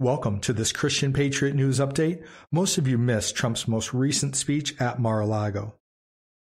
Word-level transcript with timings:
Welcome 0.00 0.40
to 0.40 0.52
this 0.52 0.72
Christian 0.72 1.12
Patriot 1.12 1.54
News 1.54 1.78
Update. 1.78 2.26
Most 2.50 2.78
of 2.78 2.88
you 2.88 2.98
missed 2.98 3.36
Trump's 3.36 3.68
most 3.68 3.94
recent 3.94 4.34
speech 4.34 4.74
at 4.80 4.98
Mar 4.98 5.20
a 5.20 5.26
Lago. 5.26 5.76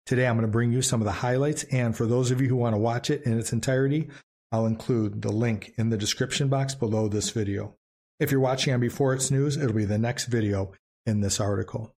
Today 0.06 0.28
I'm 0.28 0.36
going 0.36 0.46
to 0.46 0.52
bring 0.52 0.72
you 0.72 0.84
some 0.84 1.02
of 1.02 1.06
the 1.06 1.12
highlights, 1.12 1.64
and 1.64 1.98
for 1.98 2.06
those 2.06 2.30
of 2.30 2.40
you 2.40 2.48
who 2.48 2.56
want 2.56 2.76
to 2.76 2.80
watch 2.80 3.10
it 3.10 3.24
in 3.24 3.40
its 3.40 3.52
entirety, 3.52 4.08
I'll 4.52 4.68
include 4.68 5.24
the 5.24 5.32
link 5.32 5.74
in 5.78 5.90
the 5.90 5.98
description 5.98 6.48
box 6.48 6.76
below 6.76 7.08
this 7.08 7.32
video. 7.32 7.74
If 8.20 8.30
you're 8.30 8.40
watching 8.40 8.72
on 8.72 8.82
Before 8.82 9.16
It's 9.16 9.32
News, 9.32 9.58
it'll 9.58 9.74
be 9.74 9.84
the 9.84 9.98
next 9.98 10.26
video 10.26 10.74
in 11.08 11.22
this 11.22 11.40
article. 11.40 11.92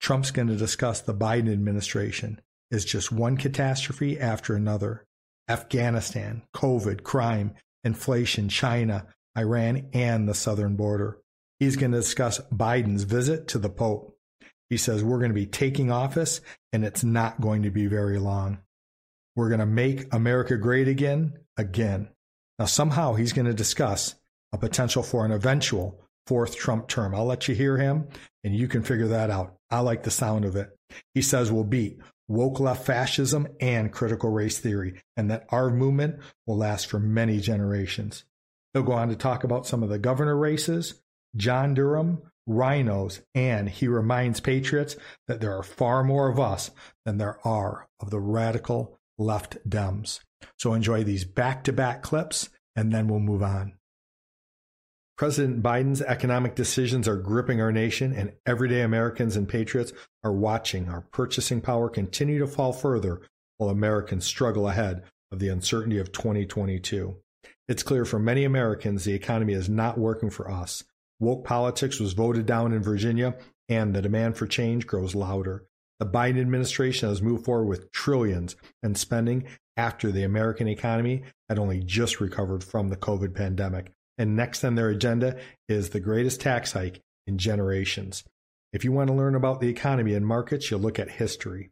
Trump's 0.00 0.30
going 0.30 0.46
to 0.46 0.54
discuss 0.54 1.00
the 1.00 1.12
Biden 1.12 1.52
administration 1.52 2.40
is 2.70 2.84
just 2.84 3.10
one 3.10 3.36
catastrophe 3.36 4.20
after 4.20 4.54
another. 4.54 5.04
Afghanistan, 5.48 6.42
COVID, 6.54 7.02
crime, 7.02 7.52
inflation, 7.82 8.48
China, 8.48 9.08
Iran, 9.36 9.88
and 9.92 10.28
the 10.28 10.34
southern 10.34 10.76
border. 10.76 11.18
He's 11.58 11.76
going 11.76 11.92
to 11.92 11.98
discuss 11.98 12.40
Biden's 12.52 13.04
visit 13.04 13.48
to 13.48 13.58
the 13.58 13.68
Pope. 13.68 14.16
He 14.70 14.76
says 14.76 15.04
we're 15.04 15.18
going 15.18 15.30
to 15.30 15.34
be 15.34 15.46
taking 15.46 15.90
office 15.90 16.40
and 16.72 16.84
it's 16.84 17.04
not 17.04 17.40
going 17.40 17.62
to 17.62 17.70
be 17.70 17.86
very 17.86 18.18
long. 18.18 18.58
We're 19.36 19.48
going 19.48 19.60
to 19.60 19.66
make 19.66 20.12
America 20.12 20.56
great 20.56 20.88
again, 20.88 21.38
again. 21.56 22.08
Now, 22.58 22.66
somehow 22.66 23.14
he's 23.14 23.32
going 23.32 23.46
to 23.46 23.54
discuss 23.54 24.14
a 24.52 24.58
potential 24.58 25.02
for 25.02 25.24
an 25.24 25.32
eventual 25.32 26.00
fourth 26.26 26.56
Trump 26.56 26.88
term. 26.88 27.14
I'll 27.14 27.26
let 27.26 27.48
you 27.48 27.54
hear 27.54 27.76
him 27.76 28.08
and 28.42 28.54
you 28.54 28.68
can 28.68 28.82
figure 28.82 29.08
that 29.08 29.30
out. 29.30 29.56
I 29.70 29.80
like 29.80 30.02
the 30.02 30.10
sound 30.10 30.44
of 30.44 30.56
it. 30.56 30.76
He 31.14 31.22
says 31.22 31.50
we'll 31.50 31.64
beat 31.64 31.98
woke 32.28 32.60
left 32.60 32.86
fascism 32.86 33.46
and 33.60 33.92
critical 33.92 34.30
race 34.30 34.58
theory, 34.58 35.00
and 35.16 35.30
that 35.30 35.46
our 35.50 35.70
movement 35.70 36.20
will 36.46 36.56
last 36.56 36.86
for 36.86 36.98
many 36.98 37.40
generations. 37.40 38.24
He'll 38.74 38.82
go 38.82 38.92
on 38.92 39.08
to 39.08 39.16
talk 39.16 39.44
about 39.44 39.66
some 39.66 39.82
of 39.82 39.88
the 39.88 39.98
governor 39.98 40.36
races, 40.36 41.00
John 41.36 41.74
Durham, 41.74 42.22
RINOs, 42.48 43.22
and 43.34 43.68
he 43.68 43.88
reminds 43.88 44.40
patriots 44.40 44.96
that 45.28 45.40
there 45.40 45.56
are 45.56 45.62
far 45.62 46.04
more 46.04 46.28
of 46.28 46.38
us 46.38 46.72
than 47.04 47.16
there 47.16 47.38
are 47.46 47.88
of 48.00 48.10
the 48.10 48.20
radical 48.20 48.98
left 49.16 49.56
Dems. 49.68 50.20
So 50.58 50.74
enjoy 50.74 51.04
these 51.04 51.24
back 51.24 51.64
to 51.64 51.72
back 51.72 52.02
clips, 52.02 52.50
and 52.76 52.92
then 52.92 53.08
we'll 53.08 53.20
move 53.20 53.42
on. 53.42 53.74
President 55.16 55.62
Biden's 55.62 56.02
economic 56.02 56.56
decisions 56.56 57.06
are 57.06 57.16
gripping 57.16 57.60
our 57.60 57.70
nation, 57.70 58.12
and 58.12 58.32
everyday 58.44 58.82
Americans 58.82 59.36
and 59.36 59.48
patriots 59.48 59.92
are 60.24 60.32
watching 60.32 60.88
our 60.88 61.02
purchasing 61.02 61.60
power 61.60 61.88
continue 61.88 62.40
to 62.40 62.48
fall 62.48 62.72
further 62.72 63.22
while 63.56 63.70
Americans 63.70 64.26
struggle 64.26 64.68
ahead 64.68 65.04
of 65.30 65.38
the 65.38 65.48
uncertainty 65.48 65.98
of 65.98 66.10
2022. 66.10 67.16
It's 67.66 67.82
clear 67.82 68.04
for 68.04 68.18
many 68.18 68.44
Americans 68.44 69.04
the 69.04 69.14
economy 69.14 69.54
is 69.54 69.68
not 69.68 69.96
working 69.96 70.30
for 70.30 70.50
us. 70.50 70.84
Woke 71.18 71.44
politics 71.44 71.98
was 71.98 72.12
voted 72.12 72.44
down 72.44 72.72
in 72.72 72.82
Virginia, 72.82 73.36
and 73.68 73.94
the 73.94 74.02
demand 74.02 74.36
for 74.36 74.46
change 74.46 74.86
grows 74.86 75.14
louder. 75.14 75.64
The 75.98 76.06
Biden 76.06 76.40
administration 76.40 77.08
has 77.08 77.22
moved 77.22 77.44
forward 77.44 77.66
with 77.66 77.90
trillions 77.92 78.56
in 78.82 78.94
spending 78.94 79.44
after 79.76 80.12
the 80.12 80.24
American 80.24 80.68
economy 80.68 81.22
had 81.48 81.58
only 81.58 81.80
just 81.80 82.20
recovered 82.20 82.62
from 82.62 82.88
the 82.88 82.96
COVID 82.96 83.34
pandemic. 83.34 83.92
And 84.18 84.36
next 84.36 84.62
on 84.64 84.74
their 84.74 84.90
agenda 84.90 85.38
is 85.68 85.90
the 85.90 86.00
greatest 86.00 86.40
tax 86.40 86.72
hike 86.72 87.00
in 87.26 87.38
generations. 87.38 88.24
If 88.72 88.84
you 88.84 88.92
want 88.92 89.08
to 89.08 89.14
learn 89.14 89.34
about 89.34 89.60
the 89.60 89.68
economy 89.68 90.14
and 90.14 90.26
markets, 90.26 90.70
you'll 90.70 90.80
look 90.80 90.98
at 90.98 91.12
history. 91.12 91.70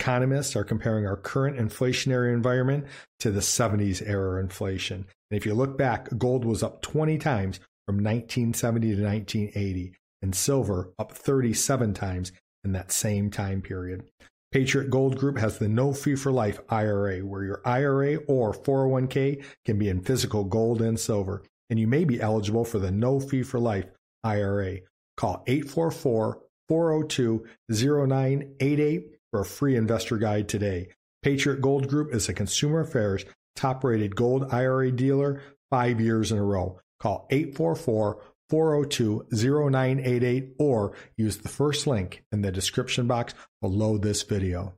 Economists 0.00 0.54
are 0.54 0.62
comparing 0.62 1.08
our 1.08 1.16
current 1.16 1.58
inflationary 1.58 2.32
environment 2.32 2.84
to 3.18 3.32
the 3.32 3.40
70s 3.40 4.00
era 4.08 4.40
inflation. 4.40 4.98
And 5.28 5.36
if 5.36 5.44
you 5.44 5.54
look 5.54 5.76
back, 5.76 6.08
gold 6.16 6.44
was 6.44 6.62
up 6.62 6.82
20 6.82 7.18
times 7.18 7.58
from 7.84 7.96
1970 7.96 8.94
to 8.94 9.02
1980, 9.02 9.92
and 10.22 10.36
silver 10.36 10.92
up 11.00 11.10
37 11.10 11.94
times 11.94 12.30
in 12.62 12.70
that 12.72 12.92
same 12.92 13.28
time 13.28 13.60
period. 13.60 14.04
Patriot 14.52 14.88
Gold 14.88 15.18
Group 15.18 15.36
has 15.38 15.58
the 15.58 15.68
no 15.68 15.92
fee 15.92 16.14
for 16.14 16.30
life 16.30 16.60
IRA, 16.68 17.18
where 17.18 17.42
your 17.42 17.60
IRA 17.64 18.18
or 18.28 18.52
401k 18.52 19.42
can 19.64 19.78
be 19.80 19.88
in 19.88 20.02
physical 20.02 20.44
gold 20.44 20.80
and 20.80 20.98
silver, 20.98 21.42
and 21.70 21.78
you 21.80 21.88
may 21.88 22.04
be 22.04 22.20
eligible 22.20 22.64
for 22.64 22.78
the 22.78 22.92
no 22.92 23.18
fee 23.18 23.42
for 23.42 23.58
life 23.58 23.86
IRA. 24.22 24.78
Call 25.16 25.42
844 25.48 26.40
402 26.68 27.46
0988 27.68 29.17
for 29.30 29.40
a 29.40 29.44
free 29.44 29.76
investor 29.76 30.18
guide 30.18 30.48
today. 30.48 30.88
Patriot 31.22 31.60
Gold 31.60 31.88
Group 31.88 32.14
is 32.14 32.28
a 32.28 32.34
consumer 32.34 32.80
affairs 32.80 33.24
top 33.56 33.82
rated 33.82 34.14
gold 34.14 34.52
IRA 34.52 34.92
dealer 34.92 35.42
five 35.70 36.00
years 36.00 36.30
in 36.30 36.38
a 36.38 36.42
row. 36.42 36.80
Call 37.00 37.26
844 37.30 38.22
402 38.48 39.26
0988 39.32 40.54
or 40.58 40.92
use 41.16 41.38
the 41.38 41.48
first 41.48 41.86
link 41.86 42.24
in 42.32 42.42
the 42.42 42.52
description 42.52 43.06
box 43.06 43.34
below 43.60 43.98
this 43.98 44.22
video. 44.22 44.74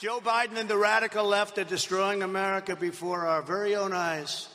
Joe 0.00 0.20
Biden 0.20 0.56
and 0.56 0.68
the 0.68 0.78
radical 0.78 1.24
left 1.24 1.58
are 1.58 1.64
destroying 1.64 2.22
America 2.22 2.74
before 2.74 3.26
our 3.26 3.42
very 3.42 3.76
own 3.76 3.92
eyes. 3.92 4.48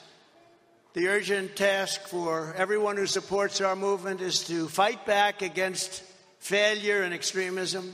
The 0.94 1.10
urgent 1.10 1.56
task 1.56 2.08
for 2.08 2.54
everyone 2.58 2.98
who 2.98 3.06
supports 3.06 3.62
our 3.62 3.76
movement 3.76 4.20
is 4.20 4.48
to 4.48 4.68
fight 4.68 5.06
back 5.06 5.42
against 5.42 6.04
failure 6.40 7.04
and 7.04 7.14
extremism 7.14 7.94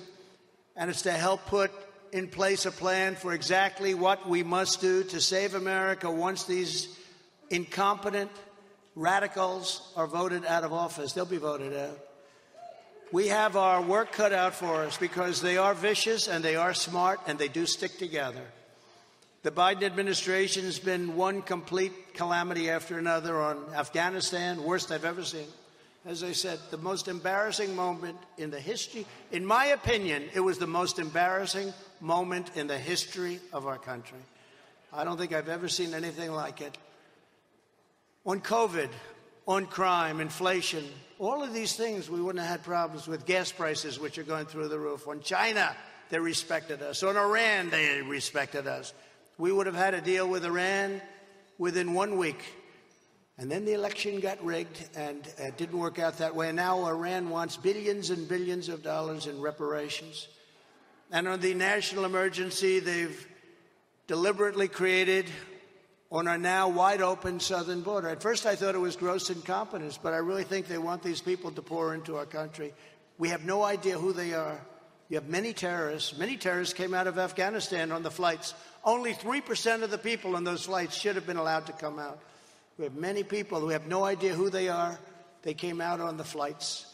and 0.75 0.89
it's 0.89 1.03
to 1.03 1.11
help 1.11 1.45
put 1.45 1.71
in 2.11 2.27
place 2.27 2.65
a 2.65 2.71
plan 2.71 3.15
for 3.15 3.33
exactly 3.33 3.93
what 3.93 4.27
we 4.27 4.43
must 4.43 4.81
do 4.81 5.03
to 5.03 5.19
save 5.19 5.55
America 5.55 6.09
once 6.09 6.43
these 6.43 6.99
incompetent 7.49 8.31
radicals 8.95 9.91
are 9.95 10.07
voted 10.07 10.45
out 10.45 10.63
of 10.63 10.71
office. 10.71 11.13
They'll 11.13 11.25
be 11.25 11.37
voted 11.37 11.75
out. 11.75 11.99
We 13.11 13.27
have 13.27 13.55
our 13.55 13.81
work 13.81 14.11
cut 14.11 14.33
out 14.33 14.55
for 14.55 14.83
us 14.83 14.97
because 14.97 15.41
they 15.41 15.57
are 15.57 15.73
vicious 15.73 16.27
and 16.27 16.43
they 16.43 16.55
are 16.55 16.73
smart 16.73 17.19
and 17.27 17.37
they 17.37 17.47
do 17.47 17.65
stick 17.65 17.97
together. 17.97 18.43
The 19.43 19.51
Biden 19.51 19.83
administration 19.83 20.63
has 20.63 20.79
been 20.79 21.15
one 21.15 21.41
complete 21.41 22.13
calamity 22.13 22.69
after 22.69 22.97
another 22.97 23.39
on 23.39 23.73
Afghanistan, 23.75 24.63
worst 24.63 24.91
I've 24.91 25.05
ever 25.05 25.23
seen 25.23 25.47
as 26.05 26.23
I 26.23 26.33
said, 26.33 26.59
the 26.69 26.77
most 26.77 27.07
embarrassing 27.07 27.75
moment 27.75 28.17
in 28.37 28.51
the 28.51 28.59
history. 28.59 29.05
In 29.31 29.45
my 29.45 29.67
opinion, 29.67 30.23
it 30.33 30.41
was 30.41 30.57
the 30.57 30.67
most 30.67 30.99
embarrassing 30.99 31.73
moment 32.01 32.51
in 32.55 32.67
the 32.67 32.77
history 32.77 33.39
of 33.53 33.67
our 33.67 33.77
country. 33.77 34.19
I 34.91 35.05
don't 35.05 35.17
think 35.17 35.33
I've 35.33 35.49
ever 35.49 35.69
seen 35.69 35.93
anything 35.93 36.31
like 36.31 36.61
it. 36.61 36.77
On 38.25 38.41
COVID, 38.41 38.89
on 39.47 39.65
crime, 39.65 40.19
inflation, 40.19 40.83
all 41.19 41.41
of 41.41 41.53
these 41.53 41.75
things 41.75 42.09
we 42.09 42.21
wouldn't 42.21 42.43
have 42.43 42.59
had 42.59 42.63
problems 42.63 43.07
with 43.07 43.25
gas 43.25 43.51
prices, 43.51 43.99
which 43.99 44.17
are 44.17 44.23
going 44.23 44.45
through 44.45 44.67
the 44.67 44.79
roof. 44.79 45.07
On 45.07 45.21
China, 45.21 45.75
they 46.09 46.19
respected 46.19 46.81
us. 46.81 47.01
On 47.03 47.15
Iran, 47.15 47.69
they 47.69 48.01
respected 48.01 48.67
us. 48.67 48.93
We 49.37 49.51
would 49.51 49.67
have 49.67 49.75
had 49.75 49.93
a 49.93 50.01
deal 50.01 50.27
with 50.27 50.45
Iran 50.45 51.01
within 51.57 51.93
one 51.93 52.17
week. 52.17 52.43
And 53.37 53.49
then 53.49 53.65
the 53.65 53.73
election 53.73 54.19
got 54.19 54.43
rigged 54.43 54.87
and 54.95 55.27
it 55.39 55.57
didn't 55.57 55.77
work 55.79 55.97
out 55.97 56.19
that 56.19 56.35
way. 56.35 56.49
And 56.49 56.55
now 56.55 56.85
Iran 56.85 57.29
wants 57.29 57.57
billions 57.57 58.11
and 58.11 58.27
billions 58.27 58.69
of 58.69 58.83
dollars 58.83 59.25
in 59.25 59.41
reparations. 59.41 60.27
And 61.11 61.27
on 61.27 61.39
the 61.39 61.53
national 61.53 62.05
emergency, 62.05 62.79
they've 62.79 63.27
deliberately 64.07 64.67
created 64.67 65.25
on 66.11 66.27
our 66.27 66.37
now 66.37 66.69
wide 66.69 67.01
open 67.01 67.39
southern 67.39 67.81
border. 67.81 68.07
At 68.09 68.21
first, 68.21 68.45
I 68.45 68.55
thought 68.55 68.75
it 68.75 68.79
was 68.79 68.95
gross 68.95 69.31
incompetence, 69.31 69.97
but 70.01 70.13
I 70.13 70.17
really 70.17 70.43
think 70.43 70.67
they 70.67 70.77
want 70.77 71.01
these 71.01 71.21
people 71.21 71.49
to 71.51 71.61
pour 71.61 71.95
into 71.95 72.17
our 72.17 72.27
country. 72.27 72.71
We 73.17 73.29
have 73.29 73.45
no 73.45 73.63
idea 73.63 73.97
who 73.97 74.13
they 74.13 74.33
are. 74.33 74.61
You 75.09 75.17
have 75.17 75.27
many 75.27 75.53
terrorists. 75.53 76.15
Many 76.17 76.37
terrorists 76.37 76.73
came 76.75 76.93
out 76.93 77.07
of 77.07 77.17
Afghanistan 77.17 77.91
on 77.91 78.03
the 78.03 78.11
flights. 78.11 78.53
Only 78.83 79.13
3% 79.13 79.81
of 79.81 79.89
the 79.89 79.97
people 79.97 80.35
on 80.35 80.43
those 80.43 80.65
flights 80.65 80.95
should 80.95 81.15
have 81.15 81.25
been 81.25 81.37
allowed 81.37 81.65
to 81.65 81.73
come 81.73 81.97
out. 81.97 82.19
We 82.77 82.85
have 82.85 82.95
many 82.95 83.23
people 83.23 83.59
who 83.59 83.69
have 83.69 83.87
no 83.87 84.03
idea 84.03 84.33
who 84.33 84.49
they 84.49 84.67
are. 84.67 84.97
They 85.43 85.53
came 85.53 85.79
out 85.79 85.99
on 85.99 86.17
the 86.17 86.23
flights. 86.23 86.87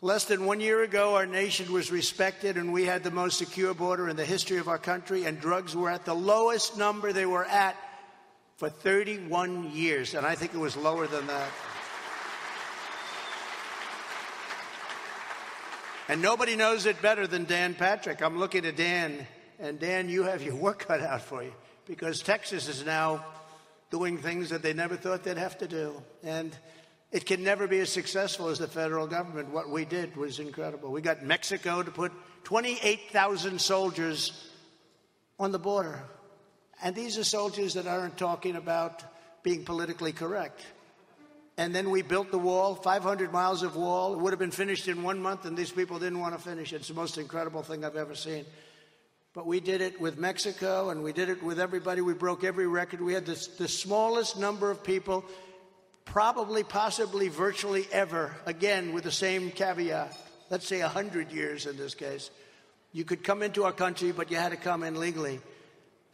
Less 0.00 0.24
than 0.24 0.46
one 0.46 0.60
year 0.60 0.82
ago, 0.82 1.14
our 1.16 1.26
nation 1.26 1.70
was 1.72 1.92
respected 1.92 2.56
and 2.56 2.72
we 2.72 2.86
had 2.86 3.04
the 3.04 3.10
most 3.10 3.38
secure 3.38 3.74
border 3.74 4.08
in 4.08 4.16
the 4.16 4.24
history 4.24 4.56
of 4.56 4.68
our 4.68 4.78
country, 4.78 5.24
and 5.26 5.40
drugs 5.40 5.76
were 5.76 5.90
at 5.90 6.04
the 6.04 6.14
lowest 6.14 6.78
number 6.78 7.12
they 7.12 7.26
were 7.26 7.44
at 7.44 7.76
for 8.56 8.68
31 8.68 9.70
years. 9.72 10.14
And 10.14 10.24
I 10.24 10.34
think 10.34 10.54
it 10.54 10.58
was 10.58 10.76
lower 10.76 11.06
than 11.06 11.26
that. 11.26 11.48
And 16.08 16.20
nobody 16.20 16.56
knows 16.56 16.86
it 16.86 17.00
better 17.00 17.26
than 17.26 17.44
Dan 17.44 17.74
Patrick. 17.74 18.22
I'm 18.22 18.38
looking 18.38 18.66
at 18.66 18.76
Dan, 18.76 19.26
and 19.60 19.78
Dan, 19.78 20.08
you 20.08 20.24
have 20.24 20.42
your 20.42 20.56
work 20.56 20.86
cut 20.86 21.00
out 21.00 21.22
for 21.22 21.42
you 21.42 21.52
because 21.86 22.22
Texas 22.22 22.66
is 22.66 22.84
now 22.84 23.24
doing 23.92 24.16
things 24.16 24.48
that 24.48 24.62
they 24.62 24.72
never 24.72 24.96
thought 24.96 25.22
they'd 25.22 25.36
have 25.36 25.58
to 25.58 25.68
do. 25.68 25.92
And 26.24 26.56
it 27.12 27.26
can 27.26 27.44
never 27.44 27.68
be 27.68 27.78
as 27.78 27.90
successful 27.90 28.48
as 28.48 28.58
the 28.58 28.66
federal 28.66 29.06
government. 29.06 29.50
What 29.50 29.68
we 29.68 29.84
did 29.84 30.16
was 30.16 30.40
incredible. 30.40 30.90
We 30.90 31.02
got 31.02 31.22
Mexico 31.22 31.82
to 31.82 31.90
put 31.90 32.10
28,000 32.44 33.60
soldiers 33.60 34.50
on 35.38 35.52
the 35.52 35.58
border. 35.58 36.00
And 36.82 36.96
these 36.96 37.18
are 37.18 37.24
soldiers 37.24 37.74
that 37.74 37.86
aren't 37.86 38.16
talking 38.16 38.56
about 38.56 39.02
being 39.42 39.62
politically 39.64 40.12
correct. 40.12 40.62
And 41.58 41.74
then 41.74 41.90
we 41.90 42.00
built 42.00 42.30
the 42.30 42.38
wall, 42.38 42.74
500 42.74 43.30
miles 43.30 43.62
of 43.62 43.76
wall. 43.76 44.14
It 44.14 44.20
would 44.20 44.32
have 44.32 44.40
been 44.40 44.50
finished 44.50 44.88
in 44.88 45.02
one 45.02 45.20
month, 45.20 45.44
and 45.44 45.54
these 45.54 45.70
people 45.70 45.98
didn't 45.98 46.18
want 46.18 46.34
to 46.34 46.40
finish 46.40 46.72
it. 46.72 46.76
It's 46.76 46.88
the 46.88 46.94
most 46.94 47.18
incredible 47.18 47.62
thing 47.62 47.84
I've 47.84 47.96
ever 47.96 48.14
seen. 48.14 48.46
But 49.34 49.46
we 49.46 49.60
did 49.60 49.80
it 49.80 49.98
with 49.98 50.18
Mexico, 50.18 50.90
and 50.90 51.02
we 51.02 51.12
did 51.12 51.30
it 51.30 51.42
with 51.42 51.58
everybody. 51.58 52.02
We 52.02 52.12
broke 52.12 52.44
every 52.44 52.66
record. 52.66 53.00
We 53.00 53.14
had 53.14 53.24
the, 53.24 53.48
the 53.56 53.68
smallest 53.68 54.38
number 54.38 54.70
of 54.70 54.84
people, 54.84 55.24
probably, 56.04 56.64
possibly, 56.64 57.28
virtually 57.28 57.86
ever, 57.92 58.36
again, 58.44 58.92
with 58.92 59.04
the 59.04 59.10
same 59.10 59.50
caveat. 59.50 60.14
Let's 60.50 60.66
say 60.66 60.82
100 60.82 61.32
years 61.32 61.64
in 61.64 61.78
this 61.78 61.94
case. 61.94 62.30
You 62.92 63.04
could 63.04 63.24
come 63.24 63.42
into 63.42 63.64
our 63.64 63.72
country, 63.72 64.12
but 64.12 64.30
you 64.30 64.36
had 64.36 64.50
to 64.50 64.58
come 64.58 64.82
in 64.82 65.00
legally. 65.00 65.40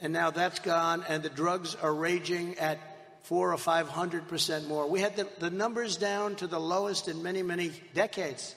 And 0.01 0.13
now 0.13 0.31
that's 0.31 0.61
gone, 0.61 1.05
and 1.09 1.21
the 1.21 1.29
drugs 1.29 1.75
are 1.75 1.93
raging 1.93 2.57
at 2.59 2.79
four 3.25 3.53
or 3.53 3.59
five 3.59 3.89
hundred 3.89 4.29
percent 4.29 4.69
more. 4.69 4.89
We 4.89 5.01
had 5.01 5.17
the, 5.17 5.27
the 5.41 5.51
numbers 5.51 5.97
down 5.97 6.37
to 6.37 6.47
the 6.47 6.61
lowest 6.61 7.09
in 7.09 7.21
many, 7.23 7.43
many 7.43 7.73
decades. 7.95 8.55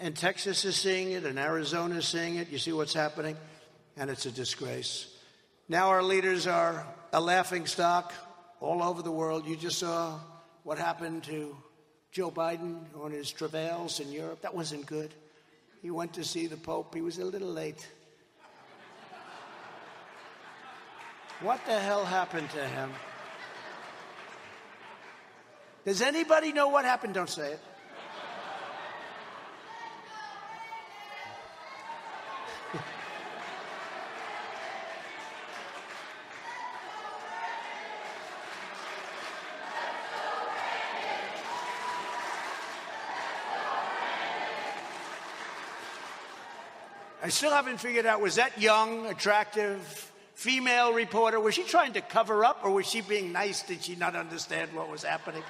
And 0.00 0.16
Texas 0.16 0.64
is 0.64 0.74
seeing 0.74 1.12
it, 1.12 1.24
and 1.24 1.38
Arizona 1.38 1.96
is 1.96 2.08
seeing 2.08 2.34
it. 2.34 2.50
You 2.50 2.58
see 2.58 2.72
what's 2.72 2.94
happening, 2.94 3.36
and 3.96 4.10
it's 4.10 4.26
a 4.26 4.30
disgrace. 4.30 5.14
Now 5.68 5.88
our 5.88 6.02
leaders 6.02 6.46
are 6.46 6.86
a 7.12 7.20
laughing 7.20 7.66
stock 7.66 8.12
all 8.60 8.82
over 8.82 9.02
the 9.02 9.10
world. 9.10 9.46
You 9.46 9.56
just 9.56 9.78
saw 9.78 10.18
what 10.62 10.78
happened 10.78 11.24
to 11.24 11.56
Joe 12.12 12.30
Biden 12.30 12.84
on 13.00 13.12
his 13.12 13.30
travails 13.30 14.00
in 14.00 14.10
Europe. 14.10 14.42
That 14.42 14.54
wasn't 14.54 14.86
good. 14.86 15.14
He 15.82 15.90
went 15.90 16.14
to 16.14 16.24
see 16.24 16.46
the 16.46 16.56
Pope. 16.56 16.94
He 16.94 17.00
was 17.00 17.18
a 17.18 17.24
little 17.24 17.48
late. 17.48 17.88
What 21.40 21.64
the 21.66 21.78
hell 21.78 22.04
happened 22.04 22.50
to 22.50 22.68
him? 22.68 22.90
Does 25.86 26.02
anybody 26.02 26.52
know 26.52 26.68
what 26.68 26.84
happened? 26.84 27.14
Don't 27.14 27.30
say 27.30 27.52
it. 27.52 27.60
Still 47.30 47.50
haven't 47.50 47.78
figured 47.78 48.06
out 48.06 48.20
was 48.20 48.36
that 48.36 48.60
young, 48.60 49.06
attractive 49.06 49.80
female 50.34 50.92
reporter, 50.92 51.38
was 51.38 51.54
she 51.54 51.64
trying 51.64 51.92
to 51.92 52.00
cover 52.00 52.44
up 52.44 52.60
or 52.64 52.70
was 52.70 52.86
she 52.86 53.02
being 53.02 53.32
nice? 53.32 53.62
Did 53.62 53.84
she 53.84 53.94
not 53.94 54.16
understand 54.16 54.72
what 54.72 54.90
was 54.90 55.02
happening? 55.02 55.42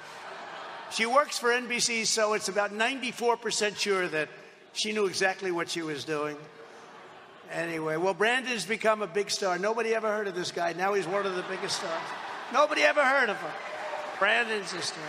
She 0.91 1.05
works 1.05 1.39
for 1.39 1.49
NBC, 1.49 2.05
so 2.05 2.33
it's 2.33 2.49
about 2.49 2.73
94% 2.73 3.77
sure 3.77 4.07
that 4.09 4.27
she 4.73 4.91
knew 4.91 5.05
exactly 5.05 5.51
what 5.51 5.69
she 5.69 5.81
was 5.81 6.03
doing. 6.03 6.35
Anyway, 7.51 7.95
well, 7.97 8.13
Brandon's 8.13 8.65
become 8.65 9.01
a 9.01 9.07
big 9.07 9.29
star. 9.29 9.57
Nobody 9.57 9.95
ever 9.95 10.09
heard 10.09 10.27
of 10.27 10.35
this 10.35 10.51
guy. 10.51 10.73
Now 10.73 10.93
he's 10.93 11.07
one 11.07 11.25
of 11.25 11.35
the 11.35 11.43
biggest 11.43 11.77
stars. 11.77 12.01
Nobody 12.53 12.81
ever 12.81 13.03
heard 13.03 13.29
of 13.29 13.37
him. 13.37 13.51
Brandon's 14.19 14.73
a 14.73 14.81
star. 14.81 15.03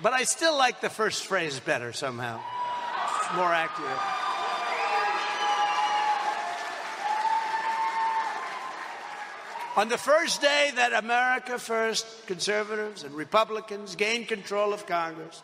But 0.00 0.12
I 0.12 0.22
still 0.24 0.56
like 0.56 0.80
the 0.80 0.90
first 0.90 1.26
phrase 1.26 1.58
better 1.58 1.92
somehow. 1.92 2.40
It's 3.18 3.34
more 3.34 3.52
accurate. 3.52 4.17
On 9.78 9.88
the 9.88 9.96
first 9.96 10.40
day 10.40 10.72
that 10.74 10.92
America 10.92 11.56
First 11.56 12.26
conservatives 12.26 13.04
and 13.04 13.14
Republicans 13.14 13.94
gain 13.94 14.26
control 14.26 14.72
of 14.72 14.86
Congress, 14.86 15.40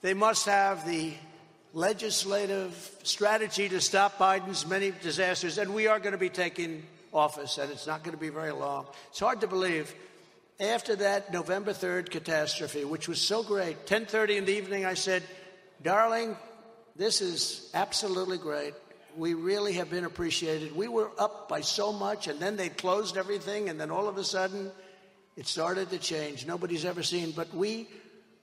they 0.00 0.14
must 0.14 0.46
have 0.46 0.86
the 0.86 1.12
legislative 1.72 2.72
strategy 3.02 3.68
to 3.68 3.80
stop 3.80 4.16
Biden's 4.16 4.64
many 4.64 4.92
disasters, 5.02 5.58
and 5.58 5.74
we 5.74 5.88
are 5.88 5.98
going 5.98 6.12
to 6.12 6.18
be 6.18 6.30
taking 6.30 6.86
office, 7.12 7.58
and 7.58 7.68
it's 7.72 7.88
not 7.88 8.04
going 8.04 8.16
to 8.16 8.20
be 8.20 8.28
very 8.28 8.52
long. 8.52 8.86
It's 9.10 9.18
hard 9.18 9.40
to 9.40 9.48
believe. 9.48 9.92
After 10.60 10.94
that 10.94 11.32
November 11.32 11.72
3rd 11.72 12.10
catastrophe, 12.10 12.84
which 12.84 13.08
was 13.08 13.20
so 13.20 13.42
great, 13.42 13.86
10:30 13.86 14.36
in 14.36 14.44
the 14.44 14.56
evening, 14.56 14.86
I 14.86 14.94
said, 14.94 15.24
"Darling, 15.82 16.36
this 16.94 17.20
is 17.20 17.70
absolutely 17.74 18.38
great 18.38 18.74
we 19.16 19.34
really 19.34 19.74
have 19.74 19.90
been 19.90 20.04
appreciated. 20.04 20.74
We 20.74 20.88
were 20.88 21.10
up 21.18 21.48
by 21.48 21.60
so 21.60 21.92
much, 21.92 22.28
and 22.28 22.40
then 22.40 22.56
they 22.56 22.68
closed 22.68 23.16
everything, 23.16 23.68
and 23.68 23.80
then 23.80 23.90
all 23.90 24.08
of 24.08 24.16
a 24.16 24.24
sudden, 24.24 24.70
it 25.36 25.46
started 25.46 25.90
to 25.90 25.98
change. 25.98 26.46
Nobody's 26.46 26.84
ever 26.84 27.02
seen, 27.02 27.32
but 27.32 27.52
we 27.54 27.88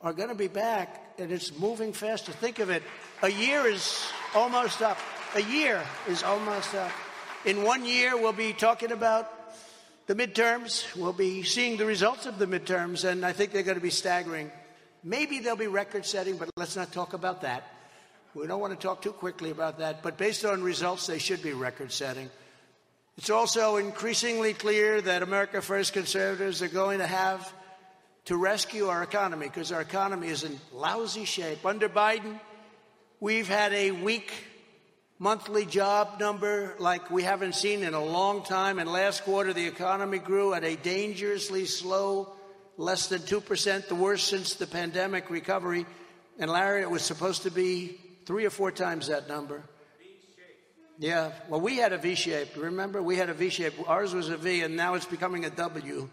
are 0.02 0.14
going 0.14 0.30
to 0.30 0.36
be 0.36 0.48
back, 0.48 1.14
and 1.18 1.32
it's 1.32 1.58
moving 1.58 1.94
faster. 1.94 2.32
Think 2.32 2.60
of 2.60 2.70
it 2.70 2.84
a 3.22 3.30
year 3.30 3.66
is 3.68 4.02
almost 4.34 4.82
up. 4.82 4.98
A 5.36 5.42
year 5.42 5.82
is 6.08 6.24
almost 6.24 6.74
up. 6.76 6.92
In 7.46 7.64
one 7.64 7.86
year, 7.86 8.18
we'll 8.18 8.34
be 8.34 8.54
talking 8.54 8.92
about 8.92 9.32
the 10.08 10.16
midterms. 10.16 10.96
We'll 10.96 11.14
be 11.14 11.44
seeing 11.44 11.78
the 11.78 11.86
results 11.86 12.26
of 12.26 12.40
the 12.40 12.48
midterms, 12.48 13.04
and 13.08 13.26
I 13.26 13.32
think 13.32 13.52
they're 13.52 13.64
going 13.64 13.78
to 13.78 13.82
be 13.82 13.90
staggering. 13.90 14.52
Maybe 15.04 15.40
they'll 15.40 15.56
be 15.56 15.68
record 15.68 16.06
setting, 16.06 16.38
but 16.38 16.50
let's 16.58 16.76
not 16.76 16.92
talk 16.92 17.14
about 17.14 17.42
that. 17.42 17.64
We 18.34 18.48
don't 18.48 18.62
want 18.62 18.72
to 18.72 18.88
talk 18.88 19.02
too 19.02 19.12
quickly 19.12 19.52
about 19.52 19.80
that, 19.80 20.02
but 20.02 20.18
based 20.18 20.46
on 20.46 20.64
results, 20.64 21.06
they 21.06 21.20
should 21.20 21.44
be 21.44 21.52
record 21.52 21.92
setting. 21.92 22.30
It's 23.18 23.30
also 23.30 23.76
increasingly 23.76 24.54
clear 24.54 25.02
that 25.02 25.22
America 25.22 25.62
First 25.62 25.92
conservatives 25.92 26.62
are 26.62 26.70
going 26.70 27.00
to 27.00 27.08
have 27.08 27.54
to 28.26 28.38
rescue 28.38 28.88
our 28.88 29.04
economy 29.04 29.48
because 29.48 29.74
our 29.74 29.82
economy 29.82 30.30
is 30.30 30.46
in 30.46 30.58
lousy 30.72 31.26
shape. 31.26 31.66
Under 31.66 31.90
Biden, 31.90 32.40
we've 33.20 33.50
had 33.50 33.74
a 33.74 33.92
weak 33.92 34.32
monthly 35.20 35.66
job 35.66 36.18
number 36.22 36.74
like 36.80 37.12
we 37.12 37.24
haven't 37.24 37.56
seen 37.56 37.84
in 37.84 37.94
a 37.94 38.04
long 38.04 38.44
time. 38.44 38.80
And 38.80 38.90
last 38.90 39.26
quarter, 39.26 39.52
the 39.52 39.68
economy 39.68 40.20
grew 40.20 40.54
at 40.54 40.64
a 40.64 40.78
dangerously 40.78 41.66
slow, 41.66 42.32
less 42.78 43.08
than 43.08 43.20
2%, 43.24 43.90
the 43.90 43.96
worst 43.96 44.28
since 44.28 44.54
the 44.54 44.68
pandemic 44.68 45.30
recovery. 45.30 45.86
And 46.40 46.50
Larry, 46.50 46.82
it 46.82 46.90
was 46.90 47.02
supposed 47.02 47.44
to 47.44 47.52
be 47.52 48.00
three 48.32 48.46
or 48.46 48.50
four 48.50 48.72
times 48.72 49.08
that 49.08 49.28
number. 49.28 49.62
Yeah, 50.98 51.34
well, 51.50 51.60
we 51.60 51.76
had 51.76 51.92
a 51.92 51.98
V 51.98 52.16
shape. 52.16 52.56
Remember, 52.56 53.04
we 53.04 53.18
had 53.18 53.30
a 53.30 53.34
V 53.34 53.50
shape. 53.50 53.74
Ours 53.90 54.14
was 54.14 54.30
a 54.30 54.38
V, 54.38 54.62
and 54.62 54.78
now 54.78 54.94
it's 54.94 55.06
becoming 55.06 55.44
a 55.44 55.50
W. 55.50 55.94
You 55.96 56.10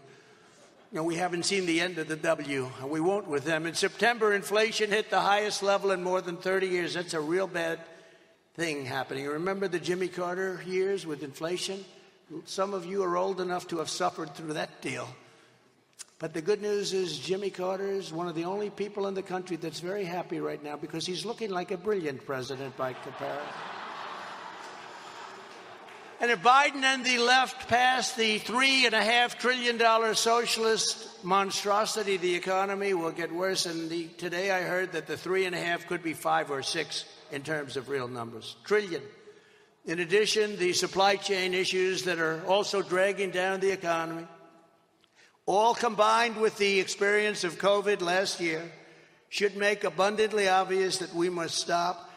know, 0.91 1.05
we 1.05 1.15
haven't 1.15 1.43
seen 1.43 1.65
the 1.65 1.79
end 1.79 1.97
of 1.97 2.09
the 2.09 2.17
W, 2.17 2.69
and 2.81 2.89
we 2.89 2.99
won't 2.99 3.29
with 3.29 3.45
them. 3.45 3.65
In 3.65 3.73
September, 3.73 4.33
inflation 4.33 4.89
hit 4.89 5.09
the 5.09 5.21
highest 5.21 5.63
level 5.63 5.91
in 5.91 6.03
more 6.03 6.19
than 6.19 6.35
30 6.35 6.67
years. 6.67 6.93
That's 6.93 7.13
a 7.13 7.21
real 7.21 7.47
bad 7.47 7.79
thing 8.55 8.83
happening. 8.83 9.25
Remember 9.25 9.69
the 9.69 9.79
Jimmy 9.79 10.09
Carter 10.09 10.61
years 10.67 11.05
with 11.05 11.23
inflation? 11.23 11.85
Some 12.43 12.73
of 12.73 12.85
you 12.85 13.01
are 13.03 13.15
old 13.15 13.39
enough 13.39 13.65
to 13.69 13.77
have 13.77 13.89
suffered 13.89 14.35
through 14.35 14.55
that 14.55 14.81
deal. 14.81 15.07
But 16.19 16.33
the 16.33 16.41
good 16.41 16.61
news 16.61 16.91
is 16.91 17.17
Jimmy 17.17 17.49
Carter 17.49 17.87
is 17.87 18.11
one 18.11 18.27
of 18.27 18.35
the 18.35 18.43
only 18.43 18.69
people 18.69 19.07
in 19.07 19.13
the 19.13 19.23
country 19.23 19.55
that's 19.55 19.79
very 19.79 20.03
happy 20.03 20.41
right 20.41 20.61
now 20.61 20.75
because 20.75 21.05
he's 21.05 21.25
looking 21.25 21.49
like 21.49 21.71
a 21.71 21.77
brilliant 21.77 22.25
president 22.25 22.75
by 22.75 22.91
comparison. 22.91 23.47
And 26.19 26.29
if 26.29 26.41
Biden 26.41 26.83
and 26.83 27.05
the 27.05 27.19
left 27.19 27.69
pass 27.69 28.11
the 28.15 28.39
three 28.39 28.85
and 28.85 28.93
a 28.93 29.01
half 29.01 29.39
trillion 29.39 29.77
dollar 29.77 30.13
socialist 30.13 31.23
monstrosity, 31.23 32.17
the 32.17 32.35
economy 32.35 32.93
will 32.93 33.11
get 33.11 33.31
worse. 33.31 33.65
And 33.65 33.89
the, 33.89 34.07
today 34.17 34.51
I 34.51 34.63
heard 34.63 34.91
that 34.91 35.07
the 35.07 35.15
three 35.15 35.45
and 35.45 35.55
a 35.55 35.59
half 35.59 35.87
could 35.87 36.03
be 36.03 36.11
five 36.11 36.51
or 36.51 36.61
six 36.61 37.05
in 37.31 37.43
terms 37.43 37.77
of 37.77 37.87
real 37.87 38.09
numbers. 38.09 38.57
Trillion. 38.65 39.03
In 39.85 39.99
addition, 39.99 40.57
the 40.57 40.73
supply 40.73 41.15
chain 41.15 41.53
issues 41.53 42.03
that 42.03 42.19
are 42.19 42.45
also 42.45 42.81
dragging 42.81 43.31
down 43.31 43.61
the 43.61 43.71
economy 43.71 44.27
all 45.49 45.73
combined 45.73 46.37
with 46.37 46.55
the 46.59 46.79
experience 46.79 47.43
of 47.43 47.57
COVID 47.57 48.01
last 48.01 48.39
year, 48.39 48.61
should 49.29 49.57
make 49.57 49.83
abundantly 49.83 50.47
obvious 50.47 50.99
that 50.99 51.11
we 51.15 51.27
must 51.27 51.55
stop 51.55 52.07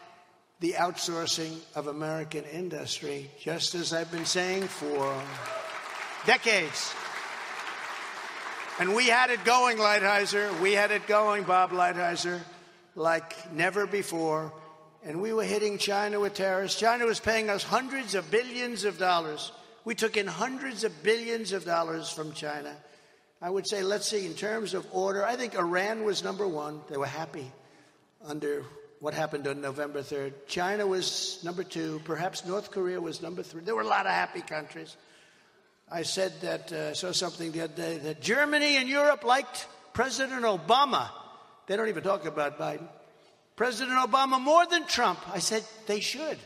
the 0.59 0.73
outsourcing 0.73 1.57
of 1.73 1.87
American 1.87 2.43
industry, 2.43 3.31
just 3.39 3.73
as 3.73 3.91
I've 3.91 4.11
been 4.11 4.25
saying 4.25 4.67
for 4.67 5.19
decades. 6.27 6.93
And 8.79 8.93
we 8.93 9.07
had 9.07 9.31
it 9.31 9.43
going, 9.43 9.77
Lighthizer. 9.77 10.61
We 10.61 10.73
had 10.73 10.91
it 10.91 11.07
going, 11.07 11.41
Bob 11.41 11.71
Lighthizer, 11.71 12.39
like 12.95 13.51
never 13.51 13.87
before. 13.87 14.53
And 15.03 15.19
we 15.19 15.33
were 15.33 15.43
hitting 15.43 15.79
China 15.79 16.19
with 16.19 16.35
tariffs. 16.35 16.79
China 16.79 17.05
was 17.05 17.19
paying 17.19 17.49
us 17.49 17.63
hundreds 17.63 18.13
of 18.13 18.29
billions 18.29 18.85
of 18.85 18.99
dollars. 18.99 19.51
We 19.85 19.95
took 19.95 20.17
in 20.17 20.27
hundreds 20.27 20.83
of 20.83 21.01
billions 21.01 21.51
of 21.51 21.65
dollars 21.65 22.11
from 22.11 22.33
China. 22.33 22.75
I 23.43 23.49
would 23.49 23.67
say, 23.67 23.83
let's 23.83 24.07
see, 24.07 24.25
in 24.25 24.35
terms 24.35 24.73
of 24.73 24.87
order, 24.93 25.25
I 25.25 25.35
think 25.35 25.55
Iran 25.55 26.05
was 26.05 26.23
number 26.23 26.47
one. 26.47 26.79
They 26.89 26.95
were 26.95 27.05
happy 27.05 27.51
under 28.25 28.63
what 29.01 29.13
happened 29.13 29.49
on 29.49 29.59
November 29.59 30.01
3rd. 30.01 30.31
China 30.47 30.87
was 30.87 31.41
number 31.43 31.65
two. 31.65 31.99
Perhaps 32.05 32.45
North 32.45 32.71
Korea 32.71 33.01
was 33.01 33.21
number 33.21 33.43
three. 33.43 33.61
There 33.61 33.75
were 33.75 33.81
a 33.81 33.87
lot 33.87 34.05
of 34.05 34.13
happy 34.13 34.39
countries. 34.39 34.95
I 35.91 36.03
said 36.03 36.39
that, 36.39 36.71
uh, 36.71 36.93
saw 36.93 37.11
something 37.11 37.51
the 37.51 37.65
other 37.65 37.73
day, 37.73 37.97
that 37.97 38.21
Germany 38.21 38.77
and 38.77 38.87
Europe 38.87 39.25
liked 39.25 39.67
President 39.91 40.43
Obama, 40.43 41.09
they 41.67 41.75
don't 41.75 41.89
even 41.89 42.01
talk 42.01 42.25
about 42.25 42.57
Biden. 42.57 42.87
President 43.57 43.97
Obama 44.09 44.39
more 44.39 44.65
than 44.67 44.87
Trump. 44.87 45.19
I 45.35 45.39
said, 45.39 45.65
they 45.85 45.99
should. 45.99 46.37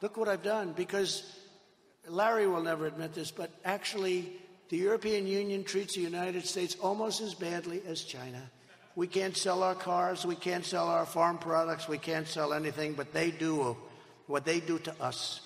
Look 0.00 0.16
what 0.16 0.30
I've 0.30 0.42
done 0.42 0.72
because 0.72 1.22
Larry 2.08 2.46
will 2.46 2.62
never 2.62 2.86
admit 2.86 3.12
this, 3.12 3.30
but 3.30 3.50
actually, 3.62 4.32
the 4.74 4.80
European 4.80 5.28
Union 5.28 5.62
treats 5.62 5.94
the 5.94 6.00
United 6.00 6.44
States 6.44 6.76
almost 6.80 7.20
as 7.20 7.32
badly 7.32 7.80
as 7.86 8.02
China. 8.02 8.42
We 8.96 9.06
can't 9.06 9.36
sell 9.36 9.62
our 9.62 9.76
cars, 9.76 10.26
we 10.26 10.34
can't 10.34 10.64
sell 10.64 10.88
our 10.88 11.06
farm 11.06 11.38
products, 11.38 11.86
we 11.86 11.96
can't 11.96 12.26
sell 12.26 12.52
anything, 12.52 12.94
but 12.94 13.12
they 13.12 13.30
do 13.30 13.76
what 14.26 14.44
they 14.44 14.58
do 14.58 14.80
to 14.80 14.92
us. 15.00 15.42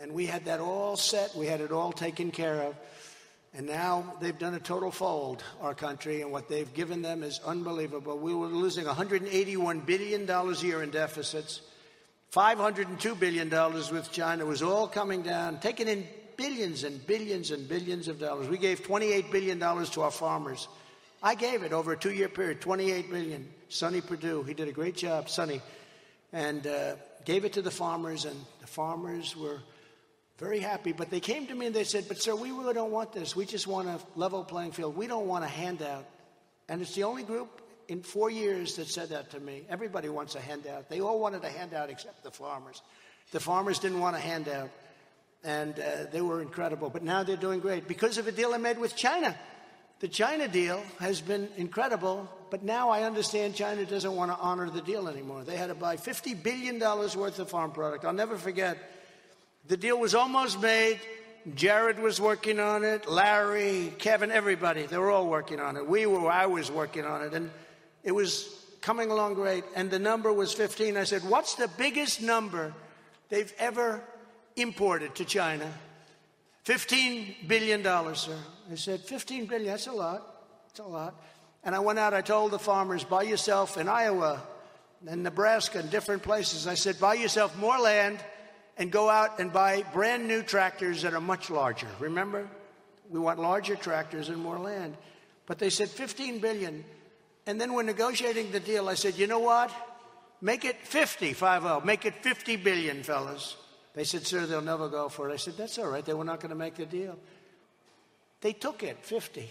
And 0.00 0.12
we 0.12 0.24
had 0.24 0.46
that 0.46 0.58
all 0.58 0.96
set, 0.96 1.36
we 1.36 1.44
had 1.44 1.60
it 1.60 1.70
all 1.70 1.92
taken 1.92 2.30
care 2.30 2.62
of. 2.62 2.74
And 3.52 3.66
now 3.66 4.14
they've 4.22 4.38
done 4.38 4.54
a 4.54 4.58
total 4.58 4.90
fold, 4.90 5.44
our 5.60 5.74
country, 5.74 6.22
and 6.22 6.32
what 6.32 6.48
they've 6.48 6.72
given 6.72 7.02
them 7.02 7.22
is 7.22 7.40
unbelievable. 7.44 8.16
We 8.16 8.32
were 8.32 8.46
losing 8.46 8.86
$181 8.86 9.84
billion 9.84 10.30
a 10.30 10.52
year 10.54 10.82
in 10.82 10.88
deficits. 10.88 11.60
$502 12.32 13.20
billion 13.20 13.50
with 13.50 14.10
China 14.12 14.46
was 14.46 14.62
all 14.62 14.88
coming 14.88 15.20
down, 15.20 15.60
taking 15.60 15.88
in 15.88 16.06
billions 16.36 16.84
and 16.84 17.04
billions 17.06 17.50
and 17.50 17.68
billions 17.68 18.08
of 18.08 18.18
dollars. 18.18 18.48
We 18.48 18.58
gave 18.58 18.82
$28 18.82 19.30
billion 19.30 19.58
to 19.58 20.02
our 20.02 20.10
farmers. 20.10 20.68
I 21.22 21.34
gave 21.34 21.62
it 21.62 21.72
over 21.72 21.92
a 21.92 21.96
two 21.96 22.12
year 22.12 22.28
period, 22.28 22.60
$28 22.60 23.10
billion. 23.10 23.48
Sonny 23.68 24.00
Perdue, 24.00 24.42
he 24.42 24.54
did 24.54 24.68
a 24.68 24.72
great 24.72 24.96
job, 24.96 25.28
Sonny, 25.28 25.62
and 26.32 26.66
uh, 26.66 26.96
gave 27.24 27.44
it 27.44 27.54
to 27.54 27.62
the 27.62 27.70
farmers, 27.70 28.24
and 28.24 28.36
the 28.60 28.66
farmers 28.66 29.36
were 29.36 29.60
very 30.38 30.58
happy. 30.58 30.92
But 30.92 31.10
they 31.10 31.20
came 31.20 31.46
to 31.46 31.54
me 31.54 31.66
and 31.66 31.74
they 31.74 31.84
said, 31.84 32.06
But 32.08 32.20
sir, 32.20 32.34
we 32.34 32.50
really 32.50 32.74
don't 32.74 32.90
want 32.90 33.12
this. 33.12 33.36
We 33.36 33.46
just 33.46 33.66
want 33.66 33.88
a 33.88 34.00
level 34.16 34.42
playing 34.44 34.72
field. 34.72 34.96
We 34.96 35.06
don't 35.06 35.26
want 35.26 35.44
a 35.44 35.48
handout. 35.48 36.04
And 36.68 36.82
it's 36.82 36.94
the 36.94 37.04
only 37.04 37.22
group 37.22 37.60
in 37.88 38.02
four 38.02 38.30
years 38.30 38.76
that 38.76 38.88
said 38.88 39.10
that 39.10 39.30
to 39.30 39.40
me. 39.40 39.62
Everybody 39.68 40.08
wants 40.08 40.34
a 40.34 40.40
handout. 40.40 40.88
They 40.88 41.00
all 41.00 41.20
wanted 41.20 41.44
a 41.44 41.48
handout 41.48 41.90
except 41.90 42.24
the 42.24 42.30
farmers. 42.30 42.82
The 43.30 43.40
farmers 43.40 43.78
didn't 43.78 44.00
want 44.00 44.16
a 44.16 44.18
handout, 44.18 44.70
and 45.44 45.78
uh, 45.78 46.06
they 46.10 46.20
were 46.20 46.40
incredible. 46.40 46.90
But 46.90 47.02
now 47.02 47.22
they're 47.22 47.36
doing 47.36 47.60
great 47.60 47.88
because 47.88 48.18
of 48.18 48.26
a 48.26 48.32
deal 48.32 48.54
I 48.54 48.58
made 48.58 48.78
with 48.78 48.96
China. 48.96 49.36
The 50.00 50.08
China 50.08 50.48
deal 50.48 50.82
has 50.98 51.20
been 51.20 51.48
incredible, 51.56 52.28
but 52.50 52.64
now 52.64 52.90
I 52.90 53.04
understand 53.04 53.54
China 53.54 53.84
doesn't 53.84 54.16
want 54.16 54.32
to 54.32 54.36
honor 54.36 54.68
the 54.68 54.80
deal 54.80 55.08
anymore. 55.08 55.44
They 55.44 55.56
had 55.56 55.68
to 55.68 55.76
buy 55.76 55.96
$50 55.96 56.42
billion 56.42 56.80
worth 56.80 57.38
of 57.38 57.48
farm 57.48 57.70
product. 57.70 58.04
I'll 58.04 58.12
never 58.12 58.36
forget. 58.36 58.78
The 59.68 59.76
deal 59.76 59.98
was 59.98 60.16
almost 60.16 60.60
made. 60.60 60.98
Jared 61.54 61.98
was 61.98 62.20
working 62.20 62.60
on 62.60 62.84
it, 62.84 63.08
Larry, 63.08 63.92
Kevin, 63.98 64.30
everybody. 64.30 64.86
They 64.86 64.98
were 64.98 65.10
all 65.10 65.28
working 65.28 65.60
on 65.60 65.76
it. 65.76 65.86
We 65.86 66.06
were, 66.06 66.30
I 66.30 66.46
was 66.46 66.70
working 66.70 67.04
on 67.04 67.22
it. 67.22 67.34
And 67.34 67.50
it 68.04 68.12
was 68.12 68.48
coming 68.80 69.10
along 69.10 69.34
great, 69.34 69.64
and 69.74 69.90
the 69.90 69.98
number 69.98 70.32
was 70.32 70.52
15. 70.52 70.96
I 70.96 71.04
said, 71.04 71.22
What's 71.22 71.54
the 71.54 71.68
biggest 71.78 72.20
number 72.20 72.74
they've 73.28 73.52
ever 73.58 74.02
imported 74.56 75.14
to 75.16 75.24
China? 75.24 75.70
$15 76.64 77.48
billion, 77.48 77.82
sir. 78.14 78.36
I 78.70 78.74
said, 78.76 79.00
15 79.00 79.46
billion, 79.46 79.66
that's 79.66 79.88
a 79.88 79.92
lot. 79.92 80.22
That's 80.68 80.80
a 80.80 80.84
lot. 80.84 81.14
And 81.64 81.74
I 81.74 81.80
went 81.80 81.98
out, 81.98 82.14
I 82.14 82.22
told 82.22 82.52
the 82.52 82.58
farmers, 82.58 83.04
buy 83.04 83.22
yourself 83.22 83.76
in 83.76 83.88
Iowa 83.88 84.40
and 85.06 85.22
Nebraska 85.22 85.78
and 85.78 85.90
different 85.90 86.22
places. 86.22 86.66
I 86.66 86.74
said, 86.74 86.98
buy 87.00 87.14
yourself 87.14 87.56
more 87.58 87.78
land 87.78 88.18
and 88.76 88.90
go 88.90 89.08
out 89.10 89.38
and 89.38 89.52
buy 89.52 89.84
brand 89.92 90.26
new 90.26 90.42
tractors 90.42 91.02
that 91.02 91.14
are 91.14 91.20
much 91.20 91.50
larger. 91.50 91.88
Remember? 91.98 92.48
We 93.10 93.20
want 93.20 93.38
larger 93.38 93.76
tractors 93.76 94.28
and 94.28 94.38
more 94.38 94.58
land. 94.58 94.96
But 95.46 95.58
they 95.58 95.70
said 95.70 95.88
15 95.88 96.38
billion. 96.38 96.84
And 97.46 97.60
then 97.60 97.72
we're 97.74 97.82
negotiating 97.82 98.52
the 98.52 98.60
deal. 98.60 98.88
I 98.88 98.94
said, 98.94 99.18
you 99.18 99.26
know 99.26 99.40
what? 99.40 99.72
Make 100.40 100.64
it 100.64 100.76
50, 100.82 101.32
5 101.32 101.84
Make 101.84 102.06
it 102.06 102.14
50 102.22 102.56
billion, 102.56 103.02
fellas. 103.02 103.56
They 103.94 104.04
said, 104.04 104.26
sir, 104.26 104.46
they'll 104.46 104.62
never 104.62 104.88
go 104.88 105.08
for 105.08 105.28
it. 105.28 105.32
I 105.32 105.36
said, 105.36 105.56
that's 105.56 105.78
all 105.78 105.88
right. 105.88 106.04
They 106.04 106.14
were 106.14 106.24
not 106.24 106.40
going 106.40 106.50
to 106.50 106.56
make 106.56 106.76
the 106.76 106.86
deal. 106.86 107.18
They 108.40 108.52
took 108.52 108.82
it, 108.82 108.98
50. 109.04 109.48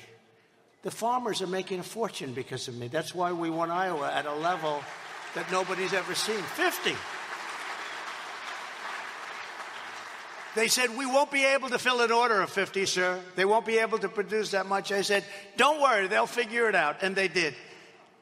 The 0.84 0.92
farmers 0.92 1.42
are 1.42 1.48
making 1.48 1.80
a 1.80 1.84
fortune 1.84 2.34
because 2.34 2.68
of 2.68 2.76
me. 2.76 2.88
That's 2.88 3.14
why 3.14 3.32
we 3.32 3.50
won 3.50 3.70
Iowa 3.70 4.12
at 4.12 4.26
a 4.26 4.34
level 4.34 4.82
that 5.36 5.50
nobody's 5.52 5.94
ever 5.94 6.16
seen 6.16 6.42
50. 6.42 6.96
They 10.56 10.68
said, 10.68 10.98
We 10.98 11.06
won't 11.06 11.32
be 11.32 11.46
able 11.46 11.70
to 11.70 11.80
fill 11.80 12.02
an 12.02 12.12
order 12.12 12.42
of 12.42 12.50
50, 12.50 12.86
sir. 12.86 13.20
They 13.36 13.46
won't 13.46 13.66
be 13.66 13.78
able 13.78 14.00
to 14.00 14.10
produce 14.10 14.52
that 14.52 14.66
much. 14.66 14.92
I 14.92 15.02
said, 15.02 15.24
Don't 15.56 15.82
worry, 15.82 16.08
they'll 16.08 16.26
figure 16.26 16.68
it 16.68 16.76
out. 16.76 16.98
And 17.04 17.16
they 17.16 17.28
did. 17.28 17.56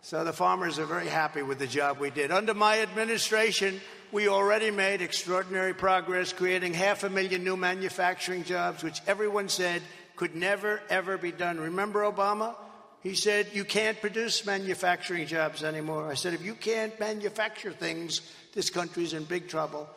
So 0.02 0.24
the 0.24 0.34
farmers 0.34 0.80
are 0.80 0.86
very 0.86 1.08
happy 1.08 1.42
with 1.42 1.60
the 1.60 1.68
job 1.68 1.98
we 2.00 2.10
did. 2.10 2.32
Under 2.32 2.54
my 2.54 2.82
administration, 2.82 3.82
we 4.12 4.28
already 4.28 4.72
made 4.72 5.02
extraordinary 5.02 5.74
progress, 5.74 6.34
creating 6.34 6.74
half 6.74 7.04
a 7.04 7.10
million 7.10 7.44
new 7.44 7.58
manufacturing 7.58 8.44
jobs, 8.44 8.84
which 8.84 9.02
everyone 9.08 9.50
said 9.50 9.82
could 10.16 10.36
never, 10.36 10.82
ever 10.90 11.18
be 11.18 11.32
done. 11.32 11.60
Remember 11.60 12.02
Obama? 12.02 12.56
He 13.02 13.16
said, 13.16 13.48
You 13.54 13.64
can't 13.64 14.00
produce 14.02 14.46
manufacturing 14.46 15.28
jobs 15.28 15.64
anymore. 15.64 16.10
I 16.10 16.16
said, 16.16 16.34
If 16.34 16.44
you 16.44 16.56
can't 16.56 17.00
manufacture 17.00 17.72
things, 17.72 18.22
this 18.54 18.70
country's 18.70 19.14
in 19.14 19.24
big 19.24 19.48
trouble. 19.48 19.90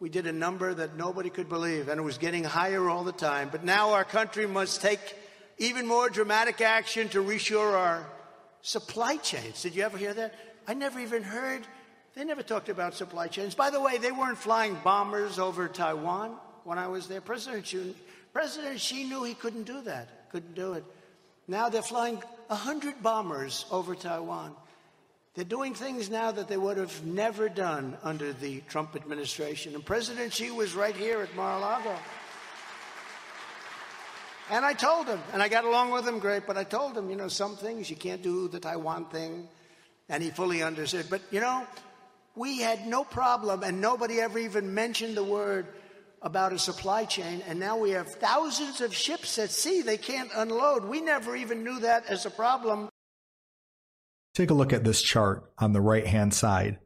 We 0.00 0.08
did 0.08 0.26
a 0.26 0.32
number 0.32 0.74
that 0.74 0.96
nobody 0.96 1.30
could 1.30 1.48
believe, 1.48 1.88
and 1.88 1.98
it 1.98 2.02
was 2.02 2.18
getting 2.18 2.44
higher 2.44 2.88
all 2.88 3.04
the 3.04 3.12
time. 3.12 3.48
But 3.50 3.64
now 3.64 3.92
our 3.92 4.04
country 4.04 4.46
must 4.46 4.82
take 4.82 5.00
even 5.58 5.86
more 5.86 6.10
dramatic 6.10 6.60
action 6.60 7.08
to 7.10 7.22
reshore 7.22 7.72
our 7.72 8.06
Supply 8.66 9.16
chains. 9.18 9.62
Did 9.62 9.76
you 9.76 9.84
ever 9.84 9.96
hear 9.96 10.12
that? 10.12 10.34
I 10.66 10.74
never 10.74 10.98
even 10.98 11.22
heard. 11.22 11.64
They 12.16 12.24
never 12.24 12.42
talked 12.42 12.70
about 12.70 12.94
supply 12.94 13.28
chains. 13.28 13.54
By 13.54 13.68
the 13.68 13.80
way, 13.80 13.98
they 13.98 14.10
weren't 14.10 14.38
flying 14.38 14.74
bombers 14.82 15.38
over 15.38 15.68
Taiwan 15.68 16.38
when 16.64 16.78
I 16.78 16.88
was 16.88 17.08
there. 17.08 17.20
President 17.20 17.66
Xi, 17.66 17.94
President 18.32 18.80
Xi 18.80 19.04
knew 19.04 19.22
he 19.22 19.34
couldn't 19.34 19.64
do 19.64 19.82
that. 19.82 20.30
Couldn't 20.30 20.54
do 20.54 20.72
it. 20.72 20.84
Now 21.46 21.68
they're 21.68 21.82
flying 21.82 22.16
100 22.46 23.02
bombers 23.02 23.66
over 23.70 23.94
Taiwan. 23.94 24.56
They're 25.34 25.44
doing 25.44 25.74
things 25.74 26.08
now 26.08 26.32
that 26.32 26.48
they 26.48 26.56
would 26.56 26.78
have 26.78 27.04
never 27.04 27.50
done 27.50 27.98
under 28.02 28.32
the 28.32 28.62
Trump 28.62 28.96
administration. 28.96 29.74
And 29.74 29.84
President 29.84 30.32
Xi 30.32 30.50
was 30.50 30.74
right 30.74 30.96
here 30.96 31.20
at 31.20 31.36
Mar-a-Lago. 31.36 31.94
And 34.50 34.64
I 34.64 34.72
told 34.72 35.06
him, 35.06 35.20
and 35.34 35.42
I 35.42 35.48
got 35.48 35.64
along 35.64 35.90
with 35.90 36.08
him 36.08 36.18
great, 36.18 36.46
but 36.46 36.56
I 36.56 36.64
told 36.64 36.96
him, 36.96 37.10
you 37.10 37.16
know, 37.16 37.28
some 37.28 37.56
things 37.56 37.90
you 37.90 37.96
can't 37.96 38.22
do 38.22 38.48
the 38.48 38.60
Taiwan 38.60 39.04
thing. 39.06 39.48
And 40.08 40.22
he 40.22 40.30
fully 40.30 40.62
understood. 40.62 41.06
But, 41.10 41.20
you 41.30 41.40
know, 41.40 41.66
we 42.36 42.60
had 42.60 42.86
no 42.86 43.02
problem, 43.02 43.62
and 43.62 43.80
nobody 43.80 44.20
ever 44.20 44.38
even 44.38 44.74
mentioned 44.74 45.16
the 45.16 45.24
word 45.24 45.66
about 46.22 46.52
a 46.52 46.58
supply 46.58 47.04
chain. 47.04 47.42
And 47.48 47.58
now 47.58 47.78
we 47.78 47.90
have 47.90 48.08
thousands 48.08 48.80
of 48.80 48.94
ships 48.94 49.38
at 49.38 49.50
sea 49.50 49.80
they 49.80 49.96
can't 49.96 50.30
unload. 50.34 50.84
We 50.84 51.00
never 51.00 51.34
even 51.34 51.64
knew 51.64 51.80
that 51.80 52.06
as 52.06 52.26
a 52.26 52.30
problem. 52.30 52.88
Take 54.34 54.50
a 54.50 54.54
look 54.54 54.72
at 54.72 54.84
this 54.84 55.00
chart 55.00 55.50
on 55.58 55.72
the 55.72 55.80
right 55.80 56.06
hand 56.06 56.34
side. 56.34 56.78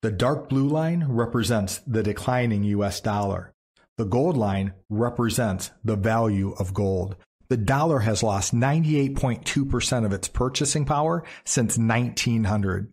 The 0.00 0.10
dark 0.10 0.48
blue 0.48 0.68
line 0.68 1.04
represents 1.08 1.80
the 1.86 2.02
declining 2.02 2.64
US 2.64 3.00
dollar. 3.00 3.52
The 3.98 4.06
gold 4.06 4.36
line 4.36 4.74
represents 4.88 5.70
the 5.84 5.96
value 5.96 6.54
of 6.58 6.72
gold. 6.72 7.16
The 7.48 7.56
dollar 7.56 8.00
has 8.00 8.22
lost 8.22 8.54
98.2% 8.54 10.04
of 10.04 10.12
its 10.12 10.28
purchasing 10.28 10.84
power 10.84 11.24
since 11.44 11.76
1900. 11.76 12.92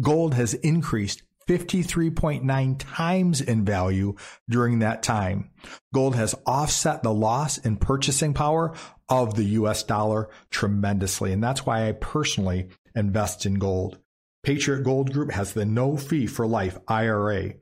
Gold 0.00 0.34
has 0.34 0.54
increased 0.54 1.22
53.9 1.48 2.76
times 2.78 3.40
in 3.40 3.64
value 3.64 4.14
during 4.48 4.80
that 4.80 5.02
time. 5.02 5.50
Gold 5.94 6.16
has 6.16 6.34
offset 6.46 7.02
the 7.02 7.14
loss 7.14 7.58
in 7.58 7.76
purchasing 7.76 8.34
power 8.34 8.74
of 9.08 9.34
the 9.34 9.44
US 9.44 9.82
dollar 9.82 10.28
tremendously. 10.50 11.32
And 11.32 11.42
that's 11.42 11.64
why 11.64 11.88
I 11.88 11.92
personally 11.92 12.68
invest 12.94 13.46
in 13.46 13.54
gold. 13.54 13.98
Patriot 14.42 14.82
Gold 14.82 15.12
Group 15.12 15.32
has 15.32 15.52
the 15.52 15.64
no 15.64 15.96
fee 15.96 16.26
for 16.26 16.46
life 16.46 16.78
IRA 16.88 17.54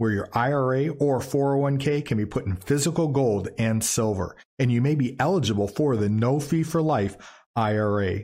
where 0.00 0.12
your 0.12 0.30
IRA 0.32 0.88
or 0.88 1.18
401k 1.20 2.02
can 2.06 2.16
be 2.16 2.24
put 2.24 2.46
in 2.46 2.56
physical 2.56 3.08
gold 3.08 3.50
and 3.58 3.84
silver, 3.84 4.34
and 4.58 4.72
you 4.72 4.80
may 4.80 4.94
be 4.94 5.14
eligible 5.20 5.68
for 5.68 5.94
the 5.94 6.08
no 6.08 6.40
fee 6.40 6.62
for 6.62 6.80
life 6.80 7.18
IRA. 7.54 8.20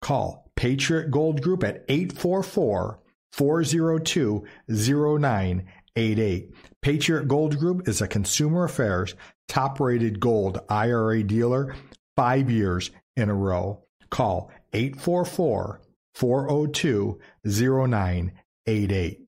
Call 0.00 0.50
Patriot 0.56 1.10
Gold 1.10 1.42
Group 1.42 1.62
at 1.62 1.84
844 1.90 2.99
402 3.32 4.44
0988. 4.68 6.54
Patriot 6.82 7.28
Gold 7.28 7.58
Group 7.58 7.88
is 7.88 8.00
a 8.00 8.08
consumer 8.08 8.64
affairs 8.64 9.14
top 9.48 9.80
rated 9.80 10.20
gold 10.20 10.60
IRA 10.68 11.22
dealer 11.22 11.74
five 12.16 12.50
years 12.50 12.90
in 13.16 13.28
a 13.28 13.34
row. 13.34 13.82
Call 14.10 14.50
844 14.72 15.80
402 16.14 17.20
0988. 17.44 19.20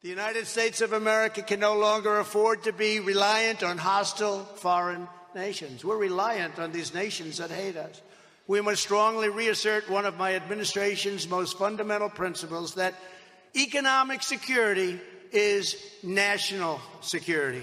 The 0.00 0.08
United 0.08 0.46
States 0.46 0.80
of 0.80 0.92
America 0.92 1.42
can 1.42 1.60
no 1.60 1.76
longer 1.76 2.18
afford 2.20 2.62
to 2.62 2.72
be 2.72 3.00
reliant 3.00 3.64
on 3.64 3.78
hostile 3.78 4.44
foreign 4.44 5.08
nations. 5.34 5.84
We're 5.84 5.96
reliant 5.96 6.58
on 6.58 6.72
these 6.72 6.94
nations 6.94 7.38
that 7.38 7.50
hate 7.50 7.76
us. 7.76 8.00
We 8.48 8.62
must 8.62 8.82
strongly 8.82 9.28
reassert 9.28 9.88
one 9.90 10.06
of 10.06 10.16
my 10.16 10.34
administration's 10.34 11.28
most 11.28 11.58
fundamental 11.58 12.08
principles 12.08 12.74
that 12.74 12.94
economic 13.54 14.22
security 14.22 14.98
is 15.30 15.76
national 16.02 16.80
security. 17.02 17.62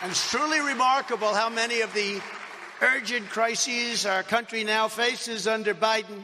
And 0.00 0.12
it's 0.12 0.30
truly 0.30 0.60
remarkable 0.60 1.34
how 1.34 1.48
many 1.48 1.80
of 1.80 1.92
the 1.92 2.20
urgent 2.80 3.28
crises 3.30 4.06
our 4.06 4.22
country 4.22 4.62
now 4.62 4.86
faces 4.86 5.48
under 5.48 5.74
Biden 5.74 6.22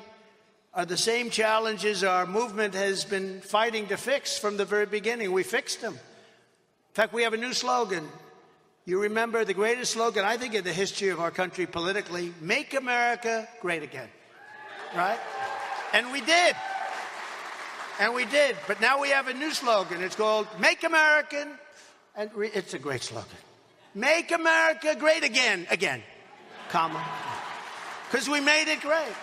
are 0.73 0.87
the 0.87 0.97
same 0.97 1.31
challenges 1.31 2.05
our 2.05 2.25
movement 2.25 2.75
has 2.75 3.05
been 3.05 3.41
fighting 3.41 3.89
to 3.89 3.97
fix 3.97 4.39
from 4.39 4.57
the 4.57 4.65
very 4.65 4.87
beginning. 4.87 5.33
We 5.33 5.43
fixed 5.43 5.81
them. 5.81 5.95
In 5.95 6.95
fact, 6.95 7.13
we 7.13 7.25
have 7.25 7.33
a 7.33 7.37
new 7.37 7.53
slogan. 7.53 8.07
You 8.87 9.03
remember 9.03 9.45
the 9.45 9.55
greatest 9.55 9.93
slogan, 9.93 10.25
I 10.25 10.37
think, 10.37 10.55
in 10.55 10.65
the 10.65 10.73
history 10.73 11.09
of 11.09 11.21
our 11.21 11.31
country 11.31 11.67
politically 11.67 12.33
Make 12.41 12.75
America 12.75 13.47
Great 13.61 13.83
Again. 13.83 14.09
Right? 14.97 15.19
And 15.93 16.11
we 16.11 16.21
did. 16.21 16.57
And 18.01 18.15
we 18.15 18.25
did. 18.25 18.57
But 18.67 18.81
now 18.81 19.01
we 19.01 19.11
have 19.11 19.29
a 19.29 19.35
new 19.35 19.53
slogan. 19.53 20.03
It's 20.03 20.17
called 20.17 20.47
Make 20.59 20.83
American, 20.83 21.49
and 22.17 22.33
re- 22.35 22.51
it's 22.55 22.73
a 22.73 22.79
great 22.79 23.03
slogan. 23.03 23.29
Make 23.95 24.33
America 24.33 24.97
Great 24.99 25.25
Again. 25.25 25.67
Again. 25.71 26.03
Comma. 26.71 27.05
Because 28.11 28.29
we 28.29 28.41
made 28.41 28.73
it 28.73 28.81
great. 28.81 29.15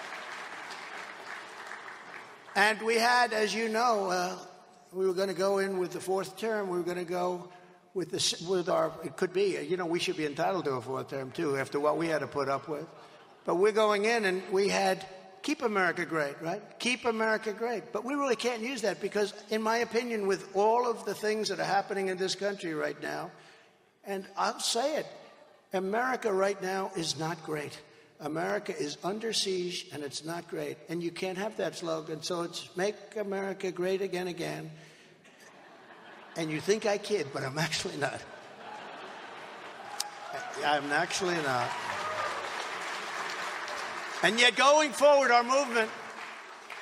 And 2.56 2.82
we 2.82 2.96
had, 2.96 3.34
as 3.34 3.54
you 3.54 3.70
know, 3.70 4.10
uh, 4.10 4.36
we 4.94 5.08
were 5.08 5.14
going 5.14 5.30
to 5.30 5.34
go 5.34 5.58
in 5.58 5.78
with 5.78 5.92
the 5.92 6.00
fourth 6.00 6.38
term. 6.38 6.70
We 6.70 6.78
were 6.78 6.84
going 6.84 6.98
to 6.98 7.04
go 7.04 7.50
with 7.98 8.14
with 8.48 8.70
our. 8.70 8.94
It 9.04 9.18
could 9.18 9.34
be, 9.34 9.58
you 9.68 9.76
know, 9.76 9.88
we 9.88 10.00
should 10.00 10.16
be 10.16 10.26
entitled 10.26 10.66
to 10.66 10.72
a 10.74 10.82
fourth 10.82 11.10
term 11.10 11.32
too, 11.32 11.58
after 11.58 11.80
what 11.80 11.98
we 11.98 12.08
had 12.08 12.20
to 12.20 12.28
put 12.28 12.48
up 12.48 12.70
with. 12.70 12.86
But 13.44 13.56
we're 13.56 13.72
going 13.72 14.06
in, 14.06 14.24
and 14.26 14.44
we 14.52 14.70
had 14.70 15.04
keep 15.42 15.64
America 15.64 16.06
great, 16.06 16.36
right? 16.42 16.62
Keep 16.80 17.06
America 17.06 17.54
great. 17.54 17.92
But 17.92 18.06
we 18.06 18.14
really 18.14 18.36
can't 18.36 18.62
use 18.62 18.84
that 18.84 19.02
because, 19.02 19.34
in 19.50 19.62
my 19.62 19.78
opinion, 19.78 20.28
with 20.28 20.48
all 20.56 20.88
of 20.88 21.06
the 21.06 21.16
things 21.16 21.50
that 21.50 21.60
are 21.60 21.66
happening 21.66 22.10
in 22.10 22.18
this 22.18 22.36
country 22.36 22.74
right 22.74 23.02
now, 23.02 23.32
and 24.06 24.26
I'll 24.38 24.60
say 24.60 24.98
it, 24.98 25.08
America 25.74 26.32
right 26.32 26.62
now 26.62 26.92
is 26.96 27.18
not 27.18 27.44
great. 27.44 27.78
America 28.20 28.76
is 28.78 28.98
under 29.04 29.32
siege 29.32 29.86
and 29.94 30.04
it's 30.04 30.26
not 30.26 30.48
great. 30.48 30.78
And 30.90 31.04
you 31.04 31.12
can't 31.12 31.38
have 31.38 31.58
that 31.58 31.76
slogan. 31.76 32.24
So 32.24 32.42
it's 32.42 32.70
make 32.76 32.96
America 33.16 33.72
great 33.72 34.02
again, 34.02 34.28
again. 34.28 34.72
And 36.38 36.52
you 36.52 36.62
think 36.62 36.86
I 36.86 37.00
kid, 37.00 37.28
but 37.34 37.44
I'm 37.44 37.58
actually 37.68 37.98
not. 37.98 38.22
I'm 40.64 40.92
actually 40.92 41.36
not. 41.36 41.70
And 44.24 44.40
yet, 44.40 44.56
going 44.56 44.92
forward, 44.92 45.32
our 45.32 45.44
movement 45.44 45.90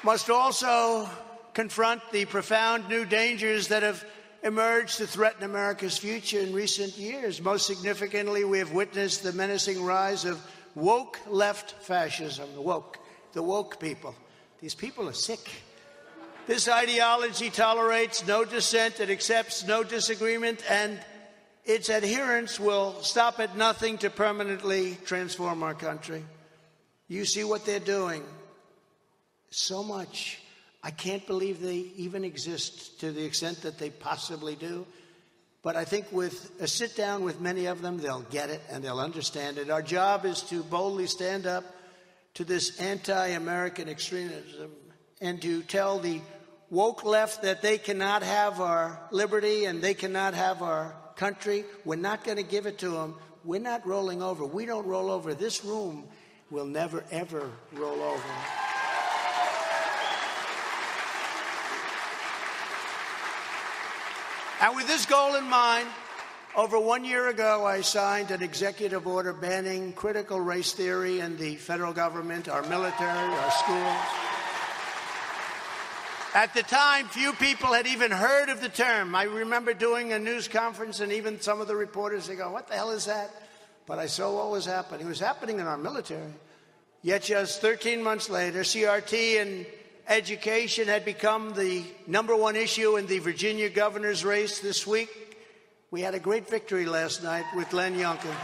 must 0.04 0.30
also 0.30 1.10
confront 1.54 2.02
the 2.12 2.26
profound 2.26 2.88
new 2.90 3.06
dangers 3.06 3.70
that 3.70 3.84
have 3.84 4.06
emerged 4.44 4.98
to 4.98 5.08
threaten 5.08 5.44
America's 5.44 5.98
future 5.98 6.40
in 6.40 6.54
recent 6.54 6.98
years. 6.98 7.42
Most 7.42 7.66
significantly, 7.66 8.46
we 8.46 8.60
have 8.60 8.72
witnessed 8.72 9.24
the 9.24 9.34
menacing 9.34 9.84
rise 9.84 10.24
of 10.24 10.40
woke 10.76 11.20
left 11.28 11.72
fascism, 11.82 12.48
the 12.54 12.62
woke, 12.62 13.00
the 13.34 13.42
woke 13.42 13.80
people. 13.80 14.16
These 14.62 14.76
people 14.76 15.10
are 15.10 15.14
sick. 15.14 15.50
This 16.48 16.68
ideology 16.68 17.50
tolerates 17.50 18.28
no 18.28 18.46
dissent, 18.46 19.00
it 19.00 19.10
accepts 19.10 19.66
no 19.66 19.84
disagreement, 19.84 20.64
and 20.70 21.00
its 21.66 21.90
adherents 21.90 22.60
will 22.60 23.02
stop 23.02 23.40
at 23.40 23.58
nothing 23.58 23.98
to 24.00 24.12
permanently 24.12 24.96
transform 25.06 25.64
our 25.64 25.74
country. 25.74 26.24
You 27.08 27.25
see 27.25 27.44
what 27.44 27.66
they're 27.66 27.80
doing. 27.80 28.24
So 29.50 29.84
much. 29.84 30.40
I 30.84 30.92
can't 30.92 31.25
believe 31.25 31.62
they 31.62 31.86
even 31.98 32.24
exist 32.24 33.00
to 33.00 33.12
the 33.12 33.25
extent 33.25 33.64
that 33.64 33.79
they 33.79 33.90
possibly 33.90 34.55
do. 34.55 34.86
But 35.64 35.75
I 35.75 35.84
think 35.84 36.12
with 36.12 36.51
a 36.62 36.68
sit 36.68 36.96
down 36.96 37.24
with 37.24 37.42
many 37.42 37.66
of 37.66 37.81
them, 37.81 37.98
they'll 37.98 38.22
get 38.22 38.51
it 38.51 38.62
and 38.70 38.84
they'll 38.84 39.00
understand 39.00 39.58
it. 39.58 39.72
Our 39.72 39.81
job 39.81 40.25
is 40.25 40.42
to 40.44 40.62
boldly 40.62 41.08
stand 41.08 41.48
up 41.48 41.64
to 42.36 42.44
this 42.44 42.79
anti 42.79 43.29
American 43.29 43.90
extremism 43.90 44.72
and 45.22 45.42
to 45.42 45.64
tell 45.64 45.98
the 45.98 46.22
woke 46.75 47.05
left 47.05 47.44
that 47.44 47.61
they 47.61 47.77
cannot 47.77 48.22
have 48.22 48.59
our 48.59 49.00
liberty 49.09 49.64
and 49.64 49.81
they 49.81 49.94
cannot 49.94 50.33
have 50.33 50.61
our 50.61 50.94
country. 51.16 51.64
We're 51.85 51.96
not 51.96 52.25
going 52.25 52.35
to 52.35 52.44
give 52.44 52.66
it 52.66 52.79
to 52.79 52.90
them. 52.90 53.16
We're 53.46 53.61
not 53.61 53.88
rolling 53.88 54.22
over. 54.22 54.46
We 54.46 54.66
don't 54.66 54.85
roll 54.85 55.09
over. 55.09 55.33
This 55.33 55.64
room 55.64 56.03
will 56.51 56.66
never, 56.66 57.05
ever 57.11 57.50
roll 57.72 58.01
over. 58.01 58.24
And 64.61 64.75
with 64.75 64.88
this 64.88 65.05
goal 65.05 65.35
in 65.35 65.46
mind, 65.46 65.88
over 66.57 66.77
one 66.77 67.05
year 67.05 67.29
ago, 67.29 67.66
I 67.66 67.81
signed 67.81 68.31
an 68.31 68.44
executive 68.44 69.07
order 69.07 69.31
banning 69.31 69.94
critical 69.94 70.42
race 70.42 70.74
theory 70.74 71.22
in 71.22 71.38
the 71.38 71.55
federal 71.55 71.94
government, 71.94 72.50
our 72.50 72.64
military, 72.64 73.09
our 73.09 73.51
schools. 73.51 74.25
At 76.36 76.54
the 76.54 76.64
time, 76.64 77.08
few 77.08 77.32
people 77.32 77.72
had 77.72 77.88
even 77.88 78.12
heard 78.12 78.50
of 78.50 78.60
the 78.60 78.68
term. 78.68 79.16
I 79.16 79.24
remember 79.24 79.74
doing 79.74 80.12
a 80.12 80.20
news 80.20 80.50
conference, 80.50 81.00
and 81.00 81.14
even 81.14 81.40
some 81.40 81.62
of 81.62 81.68
the 81.68 81.78
reporters, 81.78 82.28
they 82.28 82.36
go, 82.36 82.52
What 82.52 82.68
the 82.68 82.74
hell 82.74 82.92
is 82.92 83.06
that? 83.06 83.32
But 83.86 84.00
I 84.00 84.08
saw 84.08 84.36
what 84.36 84.52
was 84.52 84.66
happening. 84.66 85.06
It 85.06 85.10
was 85.10 85.22
happening 85.22 85.62
in 85.62 85.66
our 85.66 85.78
military. 85.78 86.34
Yet, 87.02 87.24
just 87.24 87.62
13 87.62 88.04
months 88.04 88.30
later, 88.30 88.64
CRT 88.64 89.42
and 89.42 89.66
education 90.10 90.90
had 90.90 91.06
become 91.06 91.54
the 91.54 91.86
number 92.06 92.36
one 92.36 92.58
issue 92.58 92.98
in 92.98 93.08
the 93.08 93.20
Virginia 93.20 93.70
governor's 93.70 94.26
race 94.26 94.60
this 94.60 94.86
week. 94.86 95.38
We 95.90 96.02
had 96.02 96.16
a 96.16 96.20
great 96.20 96.50
victory 96.50 96.86
last 96.86 97.24
night 97.24 97.46
with 97.56 97.70
Glenn 97.70 97.96
Youngkin. 97.96 98.36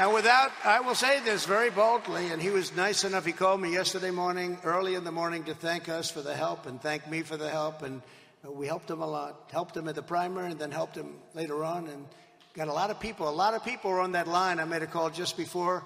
And 0.00 0.14
without, 0.14 0.52
I 0.64 0.78
will 0.78 0.94
say 0.94 1.18
this 1.18 1.44
very 1.44 1.70
boldly, 1.70 2.28
and 2.28 2.40
he 2.40 2.50
was 2.50 2.74
nice 2.76 3.02
enough. 3.02 3.26
He 3.26 3.32
called 3.32 3.60
me 3.60 3.72
yesterday 3.72 4.12
morning, 4.12 4.56
early 4.62 4.94
in 4.94 5.02
the 5.02 5.10
morning, 5.10 5.42
to 5.44 5.54
thank 5.54 5.88
us 5.88 6.08
for 6.08 6.22
the 6.22 6.36
help 6.36 6.66
and 6.66 6.80
thank 6.80 7.10
me 7.10 7.22
for 7.22 7.36
the 7.36 7.48
help. 7.48 7.82
And 7.82 8.00
we 8.44 8.68
helped 8.68 8.88
him 8.88 9.02
a 9.02 9.06
lot. 9.06 9.48
Helped 9.50 9.76
him 9.76 9.88
at 9.88 9.96
the 9.96 10.02
primary 10.02 10.52
and 10.52 10.60
then 10.60 10.70
helped 10.70 10.96
him 10.96 11.16
later 11.34 11.64
on. 11.64 11.88
And 11.88 12.06
got 12.54 12.68
a 12.68 12.72
lot 12.72 12.90
of 12.90 13.00
people. 13.00 13.28
A 13.28 13.30
lot 13.30 13.54
of 13.54 13.64
people 13.64 13.90
were 13.90 14.00
on 14.00 14.12
that 14.12 14.28
line. 14.28 14.60
I 14.60 14.64
made 14.66 14.82
a 14.82 14.86
call 14.86 15.10
just 15.10 15.36
before 15.36 15.82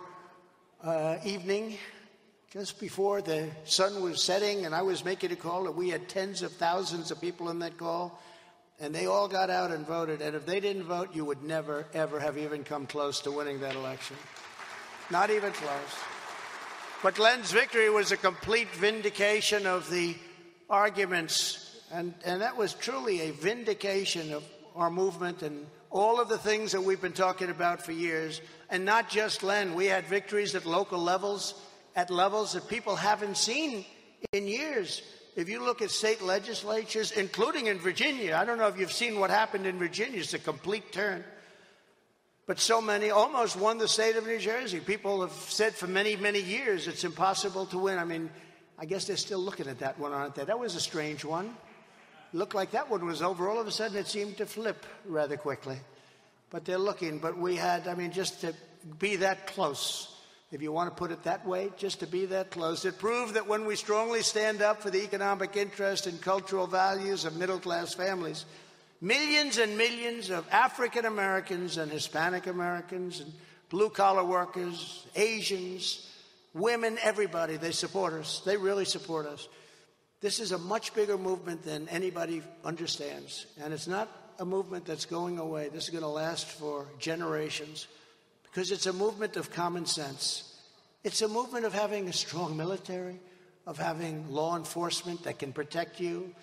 uh, 0.84 1.16
evening 1.24 1.78
just 2.52 2.78
before 2.78 3.22
the 3.22 3.48
sun 3.64 4.02
was 4.02 4.22
setting, 4.22 4.66
and 4.66 4.74
I 4.74 4.82
was 4.82 5.06
making 5.06 5.32
a 5.32 5.36
call, 5.36 5.66
and 5.66 5.74
we 5.74 5.88
had 5.88 6.06
tens 6.06 6.42
of 6.42 6.52
thousands 6.52 7.10
of 7.10 7.18
people 7.18 7.48
in 7.48 7.60
that 7.60 7.78
call, 7.78 8.20
and 8.82 8.94
they 8.94 9.06
all 9.06 9.28
got 9.28 9.48
out 9.48 9.70
and 9.70 9.86
voted. 9.86 10.20
And 10.20 10.36
if 10.36 10.44
they 10.44 10.60
didn't 10.60 10.82
vote, 10.82 11.14
you 11.14 11.24
would 11.24 11.42
never, 11.42 11.86
ever 11.94 12.20
have 12.20 12.36
even 12.36 12.64
come 12.64 12.86
close 12.86 13.20
to 13.20 13.30
winning 13.30 13.60
that 13.60 13.76
election. 13.76 14.16
Not 15.10 15.30
even 15.30 15.52
close. 15.52 15.96
But 17.02 17.14
Glenn's 17.14 17.50
victory 17.50 17.88
was 17.88 18.12
a 18.12 18.16
complete 18.16 18.68
vindication 18.74 19.66
of 19.66 19.88
the 19.88 20.14
arguments, 20.68 21.80
and, 21.92 22.12
and 22.24 22.42
that 22.42 22.56
was 22.56 22.74
truly 22.74 23.22
a 23.22 23.30
vindication 23.30 24.32
of 24.32 24.44
our 24.76 24.90
movement 24.90 25.42
and 25.42 25.66
all 25.90 26.20
of 26.20 26.28
the 26.28 26.38
things 26.38 26.72
that 26.72 26.82
we've 26.82 27.00
been 27.00 27.12
talking 27.12 27.50
about 27.50 27.84
for 27.84 27.92
years. 27.92 28.40
And 28.68 28.84
not 28.84 29.08
just 29.08 29.40
Glenn, 29.40 29.74
we 29.74 29.86
had 29.86 30.04
victories 30.06 30.54
at 30.54 30.66
local 30.66 30.98
levels 30.98 31.54
at 31.94 32.10
levels 32.10 32.54
that 32.54 32.68
people 32.68 32.96
haven't 32.96 33.36
seen 33.36 33.84
in 34.32 34.46
years. 34.46 35.02
If 35.34 35.48
you 35.48 35.64
look 35.64 35.80
at 35.80 35.90
state 35.90 36.20
legislatures, 36.20 37.12
including 37.12 37.66
in 37.66 37.78
Virginia, 37.78 38.36
I 38.36 38.44
don't 38.44 38.58
know 38.58 38.68
if 38.68 38.78
you've 38.78 38.92
seen 38.92 39.18
what 39.18 39.30
happened 39.30 39.66
in 39.66 39.78
Virginia, 39.78 40.20
it's 40.20 40.34
a 40.34 40.38
complete 40.38 40.92
turn. 40.92 41.24
But 42.46 42.60
so 42.60 42.82
many 42.82 43.10
almost 43.10 43.56
won 43.56 43.78
the 43.78 43.88
state 43.88 44.16
of 44.16 44.26
New 44.26 44.38
Jersey. 44.38 44.80
People 44.80 45.22
have 45.22 45.32
said 45.32 45.74
for 45.74 45.86
many, 45.86 46.16
many 46.16 46.40
years 46.40 46.86
it's 46.86 47.04
impossible 47.04 47.66
to 47.66 47.78
win. 47.78 47.98
I 47.98 48.04
mean, 48.04 48.30
I 48.78 48.84
guess 48.84 49.06
they're 49.06 49.16
still 49.16 49.38
looking 49.38 49.68
at 49.68 49.78
that 49.78 49.98
one, 49.98 50.12
aren't 50.12 50.34
they? 50.34 50.44
That 50.44 50.58
was 50.58 50.74
a 50.74 50.80
strange 50.80 51.24
one. 51.24 51.56
Looked 52.34 52.54
like 52.54 52.72
that 52.72 52.90
one 52.90 53.06
was 53.06 53.22
over. 53.22 53.48
All 53.48 53.60
of 53.60 53.66
a 53.66 53.70
sudden, 53.70 53.96
it 53.96 54.08
seemed 54.08 54.38
to 54.38 54.46
flip 54.46 54.84
rather 55.06 55.36
quickly. 55.36 55.78
But 56.50 56.64
they're 56.64 56.78
looking. 56.78 57.18
But 57.18 57.38
we 57.38 57.56
had, 57.56 57.88
I 57.88 57.94
mean, 57.94 58.10
just 58.10 58.40
to 58.42 58.54
be 58.98 59.16
that 59.16 59.46
close 59.46 60.11
if 60.52 60.60
you 60.60 60.70
want 60.70 60.90
to 60.90 60.94
put 60.94 61.10
it 61.10 61.24
that 61.24 61.46
way, 61.46 61.70
just 61.78 62.00
to 62.00 62.06
be 62.06 62.26
that 62.26 62.50
close. 62.50 62.84
It 62.84 62.98
proved 62.98 63.34
that 63.34 63.48
when 63.48 63.64
we 63.64 63.74
strongly 63.74 64.20
stand 64.20 64.60
up 64.60 64.82
for 64.82 64.90
the 64.90 65.02
economic 65.02 65.56
interest 65.56 66.06
and 66.06 66.20
cultural 66.20 66.66
values 66.66 67.24
of 67.24 67.36
middle 67.36 67.58
class 67.58 67.94
families, 67.94 68.44
millions 69.00 69.56
and 69.56 69.78
millions 69.78 70.28
of 70.28 70.46
African 70.52 71.06
Americans 71.06 71.78
and 71.78 71.90
Hispanic 71.90 72.46
Americans 72.46 73.20
and 73.20 73.32
blue 73.70 73.88
collar 73.88 74.24
workers, 74.24 75.06
Asians, 75.16 76.06
women, 76.52 76.98
everybody, 77.02 77.56
they 77.56 77.72
support 77.72 78.12
us. 78.12 78.42
They 78.44 78.58
really 78.58 78.84
support 78.84 79.24
us. 79.24 79.48
This 80.20 80.38
is 80.38 80.52
a 80.52 80.58
much 80.58 80.94
bigger 80.94 81.16
movement 81.16 81.64
than 81.64 81.88
anybody 81.88 82.42
understands. 82.62 83.46
And 83.62 83.72
it's 83.72 83.88
not 83.88 84.08
a 84.38 84.44
movement 84.44 84.84
that's 84.84 85.06
going 85.06 85.38
away. 85.38 85.70
This 85.70 85.84
is 85.84 85.90
going 85.90 86.02
to 86.02 86.08
last 86.08 86.46
for 86.46 86.86
generations 86.98 87.86
because 88.52 88.70
it's 88.70 88.84
a 88.84 88.92
movement 88.92 89.38
of 89.38 89.50
common 89.50 89.86
sense. 89.86 90.44
It's 91.04 91.22
a 91.22 91.28
movement 91.28 91.64
of 91.64 91.72
having 91.72 92.08
a 92.08 92.12
strong 92.12 92.54
military, 92.54 93.18
of 93.66 93.78
having 93.78 94.30
law 94.30 94.56
enforcement 94.56 95.24
that 95.24 95.38
can 95.38 95.54
protect 95.54 96.00
you, 96.00 96.34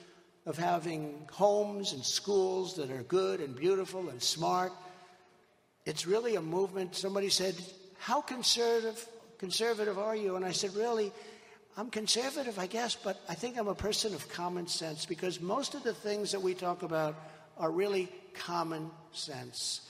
of 0.48 0.58
having 0.58 1.28
homes 1.32 1.94
and 1.94 2.04
schools 2.04 2.78
that 2.78 2.90
are 2.90 3.04
good 3.04 3.42
and 3.42 3.56
beautiful 3.56 4.10
and 4.10 4.24
smart. 4.24 4.72
It's 5.86 6.08
really 6.08 6.36
a 6.36 6.42
movement. 6.42 6.96
Somebody 6.96 7.30
said, 7.30 7.56
How 8.00 8.22
conservative, 8.22 9.08
conservative 9.38 10.00
are 10.00 10.16
you? 10.16 10.36
And 10.36 10.44
I 10.44 10.52
said, 10.52 10.76
Really, 10.76 11.12
I'm 11.78 11.92
conservative, 11.92 12.58
I 12.58 12.66
guess, 12.66 12.96
but 12.96 13.22
I 13.30 13.36
think 13.36 13.56
I'm 13.56 13.68
a 13.68 13.76
person 13.76 14.16
of 14.16 14.28
common 14.30 14.66
sense 14.68 15.06
because 15.06 15.40
most 15.40 15.76
of 15.76 15.84
the 15.84 15.94
things 15.94 16.32
that 16.32 16.42
we 16.42 16.56
talk 16.56 16.82
about 16.82 17.16
are 17.56 17.70
really 17.70 18.10
common 18.34 18.90
sense. 19.12 19.82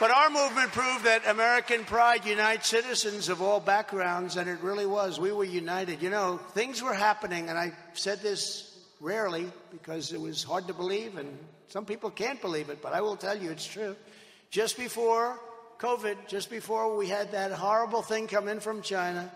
But 0.00 0.10
our 0.10 0.30
movement 0.30 0.72
proved 0.72 1.04
that 1.04 1.28
American 1.28 1.84
pride 1.84 2.24
unites 2.24 2.70
citizens 2.70 3.28
of 3.28 3.42
all 3.42 3.60
backgrounds, 3.60 4.38
and 4.38 4.48
it 4.48 4.58
really 4.62 4.86
was. 4.86 5.20
We 5.20 5.30
were 5.30 5.44
united. 5.44 6.00
You 6.00 6.08
know, 6.08 6.38
things 6.52 6.82
were 6.82 6.94
happening, 6.94 7.50
and 7.50 7.58
I 7.58 7.72
said 7.92 8.22
this 8.22 8.78
rarely 8.98 9.52
because 9.70 10.14
it 10.14 10.20
was 10.20 10.42
hard 10.42 10.68
to 10.68 10.72
believe, 10.72 11.18
and 11.18 11.38
some 11.68 11.84
people 11.84 12.08
can't 12.10 12.40
believe 12.40 12.70
it, 12.70 12.80
but 12.80 12.94
I 12.94 13.02
will 13.02 13.14
tell 13.14 13.36
you 13.36 13.50
it's 13.50 13.66
true. 13.66 13.94
Just 14.50 14.78
before 14.78 15.38
COVID, 15.78 16.28
just 16.28 16.48
before 16.48 16.96
we 16.96 17.06
had 17.06 17.32
that 17.32 17.52
horrible 17.52 18.00
thing 18.00 18.26
come 18.26 18.48
in 18.48 18.60
from 18.60 18.80
China, 18.80 19.30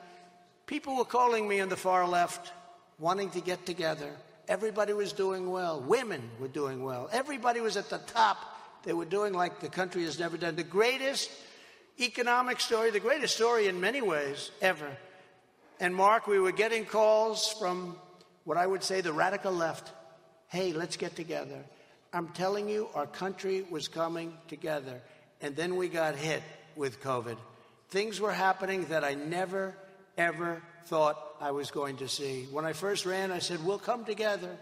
people 0.64 0.96
were 0.96 1.04
calling 1.04 1.46
me 1.46 1.60
on 1.60 1.68
the 1.68 1.76
far 1.76 2.08
left, 2.08 2.52
wanting 2.98 3.28
to 3.32 3.42
get 3.42 3.66
together. 3.66 4.12
Everybody 4.48 4.94
was 4.94 5.12
doing 5.12 5.50
well. 5.50 5.82
Women 5.82 6.22
were 6.40 6.48
doing 6.48 6.82
well. 6.82 7.10
Everybody 7.12 7.60
was 7.60 7.76
at 7.76 7.90
the 7.90 7.98
top 7.98 8.38
they 8.84 8.92
were 8.92 9.04
doing 9.04 9.32
like 9.32 9.60
the 9.60 9.68
country 9.68 10.04
has 10.04 10.18
never 10.18 10.36
done. 10.36 10.56
The 10.56 10.62
greatest 10.62 11.30
economic 12.00 12.60
story, 12.60 12.90
the 12.90 13.00
greatest 13.00 13.34
story 13.34 13.66
in 13.68 13.80
many 13.80 14.02
ways 14.02 14.50
ever. 14.60 14.96
And 15.80 15.94
Mark, 15.94 16.26
we 16.26 16.38
were 16.38 16.52
getting 16.52 16.84
calls 16.84 17.52
from 17.58 17.96
what 18.44 18.56
I 18.56 18.66
would 18.66 18.82
say 18.82 19.00
the 19.00 19.12
radical 19.12 19.52
left. 19.52 19.90
Hey, 20.48 20.72
let's 20.72 20.96
get 20.96 21.16
together. 21.16 21.64
I'm 22.12 22.28
telling 22.28 22.68
you, 22.68 22.88
our 22.94 23.06
country 23.06 23.64
was 23.70 23.88
coming 23.88 24.34
together. 24.48 25.00
And 25.40 25.56
then 25.56 25.76
we 25.76 25.88
got 25.88 26.14
hit 26.14 26.42
with 26.76 27.02
COVID. 27.02 27.36
Things 27.88 28.20
were 28.20 28.32
happening 28.32 28.84
that 28.86 29.02
I 29.02 29.14
never, 29.14 29.74
ever 30.16 30.62
thought 30.86 31.18
I 31.40 31.50
was 31.50 31.70
going 31.70 31.96
to 31.98 32.08
see. 32.08 32.46
When 32.50 32.64
I 32.64 32.72
first 32.72 33.04
ran, 33.04 33.32
I 33.32 33.40
said, 33.40 33.64
We'll 33.64 33.78
come 33.78 34.04
together. 34.04 34.56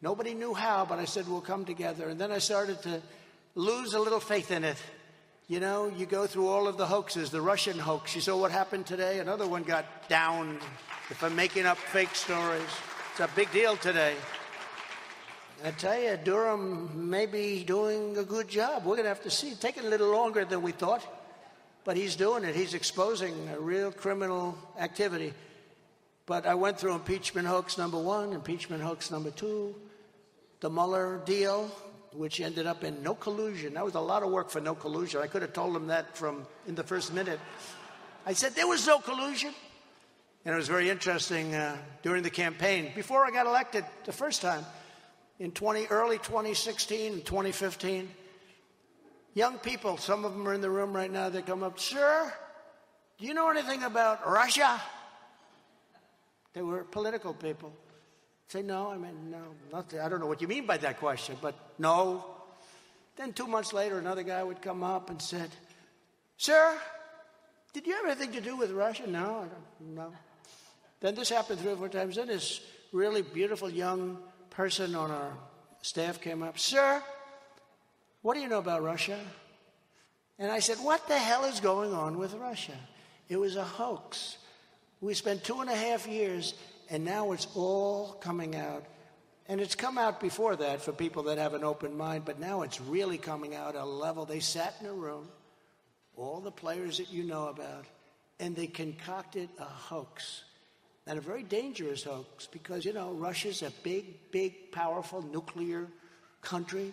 Nobody 0.00 0.34
knew 0.34 0.54
how, 0.54 0.84
but 0.84 0.98
I 0.98 1.06
said, 1.06 1.28
We'll 1.28 1.40
come 1.40 1.64
together. 1.64 2.08
And 2.08 2.20
then 2.20 2.30
I 2.30 2.38
started 2.38 2.82
to 2.82 3.02
lose 3.56 3.94
a 3.94 3.98
little 3.98 4.20
faith 4.20 4.52
in 4.52 4.62
it. 4.62 4.76
You 5.48 5.60
know, 5.60 5.88
you 5.88 6.06
go 6.06 6.26
through 6.26 6.48
all 6.48 6.68
of 6.68 6.76
the 6.76 6.86
hoaxes, 6.86 7.30
the 7.30 7.40
Russian 7.40 7.78
hoax. 7.78 8.14
You 8.14 8.20
saw 8.20 8.36
what 8.36 8.52
happened 8.52 8.86
today? 8.86 9.18
Another 9.18 9.46
one 9.46 9.62
got 9.62 10.08
down 10.08 10.58
if 11.10 11.22
I'm 11.24 11.34
making 11.34 11.66
up 11.66 11.78
fake 11.78 12.14
stories. 12.14 12.62
It's 13.12 13.20
a 13.20 13.30
big 13.34 13.50
deal 13.52 13.76
today. 13.76 14.14
I 15.64 15.70
tell 15.70 15.98
you, 15.98 16.18
Durham 16.22 17.08
may 17.08 17.24
be 17.24 17.64
doing 17.64 18.18
a 18.18 18.24
good 18.24 18.46
job. 18.46 18.84
We're 18.84 18.96
going 18.96 19.04
to 19.04 19.08
have 19.08 19.22
to 19.22 19.30
see. 19.30 19.54
Taking 19.54 19.84
a 19.84 19.88
little 19.88 20.10
longer 20.10 20.44
than 20.44 20.60
we 20.60 20.72
thought, 20.72 21.02
but 21.84 21.96
he's 21.96 22.14
doing 22.14 22.44
it. 22.44 22.54
He's 22.54 22.74
exposing 22.74 23.48
a 23.48 23.58
real 23.58 23.90
criminal 23.90 24.58
activity. 24.78 25.32
But 26.26 26.44
I 26.44 26.54
went 26.56 26.78
through 26.78 26.94
impeachment 26.94 27.48
hoax 27.48 27.78
number 27.78 27.98
one, 27.98 28.34
impeachment 28.34 28.82
hoax 28.82 29.10
number 29.10 29.30
two, 29.30 29.74
the 30.60 30.68
Mueller 30.68 31.22
deal, 31.24 31.70
which 32.12 32.40
ended 32.40 32.66
up 32.66 32.84
in 32.84 33.02
no 33.02 33.14
collusion. 33.14 33.74
That 33.74 33.84
was 33.84 33.94
a 33.94 34.00
lot 34.00 34.22
of 34.22 34.30
work 34.30 34.50
for 34.50 34.60
no 34.60 34.74
collusion. 34.74 35.20
I 35.22 35.26
could 35.26 35.42
have 35.42 35.52
told 35.52 35.76
him 35.76 35.88
that 35.88 36.16
from 36.16 36.46
in 36.66 36.74
the 36.74 36.82
first 36.82 37.12
minute. 37.12 37.40
I 38.24 38.32
said 38.32 38.54
there 38.54 38.66
was 38.66 38.86
no 38.86 38.98
collusion. 38.98 39.52
And 40.44 40.54
it 40.54 40.58
was 40.58 40.68
very 40.68 40.90
interesting 40.90 41.54
uh, 41.54 41.76
during 42.02 42.22
the 42.22 42.30
campaign, 42.30 42.92
before 42.94 43.26
I 43.26 43.32
got 43.32 43.46
elected 43.46 43.84
the 44.04 44.12
first 44.12 44.42
time, 44.42 44.64
in 45.40 45.50
20, 45.50 45.86
early 45.86 46.18
2016 46.18 47.14
and 47.14 47.24
2015. 47.24 48.08
Young 49.34 49.58
people, 49.58 49.96
some 49.96 50.24
of 50.24 50.32
them 50.32 50.46
are 50.46 50.54
in 50.54 50.60
the 50.60 50.70
room 50.70 50.94
right 50.94 51.10
now, 51.10 51.28
they 51.28 51.42
come 51.42 51.62
up, 51.62 51.80
Sir, 51.80 52.32
do 53.18 53.26
you 53.26 53.34
know 53.34 53.48
anything 53.50 53.82
about 53.82 54.28
Russia? 54.28 54.80
They 56.52 56.62
were 56.62 56.84
political 56.84 57.34
people. 57.34 57.72
Say, 58.48 58.62
no, 58.62 58.90
I 58.90 58.96
mean, 58.96 59.30
no, 59.30 59.42
nothing. 59.72 60.00
I 60.00 60.08
don't 60.08 60.20
know 60.20 60.26
what 60.26 60.40
you 60.40 60.48
mean 60.48 60.66
by 60.66 60.76
that 60.78 60.98
question, 60.98 61.36
but 61.42 61.54
no. 61.78 62.24
Then 63.16 63.32
two 63.32 63.46
months 63.46 63.72
later, 63.72 63.98
another 63.98 64.22
guy 64.22 64.42
would 64.42 64.62
come 64.62 64.84
up 64.84 65.10
and 65.10 65.20
said, 65.20 65.50
Sir, 66.36 66.78
did 67.72 67.86
you 67.86 67.94
have 67.94 68.06
anything 68.06 68.32
to 68.32 68.40
do 68.40 68.56
with 68.56 68.70
Russia? 68.70 69.06
No, 69.06 69.18
I 69.18 69.84
don't, 69.84 69.94
know. 69.94 70.12
Then 71.00 71.14
this 71.14 71.28
happened 71.28 71.60
three 71.60 71.72
or 71.72 71.76
four 71.76 71.88
times. 71.88 72.16
Then 72.16 72.28
this 72.28 72.60
really 72.92 73.22
beautiful 73.22 73.68
young 73.68 74.18
person 74.50 74.94
on 74.94 75.10
our 75.10 75.32
staff 75.82 76.20
came 76.20 76.42
up, 76.42 76.58
Sir, 76.58 77.02
what 78.22 78.34
do 78.34 78.40
you 78.40 78.48
know 78.48 78.58
about 78.58 78.82
Russia? 78.82 79.18
And 80.38 80.50
I 80.50 80.60
said, 80.60 80.78
What 80.78 81.08
the 81.08 81.18
hell 81.18 81.44
is 81.44 81.60
going 81.60 81.92
on 81.92 82.18
with 82.18 82.34
Russia? 82.34 82.76
It 83.28 83.36
was 83.36 83.56
a 83.56 83.64
hoax. 83.64 84.38
We 85.00 85.14
spent 85.14 85.44
two 85.44 85.60
and 85.60 85.70
a 85.70 85.76
half 85.76 86.06
years 86.06 86.54
and 86.90 87.04
now 87.04 87.32
it's 87.32 87.46
all 87.54 88.12
coming 88.20 88.56
out. 88.56 88.84
And 89.48 89.60
it's 89.60 89.76
come 89.76 89.96
out 89.96 90.20
before 90.20 90.56
that 90.56 90.82
for 90.82 90.92
people 90.92 91.24
that 91.24 91.38
have 91.38 91.54
an 91.54 91.62
open 91.62 91.96
mind, 91.96 92.24
but 92.24 92.40
now 92.40 92.62
it's 92.62 92.80
really 92.80 93.18
coming 93.18 93.54
out 93.54 93.76
at 93.76 93.82
a 93.82 93.84
level. 93.84 94.24
They 94.24 94.40
sat 94.40 94.74
in 94.80 94.86
a 94.86 94.92
room, 94.92 95.28
all 96.16 96.40
the 96.40 96.50
players 96.50 96.98
that 96.98 97.12
you 97.12 97.22
know 97.22 97.48
about, 97.48 97.84
and 98.40 98.56
they 98.56 98.66
concocted 98.66 99.48
a 99.58 99.64
hoax. 99.64 100.42
And 101.06 101.16
a 101.16 101.22
very 101.22 101.44
dangerous 101.44 102.02
hoax 102.02 102.48
because, 102.48 102.84
you 102.84 102.92
know, 102.92 103.12
Russia's 103.12 103.62
a 103.62 103.70
big, 103.84 104.32
big, 104.32 104.72
powerful 104.72 105.22
nuclear 105.22 105.86
country, 106.42 106.92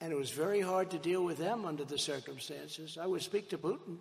and 0.00 0.10
it 0.10 0.16
was 0.16 0.30
very 0.30 0.62
hard 0.62 0.90
to 0.92 0.98
deal 0.98 1.22
with 1.22 1.36
them 1.36 1.66
under 1.66 1.84
the 1.84 1.98
circumstances. 1.98 2.96
I 2.98 3.04
would 3.04 3.20
speak 3.20 3.50
to 3.50 3.58
Putin 3.58 3.98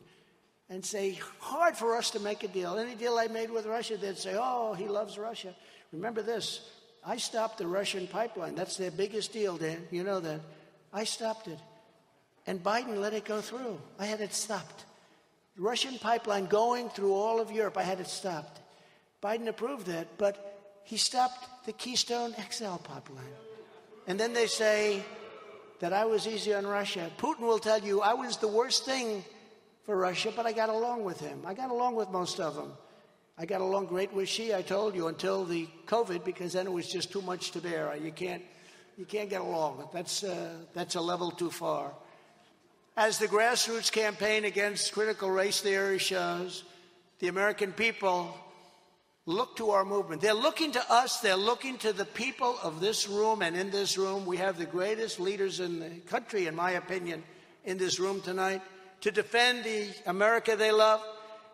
and 0.69 0.83
say, 0.83 1.19
hard 1.39 1.77
for 1.77 1.95
us 1.95 2.11
to 2.11 2.19
make 2.19 2.43
a 2.43 2.47
deal. 2.47 2.77
Any 2.77 2.95
deal 2.95 3.17
I 3.17 3.27
made 3.27 3.51
with 3.51 3.65
Russia, 3.65 3.97
they'd 3.97 4.17
say, 4.17 4.35
oh, 4.37 4.73
he 4.73 4.87
loves 4.87 5.17
Russia. 5.17 5.53
Remember 5.91 6.21
this 6.21 6.61
I 7.05 7.17
stopped 7.17 7.59
the 7.59 7.67
Russian 7.67 8.07
pipeline. 8.07 8.55
That's 8.55 8.77
their 8.77 8.91
biggest 8.91 9.31
deal, 9.31 9.57
Dan. 9.57 9.83
You 9.91 10.03
know 10.03 10.19
that. 10.19 10.41
I 10.91 11.03
stopped 11.03 11.47
it. 11.47 11.59
And 12.47 12.63
Biden 12.63 12.97
let 12.97 13.13
it 13.13 13.25
go 13.25 13.41
through. 13.41 13.79
I 13.99 14.05
had 14.05 14.21
it 14.21 14.33
stopped. 14.33 14.85
The 15.55 15.61
Russian 15.61 15.97
pipeline 15.99 16.47
going 16.47 16.89
through 16.89 17.13
all 17.13 17.39
of 17.39 17.51
Europe, 17.51 17.77
I 17.77 17.83
had 17.83 17.99
it 17.99 18.07
stopped. 18.07 18.59
Biden 19.21 19.47
approved 19.47 19.87
that, 19.87 20.17
but 20.17 20.81
he 20.83 20.97
stopped 20.97 21.65
the 21.65 21.73
Keystone 21.73 22.33
XL 22.51 22.75
pipeline. 22.77 23.25
And 24.07 24.19
then 24.19 24.33
they 24.33 24.47
say 24.47 25.03
that 25.79 25.93
I 25.93 26.05
was 26.05 26.27
easy 26.27 26.53
on 26.53 26.65
Russia. 26.65 27.09
Putin 27.17 27.41
will 27.41 27.59
tell 27.59 27.79
you 27.79 28.01
I 28.01 28.13
was 28.13 28.37
the 28.37 28.47
worst 28.47 28.85
thing 28.85 29.23
for 29.85 29.95
Russia, 29.95 30.33
but 30.35 30.45
I 30.45 30.51
got 30.51 30.69
along 30.69 31.03
with 31.03 31.19
him. 31.19 31.43
I 31.45 31.53
got 31.53 31.69
along 31.69 31.95
with 31.95 32.09
most 32.09 32.39
of 32.39 32.55
them. 32.55 32.71
I 33.37 33.45
got 33.45 33.61
along 33.61 33.87
great 33.87 34.11
with 34.13 34.27
Xi, 34.29 34.53
I 34.53 34.61
told 34.61 34.95
you, 34.95 35.07
until 35.07 35.45
the 35.45 35.67
COVID, 35.85 36.23
because 36.23 36.53
then 36.53 36.65
it 36.65 36.71
was 36.71 36.89
just 36.89 37.11
too 37.11 37.21
much 37.21 37.51
to 37.51 37.59
bear. 37.59 37.95
You 37.95 38.11
can't, 38.11 38.41
you 38.97 39.05
can't 39.05 39.29
get 39.29 39.41
along. 39.41 39.89
That's, 39.93 40.23
uh, 40.23 40.53
that's 40.73 40.95
a 40.95 41.01
level 41.01 41.31
too 41.31 41.51
far. 41.51 41.91
As 42.97 43.19
the 43.19 43.27
grassroots 43.27 43.91
campaign 43.91 44.45
against 44.45 44.93
critical 44.93 45.29
race 45.29 45.59
theory 45.59 45.99
shows, 45.99 46.63
the 47.19 47.27
American 47.27 47.73
people 47.73 48.35
look 49.25 49.57
to 49.57 49.71
our 49.71 49.83
movement. 49.83 50.21
They're 50.21 50.33
looking 50.33 50.71
to 50.71 50.91
us, 50.91 51.19
they're 51.19 51.35
looking 51.35 51.77
to 51.79 51.91
the 51.91 52.05
people 52.05 52.57
of 52.63 52.79
this 52.79 53.09
room, 53.09 53.41
and 53.41 53.55
in 53.55 53.69
this 53.69 53.97
room, 53.97 54.25
we 54.25 54.37
have 54.37 54.57
the 54.57 54.65
greatest 54.65 55.19
leaders 55.19 55.59
in 55.59 55.79
the 55.79 55.89
country, 56.07 56.47
in 56.47 56.55
my 56.55 56.71
opinion, 56.71 57.23
in 57.65 57.77
this 57.77 57.99
room 57.99 58.21
tonight 58.21 58.61
to 59.01 59.11
defend 59.11 59.63
the 59.63 59.87
America 60.05 60.55
they 60.55 60.71
love. 60.71 61.01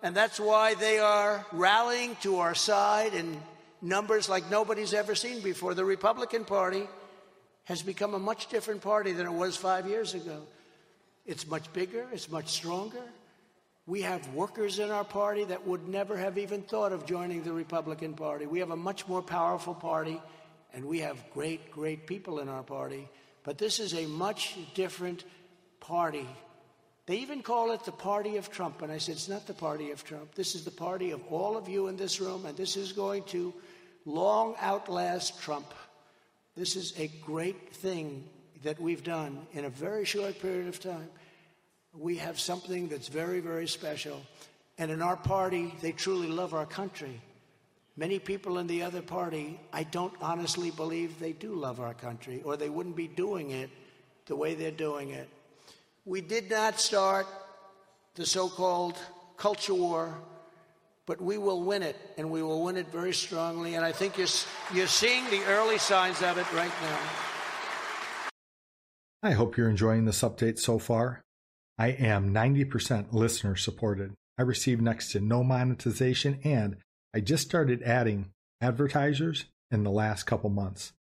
And 0.04 0.16
that's 0.16 0.40
why 0.40 0.74
they 0.74 1.00
are 1.00 1.46
rallying 1.52 2.16
to 2.22 2.40
our 2.40 2.56
side 2.56 3.14
in 3.14 3.40
numbers 3.82 4.30
like 4.30 4.50
nobody's 4.50 4.94
ever 4.94 5.16
seen 5.16 5.42
before. 5.42 5.74
The 5.74 5.86
Republican 5.86 6.46
Party 6.46 6.88
has 7.66 7.82
become 7.82 8.14
a 8.14 8.20
much 8.20 8.48
different 8.48 8.82
party 8.82 9.12
than 9.12 9.28
it 9.28 9.34
was 9.34 9.56
five 9.56 9.88
years 9.88 10.14
ago. 10.14 10.42
It's 11.26 11.48
much 11.48 11.72
bigger, 11.72 12.08
it's 12.12 12.30
much 12.30 12.50
stronger. 12.50 13.04
We 13.86 14.02
have 14.02 14.34
workers 14.34 14.80
in 14.80 14.90
our 14.92 15.04
party 15.04 15.44
that 15.46 15.68
would 15.68 15.88
never 15.88 16.18
have 16.18 16.38
even 16.38 16.62
thought 16.62 16.94
of 16.94 17.06
joining 17.06 17.44
the 17.44 17.54
Republican 17.54 18.14
Party. 18.14 18.46
We 18.46 18.60
have 18.60 18.72
a 18.72 18.76
much 18.76 19.08
more 19.08 19.22
powerful 19.22 19.74
party, 19.74 20.22
and 20.74 20.86
we 20.86 21.00
have 21.00 21.18
great, 21.34 21.72
great 21.72 22.08
people 22.08 22.40
in 22.40 22.50
our 22.50 22.64
party. 22.64 23.08
But 23.44 23.58
this 23.58 23.80
is 23.80 23.94
a 23.94 24.06
much 24.06 24.56
different 24.76 25.24
party 25.80 26.28
they 27.08 27.18
even 27.18 27.42
call 27.42 27.72
it 27.72 27.84
the 27.84 27.92
party 27.92 28.38
of 28.38 28.52
Trump. 28.52 28.82
And 28.82 28.92
I 28.92 28.98
said, 28.98 29.16
it's 29.16 29.30
not 29.30 29.48
the 29.48 29.54
party 29.54 29.92
of 29.92 30.04
Trump. 30.04 30.36
This 30.36 30.56
is 30.56 30.64
the 30.64 30.72
party 30.72 31.12
of 31.12 31.22
all 31.30 31.58
of 31.58 31.68
you 31.68 31.88
in 31.88 31.98
this 31.98 32.22
room, 32.22 32.46
and 32.46 32.56
this 32.56 32.78
is 32.78 32.92
going 32.92 33.24
to 33.26 33.54
long 34.06 34.56
outlast 34.62 35.42
Trump. 35.42 35.74
This 36.56 36.76
is 36.76 36.94
a 36.98 37.08
great 37.26 37.74
thing 37.74 38.24
that 38.64 38.80
we've 38.80 39.04
done 39.04 39.48
in 39.54 39.66
a 39.66 39.70
very 39.70 40.06
short 40.06 40.40
period 40.40 40.68
of 40.68 40.80
time. 40.80 41.10
We 41.94 42.18
have 42.18 42.40
something 42.40 42.88
that's 42.88 43.08
very, 43.08 43.40
very 43.40 43.68
special. 43.68 44.22
And 44.78 44.92
in 44.92 45.02
our 45.02 45.18
party, 45.18 45.74
they 45.82 45.92
truly 45.92 46.28
love 46.28 46.54
our 46.54 46.66
country. 46.66 47.22
Many 47.98 48.20
people 48.20 48.58
in 48.58 48.68
the 48.68 48.84
other 48.84 49.02
party, 49.02 49.60
I 49.74 49.84
don't 49.84 50.14
honestly 50.22 50.72
believe 50.72 51.20
they 51.20 51.34
do 51.34 51.54
love 51.54 51.80
our 51.80 51.94
country, 51.94 52.42
or 52.44 52.56
they 52.56 52.70
wouldn't 52.70 52.96
be 52.96 53.08
doing 53.08 53.52
it 53.52 53.70
the 54.28 54.36
way 54.36 54.56
they're 54.56 54.72
doing 54.72 55.10
it. 55.10 55.30
We 56.06 56.22
did 56.22 56.50
not 56.50 56.80
start 56.80 57.28
the 58.16 58.26
so 58.26 58.50
called 58.50 58.98
culture 59.38 59.76
war, 59.76 60.12
but 61.06 61.22
we 61.22 61.38
will 61.38 61.62
win 61.64 61.84
it, 61.84 61.96
and 62.18 62.32
we 62.32 62.42
will 62.42 62.64
win 62.64 62.76
it 62.76 62.88
very 62.88 63.14
strongly. 63.14 63.76
And 63.76 63.86
I 63.86 63.92
think 63.92 64.18
you're, 64.18 64.28
you're 64.74 64.88
seeing 64.88 65.30
the 65.30 65.44
early 65.46 65.78
signs 65.78 66.24
of 66.24 66.40
it 66.40 66.52
right 66.54 66.72
now. 66.82 67.00
I 69.22 69.32
hope 69.32 69.56
you're 69.56 69.70
enjoying 69.70 70.06
this 70.06 70.24
update 70.24 70.58
so 70.58 70.80
far. 70.80 71.22
I 71.78 71.90
am 71.90 72.34
90% 72.34 73.14
listener 73.14 73.56
supported. 73.56 74.14
I 74.40 74.42
receive 74.42 74.82
next 74.82 75.12
to 75.12 75.20
no 75.20 75.44
monetization, 75.44 76.40
and 76.44 76.78
I 77.14 77.20
just 77.20 77.46
started 77.46 77.84
adding 77.84 78.32
advertisers 78.60 79.46
in 79.70 79.84
the 79.84 79.92
last 79.92 80.24
couple 80.24 80.50
months. 80.50 80.94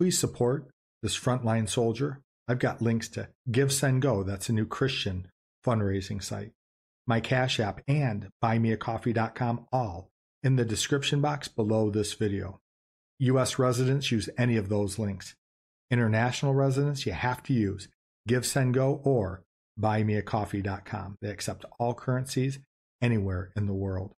Please 0.00 0.18
support 0.18 0.66
this 1.02 1.16
frontline 1.16 1.68
soldier. 1.68 2.18
I've 2.46 2.58
got 2.58 2.82
links 2.82 3.08
to 3.10 3.28
Give 3.50 3.72
Send 3.72 4.02
Go, 4.02 4.22
that's 4.22 4.48
a 4.48 4.52
new 4.52 4.66
Christian 4.66 5.28
fundraising 5.64 6.22
site, 6.22 6.52
my 7.06 7.20
Cash 7.20 7.58
App, 7.58 7.80
and 7.88 8.28
buymeacoffee.com, 8.42 9.66
all 9.72 10.10
in 10.42 10.56
the 10.56 10.64
description 10.64 11.22
box 11.22 11.48
below 11.48 11.90
this 11.90 12.12
video. 12.12 12.60
U.S. 13.18 13.58
residents 13.58 14.12
use 14.12 14.28
any 14.36 14.56
of 14.56 14.68
those 14.68 14.98
links. 14.98 15.34
International 15.90 16.52
residents, 16.52 17.06
you 17.06 17.12
have 17.12 17.42
to 17.44 17.54
use 17.54 17.88
Give 18.28 18.44
Send 18.44 18.74
Go 18.74 19.00
or 19.04 19.44
buymeacoffee.com. 19.80 21.16
They 21.22 21.30
accept 21.30 21.64
all 21.78 21.94
currencies 21.94 22.58
anywhere 23.00 23.52
in 23.56 23.66
the 23.66 23.72
world. 23.72 24.12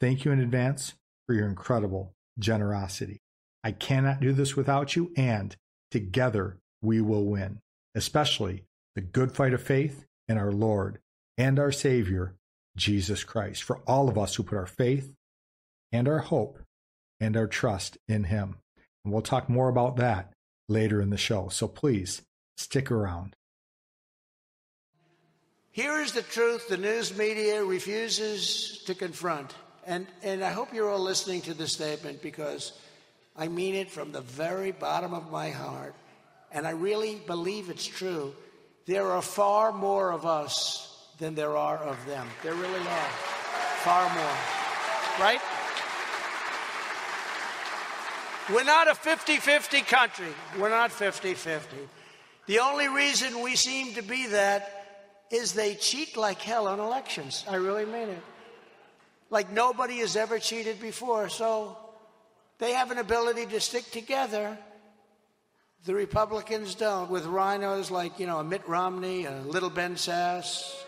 Thank 0.00 0.24
you 0.24 0.30
in 0.30 0.38
advance 0.40 0.94
for 1.26 1.34
your 1.34 1.48
incredible 1.48 2.12
generosity. 2.38 3.18
I 3.64 3.72
cannot 3.72 4.20
do 4.20 4.32
this 4.32 4.54
without 4.54 4.94
you, 4.94 5.10
and 5.16 5.56
together 5.90 6.58
we 6.80 7.00
will 7.00 7.24
win, 7.24 7.58
especially 7.96 8.62
the 8.94 9.00
good 9.00 9.32
fight 9.32 9.54
of 9.54 9.62
faith 9.62 10.04
in 10.28 10.38
our 10.38 10.52
Lord 10.52 11.00
and 11.36 11.58
our 11.58 11.72
Savior, 11.72 12.36
Jesus 12.76 13.24
Christ, 13.24 13.62
for 13.62 13.80
all 13.86 14.08
of 14.08 14.18
us 14.18 14.34
who 14.34 14.42
put 14.42 14.58
our 14.58 14.66
faith 14.66 15.14
and 15.92 16.08
our 16.08 16.18
hope 16.18 16.58
and 17.20 17.36
our 17.36 17.46
trust 17.46 17.98
in 18.08 18.24
Him. 18.24 18.56
And 19.04 19.12
we'll 19.12 19.22
talk 19.22 19.48
more 19.48 19.68
about 19.68 19.96
that 19.96 20.32
later 20.68 21.00
in 21.00 21.10
the 21.10 21.16
show. 21.16 21.48
So 21.48 21.68
please 21.68 22.22
stick 22.56 22.90
around. 22.90 23.34
Here 25.72 26.00
is 26.00 26.12
the 26.12 26.22
truth 26.22 26.68
the 26.68 26.76
news 26.76 27.16
media 27.16 27.62
refuses 27.62 28.82
to 28.86 28.94
confront. 28.94 29.54
And, 29.86 30.06
and 30.22 30.42
I 30.42 30.50
hope 30.50 30.74
you're 30.74 30.90
all 30.90 31.00
listening 31.00 31.42
to 31.42 31.54
this 31.54 31.72
statement 31.72 32.22
because 32.22 32.72
I 33.36 33.48
mean 33.48 33.74
it 33.74 33.90
from 33.90 34.12
the 34.12 34.20
very 34.20 34.72
bottom 34.72 35.14
of 35.14 35.30
my 35.30 35.50
heart. 35.50 35.94
And 36.52 36.66
I 36.66 36.70
really 36.70 37.16
believe 37.26 37.70
it's 37.70 37.86
true. 37.86 38.34
There 38.86 39.06
are 39.12 39.22
far 39.22 39.72
more 39.72 40.10
of 40.10 40.26
us 40.26 40.89
than 41.20 41.34
there 41.34 41.56
are 41.56 41.76
of 41.78 42.04
them. 42.06 42.26
There 42.42 42.54
really 42.54 42.80
are. 42.80 43.10
Far 43.84 44.12
more. 44.14 44.36
Right? 45.20 45.40
We're 48.52 48.64
not 48.64 48.90
a 48.90 48.94
50 48.94 49.36
50 49.36 49.82
country. 49.82 50.26
We're 50.58 50.70
not 50.70 50.90
50 50.90 51.34
50. 51.34 51.76
The 52.46 52.58
only 52.58 52.88
reason 52.88 53.42
we 53.42 53.54
seem 53.54 53.94
to 53.94 54.02
be 54.02 54.26
that 54.28 54.80
is 55.30 55.52
they 55.52 55.74
cheat 55.76 56.16
like 56.16 56.40
hell 56.40 56.66
on 56.66 56.80
elections. 56.80 57.44
I 57.48 57.56
really 57.56 57.84
mean 57.84 58.08
it. 58.08 58.22
Like 59.28 59.52
nobody 59.52 59.98
has 59.98 60.16
ever 60.16 60.40
cheated 60.40 60.80
before. 60.80 61.28
So 61.28 61.76
they 62.58 62.72
have 62.72 62.90
an 62.90 62.98
ability 62.98 63.46
to 63.46 63.60
stick 63.60 63.88
together. 63.92 64.58
The 65.84 65.94
Republicans 65.94 66.74
don't, 66.74 67.10
with 67.10 67.24
RINOs 67.24 67.90
like, 67.90 68.18
you 68.18 68.26
know, 68.26 68.42
Mitt 68.42 68.66
Romney, 68.68 69.26
a 69.26 69.40
little 69.42 69.70
Ben 69.70 69.94
Sasse. 69.94 70.79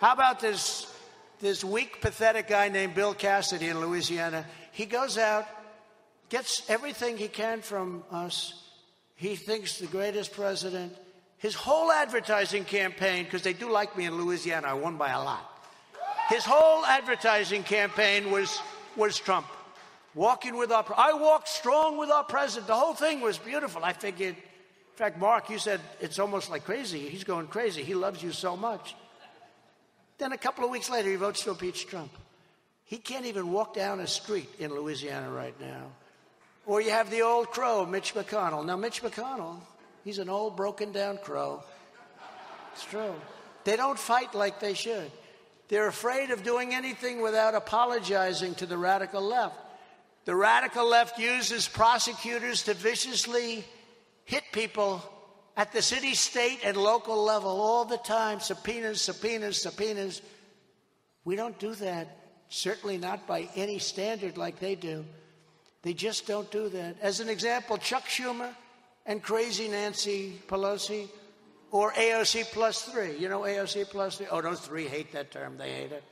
How 0.00 0.12
about 0.12 0.40
this, 0.40 0.92
this 1.40 1.62
weak, 1.62 2.00
pathetic 2.00 2.48
guy 2.48 2.68
named 2.68 2.94
Bill 2.94 3.14
Cassidy 3.14 3.68
in 3.68 3.80
Louisiana? 3.80 4.46
He 4.72 4.86
goes 4.86 5.18
out, 5.18 5.46
gets 6.28 6.68
everything 6.70 7.16
he 7.16 7.28
can 7.28 7.60
from 7.60 8.02
us. 8.10 8.54
He 9.16 9.36
thinks 9.36 9.78
the 9.78 9.86
greatest 9.86 10.32
president 10.32 10.96
his 11.40 11.54
whole 11.54 11.90
advertising 11.90 12.64
campaign, 12.66 13.24
because 13.24 13.40
they 13.40 13.54
do 13.54 13.70
like 13.70 13.96
me 13.96 14.04
in 14.04 14.14
Louisiana, 14.14 14.68
I 14.68 14.72
won 14.74 14.98
by 14.98 15.10
a 15.10 15.22
lot. 15.22 15.40
His 16.28 16.44
whole 16.44 16.84
advertising 16.84 17.62
campaign 17.62 18.30
was, 18.30 18.60
was 18.94 19.18
Trump. 19.18 19.46
Walking 20.14 20.58
with 20.58 20.70
our, 20.70 20.84
I 20.98 21.14
walked 21.14 21.48
strong 21.48 21.96
with 21.96 22.10
our 22.10 22.24
president. 22.24 22.66
The 22.66 22.74
whole 22.74 22.92
thing 22.92 23.22
was 23.22 23.38
beautiful. 23.38 23.82
I 23.82 23.94
figured, 23.94 24.36
in 24.36 24.96
fact, 24.96 25.18
Mark, 25.18 25.48
you 25.48 25.58
said 25.58 25.80
it's 25.98 26.18
almost 26.18 26.50
like 26.50 26.64
crazy. 26.64 27.08
He's 27.08 27.24
going 27.24 27.46
crazy. 27.46 27.82
He 27.82 27.94
loves 27.94 28.22
you 28.22 28.32
so 28.32 28.54
much. 28.54 28.94
Then 30.20 30.32
a 30.32 30.38
couple 30.38 30.64
of 30.64 30.70
weeks 30.70 30.88
later, 30.88 31.10
he 31.10 31.16
votes 31.16 31.42
to 31.44 31.50
impeach 31.50 31.86
Trump. 31.86 32.12
He 32.84 32.98
can't 32.98 33.26
even 33.26 33.50
walk 33.50 33.74
down 33.74 34.00
a 34.00 34.06
street 34.06 34.50
in 34.58 34.70
Louisiana 34.70 35.30
right 35.30 35.58
now. 35.60 35.86
Or 36.66 36.80
you 36.80 36.90
have 36.90 37.10
the 37.10 37.22
old 37.22 37.50
crow, 37.50 37.86
Mitch 37.86 38.14
McConnell. 38.14 38.64
Now, 38.64 38.76
Mitch 38.76 39.02
McConnell 39.02 39.60
He's 40.04 40.18
an 40.18 40.28
old, 40.28 40.56
broken 40.56 40.92
down 40.92 41.18
crow. 41.18 41.62
It's 42.72 42.84
true. 42.84 43.14
They 43.64 43.76
don't 43.76 43.98
fight 43.98 44.34
like 44.34 44.60
they 44.60 44.74
should. 44.74 45.10
They're 45.68 45.88
afraid 45.88 46.30
of 46.30 46.42
doing 46.42 46.74
anything 46.74 47.20
without 47.20 47.54
apologizing 47.54 48.54
to 48.56 48.66
the 48.66 48.78
radical 48.78 49.22
left. 49.22 49.56
The 50.24 50.34
radical 50.34 50.88
left 50.88 51.18
uses 51.18 51.68
prosecutors 51.68 52.64
to 52.64 52.74
viciously 52.74 53.64
hit 54.24 54.44
people 54.52 55.02
at 55.56 55.72
the 55.72 55.82
city, 55.82 56.14
state, 56.14 56.60
and 56.64 56.76
local 56.76 57.22
level 57.22 57.50
all 57.50 57.84
the 57.84 57.98
time 57.98 58.40
subpoenas, 58.40 59.00
subpoenas, 59.00 59.60
subpoenas. 59.60 60.22
We 61.24 61.36
don't 61.36 61.58
do 61.58 61.74
that, 61.76 62.16
certainly 62.48 62.98
not 62.98 63.26
by 63.26 63.48
any 63.54 63.78
standard 63.78 64.36
like 64.38 64.58
they 64.58 64.74
do. 64.74 65.04
They 65.82 65.92
just 65.92 66.26
don't 66.26 66.50
do 66.50 66.68
that. 66.70 66.96
As 67.00 67.20
an 67.20 67.28
example, 67.28 67.78
Chuck 67.78 68.04
Schumer 68.04 68.50
and 69.06 69.22
crazy 69.22 69.68
Nancy 69.68 70.40
Pelosi 70.46 71.08
or 71.70 71.92
AOC 71.92 72.44
plus 72.52 72.82
three. 72.82 73.16
You 73.16 73.28
know 73.28 73.40
AOC 73.40 73.90
plus 73.90 74.18
three? 74.18 74.26
Oh, 74.30 74.40
those 74.40 74.60
three 74.60 74.86
hate 74.86 75.12
that 75.12 75.30
term. 75.30 75.56
They 75.56 75.72
hate 75.72 75.92
it. 75.92 76.04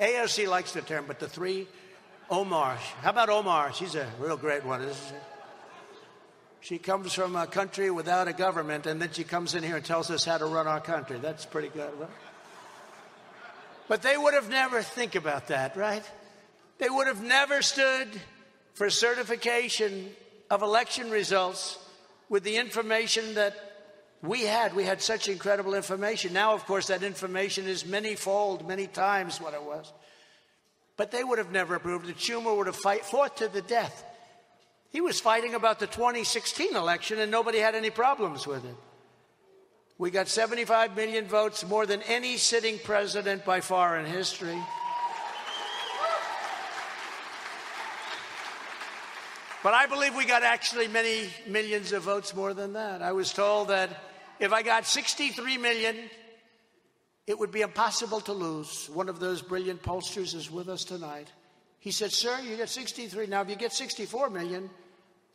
AOC 0.00 0.48
likes 0.48 0.72
the 0.72 0.82
term, 0.82 1.04
but 1.06 1.20
the 1.20 1.28
three, 1.28 1.68
Omar. 2.28 2.76
How 3.00 3.10
about 3.10 3.28
Omar? 3.28 3.72
She's 3.72 3.94
a 3.94 4.06
real 4.18 4.36
great 4.36 4.64
one, 4.64 4.82
isn't 4.82 4.94
she? 4.94 5.14
She 6.64 6.78
comes 6.78 7.12
from 7.12 7.36
a 7.36 7.46
country 7.46 7.90
without 7.90 8.26
a 8.26 8.32
government, 8.32 8.86
and 8.86 8.98
then 8.98 9.10
she 9.12 9.22
comes 9.22 9.54
in 9.54 9.62
here 9.62 9.76
and 9.76 9.84
tells 9.84 10.10
us 10.10 10.24
how 10.24 10.38
to 10.38 10.46
run 10.46 10.66
our 10.66 10.80
country. 10.80 11.18
That's 11.18 11.44
pretty 11.44 11.68
good, 11.68 11.92
right? 12.00 12.08
But 13.86 14.00
they 14.00 14.16
would 14.16 14.32
have 14.32 14.48
never 14.48 14.80
think 14.80 15.14
about 15.14 15.48
that, 15.48 15.76
right? 15.76 16.02
They 16.78 16.88
would 16.88 17.06
have 17.06 17.22
never 17.22 17.60
stood 17.60 18.08
for 18.72 18.88
certification 18.88 20.08
of 20.50 20.62
election 20.62 21.10
results 21.10 21.78
with 22.30 22.44
the 22.44 22.56
information 22.56 23.34
that 23.34 23.54
we 24.22 24.44
had. 24.44 24.74
We 24.74 24.84
had 24.84 25.02
such 25.02 25.28
incredible 25.28 25.74
information. 25.74 26.32
Now, 26.32 26.54
of 26.54 26.64
course, 26.64 26.86
that 26.86 27.02
information 27.02 27.66
is 27.66 27.84
many 27.84 28.14
fold, 28.14 28.66
many 28.66 28.86
times 28.86 29.38
what 29.38 29.52
it 29.52 29.62
was. 29.62 29.92
But 30.96 31.10
they 31.10 31.24
would 31.24 31.36
have 31.36 31.52
never 31.52 31.74
approved 31.74 32.08
it. 32.08 32.16
Schumer 32.16 32.56
would 32.56 32.68
have 32.68 32.76
fight, 32.76 33.04
fought 33.04 33.36
to 33.36 33.48
the 33.48 33.60
death. 33.60 34.02
He 34.94 35.00
was 35.00 35.18
fighting 35.18 35.56
about 35.56 35.80
the 35.80 35.88
2016 35.88 36.76
election, 36.76 37.18
and 37.18 37.28
nobody 37.28 37.58
had 37.58 37.74
any 37.74 37.90
problems 37.90 38.46
with 38.46 38.64
it. 38.64 38.76
We 39.98 40.12
got 40.12 40.28
75 40.28 40.94
million 40.94 41.26
votes, 41.26 41.66
more 41.66 41.84
than 41.84 42.00
any 42.02 42.36
sitting 42.36 42.78
president 42.78 43.44
by 43.44 43.60
far 43.60 43.98
in 43.98 44.06
history. 44.06 44.56
But 49.64 49.74
I 49.74 49.86
believe 49.86 50.14
we 50.14 50.26
got 50.26 50.44
actually 50.44 50.86
many 50.86 51.28
millions 51.48 51.90
of 51.90 52.04
votes 52.04 52.32
more 52.32 52.54
than 52.54 52.74
that. 52.74 53.02
I 53.02 53.10
was 53.10 53.32
told 53.32 53.70
that 53.70 53.90
if 54.38 54.52
I 54.52 54.62
got 54.62 54.86
63 54.86 55.58
million 55.58 55.96
it 57.26 57.36
would 57.36 57.50
be 57.50 57.62
impossible 57.62 58.20
to 58.20 58.32
lose. 58.32 58.88
One 58.92 59.08
of 59.08 59.18
those 59.18 59.42
brilliant 59.42 59.82
pollsters 59.82 60.36
is 60.36 60.52
with 60.52 60.68
us 60.68 60.84
tonight. 60.84 61.26
He 61.80 61.90
said, 61.90 62.12
Sir, 62.12 62.38
you 62.40 62.56
get 62.56 62.68
63. 62.68 63.26
Now, 63.26 63.40
if 63.42 63.48
you 63.48 63.56
get 63.56 63.72
64 63.72 64.30
million, 64.30 64.70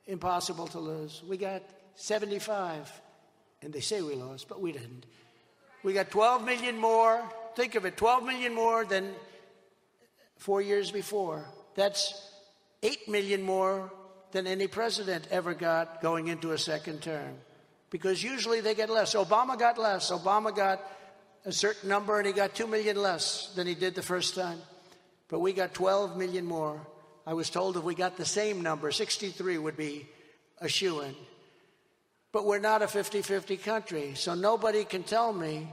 impossible 0.10 0.68
to 0.68 0.80
lose. 0.80 1.22
We 1.28 1.38
got 1.38 1.62
75. 1.96 2.92
And 3.62 3.72
they 3.72 3.80
say 3.80 4.02
we 4.02 4.16
lost, 4.16 4.48
but 4.50 4.60
we 4.60 4.72
didn't. 4.72 5.06
We 5.84 5.94
got 5.94 6.12
12 6.12 6.44
million 6.44 6.78
more. 6.78 7.22
Think 7.56 7.76
of 7.76 7.86
it 7.86 7.96
12 7.96 8.24
million 8.26 8.54
more 8.54 8.86
than 8.86 9.14
four 10.38 10.62
years 10.62 10.92
before. 10.92 11.46
That's 11.76 12.22
8 12.84 13.08
million 13.08 13.44
more 13.44 13.92
than 14.32 14.48
any 14.48 14.68
president 14.68 15.28
ever 15.32 15.54
got 15.54 16.02
going 16.02 16.28
into 16.28 16.52
a 16.52 16.58
second 16.58 17.02
term. 17.02 17.36
Because 17.90 18.24
usually 18.24 18.62
they 18.62 18.76
get 18.76 18.90
less. 18.90 19.16
Obama 19.16 19.58
got 19.58 19.78
less. 19.78 20.12
Obama 20.12 20.56
got 20.56 20.80
a 21.46 21.52
certain 21.52 21.90
number 21.90 22.18
and 22.18 22.28
he 22.28 22.34
got 22.34 22.54
2 22.56 22.68
million 22.68 22.98
less 23.02 23.54
than 23.56 23.68
he 23.68 23.76
did 23.76 23.96
the 23.96 24.02
first 24.02 24.36
time. 24.36 24.60
But 25.28 25.40
we 25.40 25.54
got 25.54 25.74
12 25.74 26.18
million 26.18 26.46
more. 26.46 26.80
I 27.30 27.34
was 27.34 27.52
told 27.52 27.78
if 27.78 27.84
we 27.84 27.94
got 27.94 28.18
the 28.18 28.26
same 28.26 28.62
number, 28.62 28.92
63 28.92 29.60
would 29.60 29.78
be 29.78 30.08
a 30.60 30.68
shoe 30.68 31.02
in. 31.02 31.14
But 32.32 32.44
we're 32.44 32.58
not 32.58 32.82
a 32.82 32.88
50 32.88 33.22
50 33.22 33.56
country. 33.58 34.14
So 34.16 34.34
nobody 34.34 34.84
can 34.84 35.04
tell 35.04 35.32
me 35.32 35.68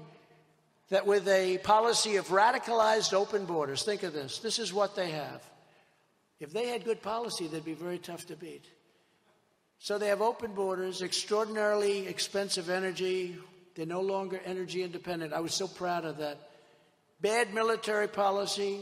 that 0.91 1.07
with 1.07 1.27
a 1.29 1.57
policy 1.57 2.17
of 2.17 2.29
radicalized 2.29 3.15
open 3.15 3.47
borders, 3.47 3.85
think 3.85 4.03
of 4.03 4.13
this 4.13 4.39
this 4.41 4.59
is 4.59 4.71
what 4.71 4.97
they 4.97 5.13
have. 5.13 5.43
If 6.41 6.53
they 6.53 6.67
had 6.67 6.85
good 6.85 7.01
policy, 7.01 7.47
they'd 7.47 7.65
be 7.65 7.73
very 7.73 8.01
tough 8.01 8.27
to 8.27 8.37
beat. 8.37 8.67
So 9.79 9.97
they 9.97 10.09
have 10.09 10.21
open 10.21 10.53
borders, 10.53 11.01
extraordinarily 11.01 12.07
expensive 12.07 12.69
energy. 12.69 13.35
They're 13.75 13.87
no 13.87 14.03
longer 14.03 14.43
energy 14.45 14.83
independent. 14.83 15.33
I 15.33 15.41
was 15.41 15.55
so 15.55 15.69
proud 15.69 16.05
of 16.05 16.19
that. 16.19 16.37
Bad 17.23 17.55
military 17.55 18.09
policy, 18.09 18.81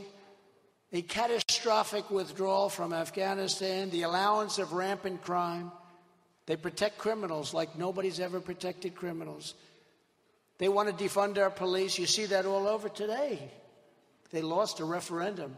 a 0.95 1.03
catastrophic 1.03 2.09
withdrawal 2.09 2.69
from 2.69 2.93
Afghanistan, 2.93 3.91
the 3.91 4.03
allowance 4.03 4.59
of 4.59 4.73
rampant 4.73 5.21
crime. 5.23 5.73
They 6.47 6.55
protect 6.55 6.99
criminals 6.99 7.53
like 7.53 7.77
nobody's 7.77 8.21
ever 8.21 8.41
protected 8.41 8.95
criminals. 8.95 9.55
They 10.59 10.69
want 10.69 10.97
to 10.97 11.05
defund 11.05 11.37
our 11.37 11.51
police. 11.51 11.99
You 11.99 12.07
see 12.07 12.27
that 12.27 12.47
all 12.47 12.69
over 12.69 12.89
today. 12.89 13.51
They 14.31 14.41
lost 14.41 14.79
a 14.79 14.85
referendum, 14.85 15.57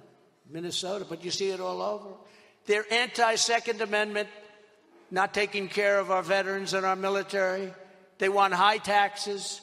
Minnesota, 0.51 1.05
but 1.07 1.23
you 1.23 1.31
see 1.31 1.51
it 1.51 1.61
all 1.61 1.83
over. 1.83 2.15
They're 2.65 2.91
anti 2.91 3.35
Second 3.35 3.83
Amendment, 3.83 4.29
not 5.11 5.35
taking 5.35 5.69
care 5.69 5.99
of 5.99 6.11
our 6.11 6.23
veterans 6.23 6.73
and 6.73 6.87
our 6.87 6.97
military. 6.97 7.75
They 8.17 8.31
want 8.31 8.55
high 8.55 8.79
taxes. 8.79 9.61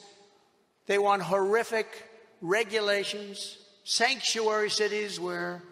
They 0.86 0.98
want 0.98 1.22
horrific 1.22 1.88
regulations, 2.40 3.58
sanctuary 3.84 4.70
cities 4.70 5.20
where 5.20 5.62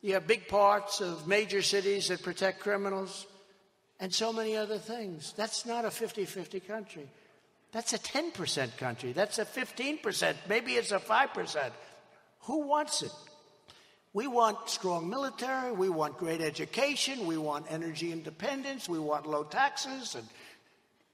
you 0.00 0.14
have 0.14 0.26
big 0.26 0.48
parts 0.48 1.00
of 1.00 1.28
major 1.28 1.62
cities 1.62 2.08
that 2.08 2.22
protect 2.22 2.60
criminals 2.60 3.26
and 4.00 4.12
so 4.12 4.32
many 4.32 4.56
other 4.56 4.78
things. 4.78 5.32
That's 5.36 5.64
not 5.64 5.84
a 5.84 5.90
50 5.90 6.24
50 6.24 6.60
country. 6.60 7.08
That's 7.70 7.94
a 7.94 7.98
10% 7.98 8.76
country. 8.76 9.12
That's 9.12 9.38
a 9.38 9.44
15%. 9.46 10.34
Maybe 10.48 10.72
it's 10.72 10.92
a 10.92 10.98
5%. 10.98 11.70
Who 12.40 12.66
wants 12.66 13.02
it? 13.02 13.12
We 14.12 14.26
want 14.26 14.68
strong 14.68 15.08
military. 15.08 15.72
We 15.72 15.88
want 15.88 16.18
great 16.18 16.42
education. 16.42 17.26
We 17.26 17.38
want 17.38 17.66
energy 17.70 18.12
independence. 18.12 18.88
We 18.88 18.98
want 18.98 19.26
low 19.26 19.44
taxes 19.44 20.16
and 20.16 20.26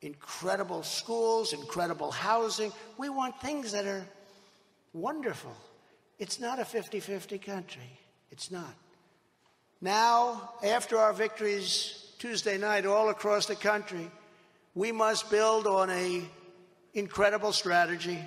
incredible 0.00 0.82
schools, 0.82 1.52
incredible 1.52 2.10
housing. 2.10 2.72
We 2.96 3.08
want 3.08 3.40
things 3.40 3.70
that 3.72 3.86
are 3.86 4.04
wonderful. 4.92 5.54
It's 6.18 6.40
not 6.40 6.58
a 6.58 6.64
50 6.64 7.00
50 7.00 7.38
country. 7.38 7.98
It's 8.30 8.50
not. 8.50 8.74
Now, 9.80 10.52
after 10.62 10.98
our 10.98 11.12
victories 11.12 12.08
Tuesday 12.18 12.58
night 12.58 12.84
all 12.84 13.10
across 13.10 13.46
the 13.46 13.54
country. 13.54 14.10
We 14.74 14.90
must 14.90 15.30
build 15.30 15.66
on 15.66 15.88
a 15.90 16.22
incredible 16.92 17.52
strategy. 17.52 18.18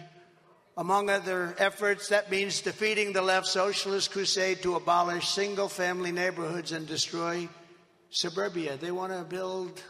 Among 0.78 1.10
other 1.10 1.54
efforts, 1.58 2.08
that 2.08 2.32
means 2.32 2.62
defeating 2.62 3.12
the 3.12 3.22
left 3.22 3.48
socialist 3.48 4.12
crusade 4.12 4.62
to 4.64 4.76
abolish 4.76 5.28
single 5.28 5.68
family 5.68 6.14
neighborhoods 6.14 6.72
and 6.72 6.88
destroy 6.88 7.50
suburbia. 8.10 8.78
They 8.78 8.92
want 8.92 9.12
to 9.12 9.24
build 9.24 9.84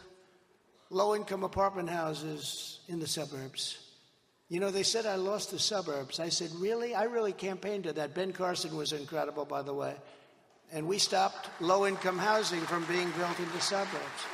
low 0.90 1.14
income 1.14 1.44
apartment 1.44 1.88
houses 1.88 2.80
in 2.88 2.98
the 2.98 3.06
suburbs. 3.06 3.78
You 4.52 4.60
know, 4.60 4.70
they 4.70 4.82
said 4.82 5.06
I 5.06 5.16
lost 5.16 5.50
the 5.50 5.58
suburbs. 5.58 6.20
I 6.20 6.28
said, 6.28 6.50
Really? 6.56 6.94
I 6.94 7.04
really 7.04 7.32
campaigned 7.32 7.84
to 7.84 7.92
that. 7.94 8.14
Ben 8.14 8.32
Carson 8.32 8.76
was 8.76 8.92
incredible, 8.92 9.46
by 9.46 9.62
the 9.62 9.72
way 9.72 9.94
and 10.72 10.86
we 10.86 10.98
stopped 10.98 11.48
low 11.60 11.86
income 11.86 12.18
housing 12.18 12.60
from 12.62 12.84
being 12.86 13.10
built 13.12 13.38
in 13.38 13.52
the 13.52 13.60
suburbs. 13.60 14.26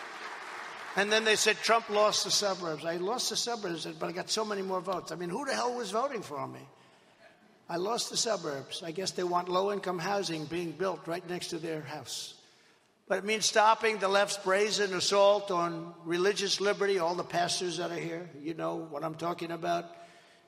And 0.96 1.12
then 1.12 1.24
they 1.24 1.36
said 1.36 1.56
Trump 1.56 1.90
lost 1.90 2.24
the 2.24 2.30
suburbs. 2.30 2.84
I 2.84 2.96
lost 2.96 3.30
the 3.30 3.36
suburbs, 3.36 3.86
but 3.86 4.08
I 4.08 4.12
got 4.12 4.30
so 4.30 4.44
many 4.44 4.62
more 4.62 4.80
votes. 4.80 5.12
I 5.12 5.16
mean, 5.16 5.28
who 5.28 5.44
the 5.44 5.54
hell 5.54 5.74
was 5.74 5.90
voting 5.90 6.22
for 6.22 6.46
me? 6.46 6.60
I 7.68 7.76
lost 7.76 8.10
the 8.10 8.16
suburbs. 8.16 8.82
I 8.82 8.92
guess 8.92 9.10
they 9.10 9.24
want 9.24 9.48
low 9.48 9.72
income 9.72 9.98
housing 9.98 10.46
being 10.46 10.72
built 10.72 11.06
right 11.06 11.28
next 11.28 11.48
to 11.48 11.58
their 11.58 11.82
house. 11.82 12.34
But 13.08 13.18
it 13.18 13.24
means 13.24 13.46
stopping 13.46 13.98
the 13.98 14.08
left's 14.08 14.38
brazen 14.38 14.94
assault 14.94 15.50
on 15.50 15.94
religious 16.04 16.60
liberty. 16.60 16.98
All 16.98 17.14
the 17.14 17.24
pastors 17.24 17.76
that 17.78 17.90
are 17.90 17.94
here, 17.94 18.28
you 18.40 18.54
know 18.54 18.76
what 18.76 19.04
I'm 19.04 19.14
talking 19.14 19.50
about. 19.50 19.84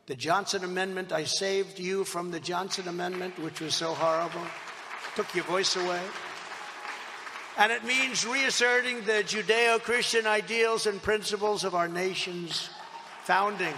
The 0.06 0.16
Johnson 0.16 0.64
Amendment, 0.64 1.12
I 1.12 1.24
saved 1.24 1.78
you 1.78 2.04
from 2.04 2.30
the 2.30 2.40
Johnson 2.40 2.88
Amendment, 2.88 3.38
which 3.38 3.60
was 3.60 3.74
so 3.74 3.94
horrible 3.94 4.42
took 5.14 5.34
your 5.34 5.44
voice 5.44 5.76
away. 5.76 6.00
And 7.58 7.72
it 7.72 7.84
means 7.84 8.24
reasserting 8.24 9.02
the 9.02 9.24
Judeo 9.24 9.80
Christian 9.82 10.26
ideals 10.26 10.86
and 10.86 11.02
principles 11.02 11.64
of 11.64 11.74
our 11.74 11.88
nation's 11.88 12.70
founding. 13.24 13.74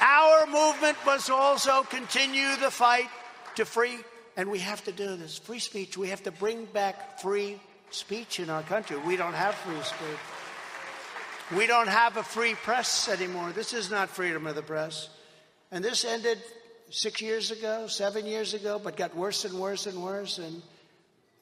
Our 0.00 0.46
movement 0.46 0.96
must 1.06 1.30
also 1.30 1.82
continue 1.82 2.56
the 2.56 2.70
fight 2.70 3.08
to 3.56 3.64
free, 3.64 3.98
and 4.36 4.50
we 4.50 4.58
have 4.58 4.84
to 4.84 4.92
do 4.92 5.16
this 5.16 5.38
free 5.38 5.58
speech. 5.58 5.96
We 5.96 6.10
have 6.10 6.22
to 6.24 6.30
bring 6.30 6.66
back 6.66 7.20
free 7.20 7.58
speech 7.90 8.38
in 8.38 8.50
our 8.50 8.62
country. 8.62 8.98
We 8.98 9.16
don't 9.16 9.34
have 9.34 9.54
free 9.54 9.82
speech. 9.82 10.18
We 11.52 11.66
don't 11.66 11.88
have 11.88 12.16
a 12.16 12.22
free 12.22 12.54
press 12.54 13.08
anymore. 13.08 13.52
This 13.52 13.74
is 13.74 13.90
not 13.90 14.08
freedom 14.08 14.46
of 14.46 14.54
the 14.54 14.62
press. 14.62 15.10
And 15.70 15.84
this 15.84 16.04
ended 16.06 16.38
six 16.88 17.20
years 17.20 17.50
ago, 17.50 17.86
seven 17.86 18.24
years 18.24 18.54
ago, 18.54 18.80
but 18.82 18.96
got 18.96 19.14
worse 19.14 19.44
and 19.44 19.60
worse 19.60 19.86
and 19.86 20.02
worse. 20.02 20.38
And 20.38 20.62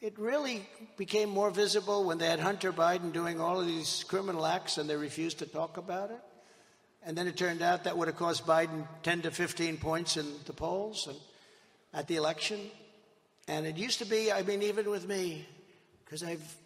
it 0.01 0.19
really 0.19 0.67
became 0.97 1.29
more 1.29 1.53
visible 1.53 2.05
when 2.05 2.19
they 2.19 2.27
had 2.27 2.41
Hunter 2.41 2.73
Biden 2.73 3.13
doing 3.13 3.41
all 3.41 3.61
of 3.61 3.67
these 3.67 4.05
criminal 4.09 4.45
acts 4.45 4.77
and 4.77 4.91
they 4.91 4.97
refused 4.97 5.39
to 5.39 5.47
talk 5.47 5.77
about 5.77 6.11
it. 6.11 6.21
And 7.05 7.17
then 7.17 7.29
it 7.29 7.37
turned 7.37 7.63
out 7.63 7.85
that 7.85 7.97
would 7.97 8.09
have 8.09 8.17
cost 8.17 8.45
Biden 8.45 8.89
10 9.05 9.23
to 9.23 9.31
15 9.31 9.77
points 9.77 10.17
in 10.17 10.27
the 10.47 10.53
polls 10.53 11.07
and 11.07 11.17
at 11.95 12.09
the 12.09 12.17
election. 12.17 12.59
And 13.47 13.67
it 13.67 13.77
used 13.77 14.01
to 14.01 14.05
be, 14.05 14.33
I 14.33 14.43
mean, 14.43 14.63
even 14.63 14.91
with 14.91 15.07
me, 15.07 15.47
because 16.05 16.25
I've 16.25 16.57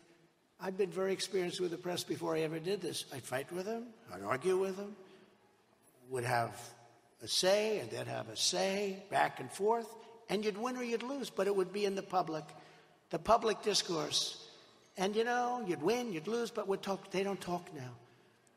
I've 0.60 0.78
been 0.78 0.90
very 0.90 1.12
experienced 1.12 1.60
with 1.60 1.70
the 1.70 1.76
press 1.76 2.02
before 2.02 2.34
I 2.34 2.40
ever 2.40 2.58
did 2.58 2.80
this. 2.80 3.04
I'd 3.12 3.22
fight 3.22 3.52
with 3.52 3.66
them, 3.66 3.84
I'd 4.12 4.22
argue 4.22 4.56
with 4.56 4.76
them, 4.76 4.96
would 6.10 6.24
have 6.24 6.58
a 7.22 7.28
say, 7.28 7.78
and 7.78 7.90
they'd 7.90 8.06
have 8.06 8.28
a 8.28 8.36
say 8.36 9.02
back 9.10 9.40
and 9.40 9.50
forth, 9.50 9.86
and 10.28 10.44
you'd 10.44 10.56
win 10.56 10.76
or 10.76 10.82
you'd 10.82 11.02
lose, 11.02 11.30
but 11.30 11.46
it 11.46 11.54
would 11.54 11.72
be 11.72 11.84
in 11.84 11.94
the 11.94 12.02
public, 12.02 12.44
the 13.10 13.18
public 13.18 13.62
discourse. 13.62 14.42
And 14.96 15.14
you 15.14 15.24
know, 15.24 15.62
you'd 15.66 15.82
win, 15.82 16.12
you'd 16.12 16.26
lose, 16.26 16.50
but 16.50 16.68
would 16.68 16.82
talk, 16.82 17.10
they 17.10 17.22
don't 17.22 17.40
talk 17.40 17.72
now. 17.74 17.92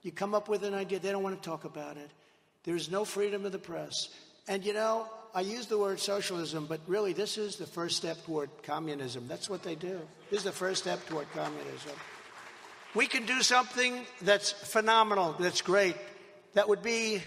You 0.01 0.12
come 0.12 0.33
up 0.33 0.47
with 0.47 0.63
an 0.63 0.73
idea, 0.73 1.00
they 1.00 1.12
don't 1.12 1.23
want 1.23 1.41
to 1.41 1.50
talk 1.50 1.65
about 1.65 1.97
it. 1.97 2.10
There's 2.63 2.89
no 2.89 3.04
freedom 3.04 3.45
of 3.45 3.52
the 3.52 3.60
press. 3.60 4.10
And 4.47 4.65
you 4.65 4.73
know, 4.73 5.08
I 5.34 5.42
use 5.42 5.67
the 5.67 5.77
word 5.77 6.00
socialism, 6.00 6.65
but 6.65 6.80
really 6.88 7.13
this 7.13 7.38
is 7.38 7.58
the 7.58 7.67
first 7.67 7.98
step 7.98 8.23
toward 8.25 8.50
communism. 8.63 9.27
That's 9.27 9.50
what 9.50 9.63
they 9.63 9.75
do. 9.75 10.02
This 10.30 10.40
is 10.40 10.44
the 10.46 10.52
first 10.52 10.82
step 10.82 11.06
toward 11.08 11.32
communism. 11.34 11.92
We 12.96 13.06
can 13.06 13.25
do 13.25 13.42
something 13.42 14.06
that's 14.21 14.52
phenomenal, 14.52 15.36
that's 15.40 15.62
great, 15.62 15.96
that 16.54 16.67
would 16.67 16.82
be 16.82 17.21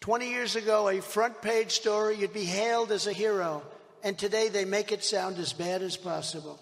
20 0.00 0.28
years 0.28 0.56
ago, 0.56 0.88
a 0.88 1.00
front 1.00 1.40
page 1.40 1.72
story, 1.72 2.16
you'd 2.16 2.34
be 2.34 2.44
hailed 2.44 2.92
as 2.92 3.06
a 3.06 3.12
hero. 3.12 3.62
And 4.02 4.18
today 4.18 4.48
they 4.48 4.66
make 4.66 4.92
it 4.92 5.02
sound 5.02 5.38
as 5.38 5.52
bad 5.54 5.82
as 5.82 5.96
possible. 5.96 6.60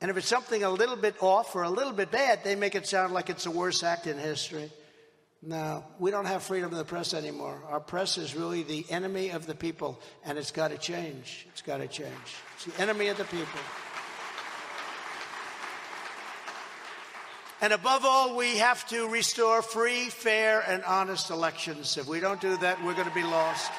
And 0.00 0.10
if 0.10 0.16
it's 0.16 0.28
something 0.28 0.62
a 0.62 0.70
little 0.70 0.96
bit 0.96 1.16
off 1.22 1.56
or 1.56 1.62
a 1.62 1.70
little 1.70 1.92
bit 1.92 2.10
bad, 2.10 2.44
they 2.44 2.54
make 2.54 2.74
it 2.74 2.86
sound 2.86 3.12
like 3.12 3.30
it's 3.30 3.44
the 3.44 3.50
worst 3.50 3.82
act 3.82 4.06
in 4.06 4.18
history. 4.18 4.70
No, 5.42 5.84
we 5.98 6.10
don't 6.10 6.26
have 6.26 6.42
freedom 6.42 6.70
of 6.70 6.76
the 6.76 6.84
press 6.84 7.14
anymore. 7.14 7.62
Our 7.68 7.80
press 7.80 8.18
is 8.18 8.34
really 8.34 8.62
the 8.62 8.84
enemy 8.90 9.30
of 9.30 9.46
the 9.46 9.54
people, 9.54 9.98
and 10.22 10.36
it's 10.36 10.50
got 10.50 10.68
to 10.68 10.76
change. 10.76 11.46
It's 11.52 11.62
got 11.62 11.78
to 11.78 11.88
change. 11.88 12.10
It's 12.56 12.66
the 12.66 12.82
enemy 12.82 13.08
of 13.08 13.16
the 13.16 13.24
people. 13.24 13.60
And 17.62 17.72
above 17.72 18.04
all, 18.04 18.36
we 18.36 18.58
have 18.58 18.86
to 18.88 19.08
restore 19.08 19.62
free, 19.62 20.08
fair, 20.08 20.60
and 20.60 20.82
honest 20.84 21.30
elections. 21.30 21.96
If 21.96 22.06
we 22.06 22.20
don't 22.20 22.40
do 22.40 22.56
that, 22.58 22.82
we're 22.84 22.94
going 22.94 23.08
to 23.08 23.14
be 23.14 23.22
lost. 23.22 23.70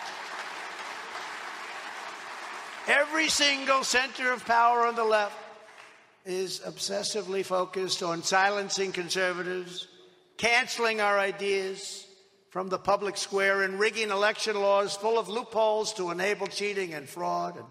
Every 2.87 3.29
single 3.29 3.83
center 3.83 4.31
of 4.31 4.45
power 4.45 4.85
on 4.87 4.95
the 4.95 5.03
left 5.03 5.37
is 6.25 6.59
obsessively 6.59 7.45
focused 7.45 8.03
on 8.03 8.21
silencing 8.23 8.91
conservatives, 8.91 9.87
canceling 10.41 10.99
our 10.99 11.19
ideas 11.19 12.07
from 12.49 12.67
the 12.67 12.79
public 12.79 13.15
square, 13.15 13.61
and 13.61 13.79
rigging 13.79 14.09
election 14.09 14.59
laws 14.59 14.95
full 14.95 15.19
of 15.19 15.29
loopholes 15.29 15.93
to 15.93 16.09
enable 16.09 16.47
cheating 16.47 16.95
and 16.95 17.07
fraud. 17.07 17.55
And 17.57 17.65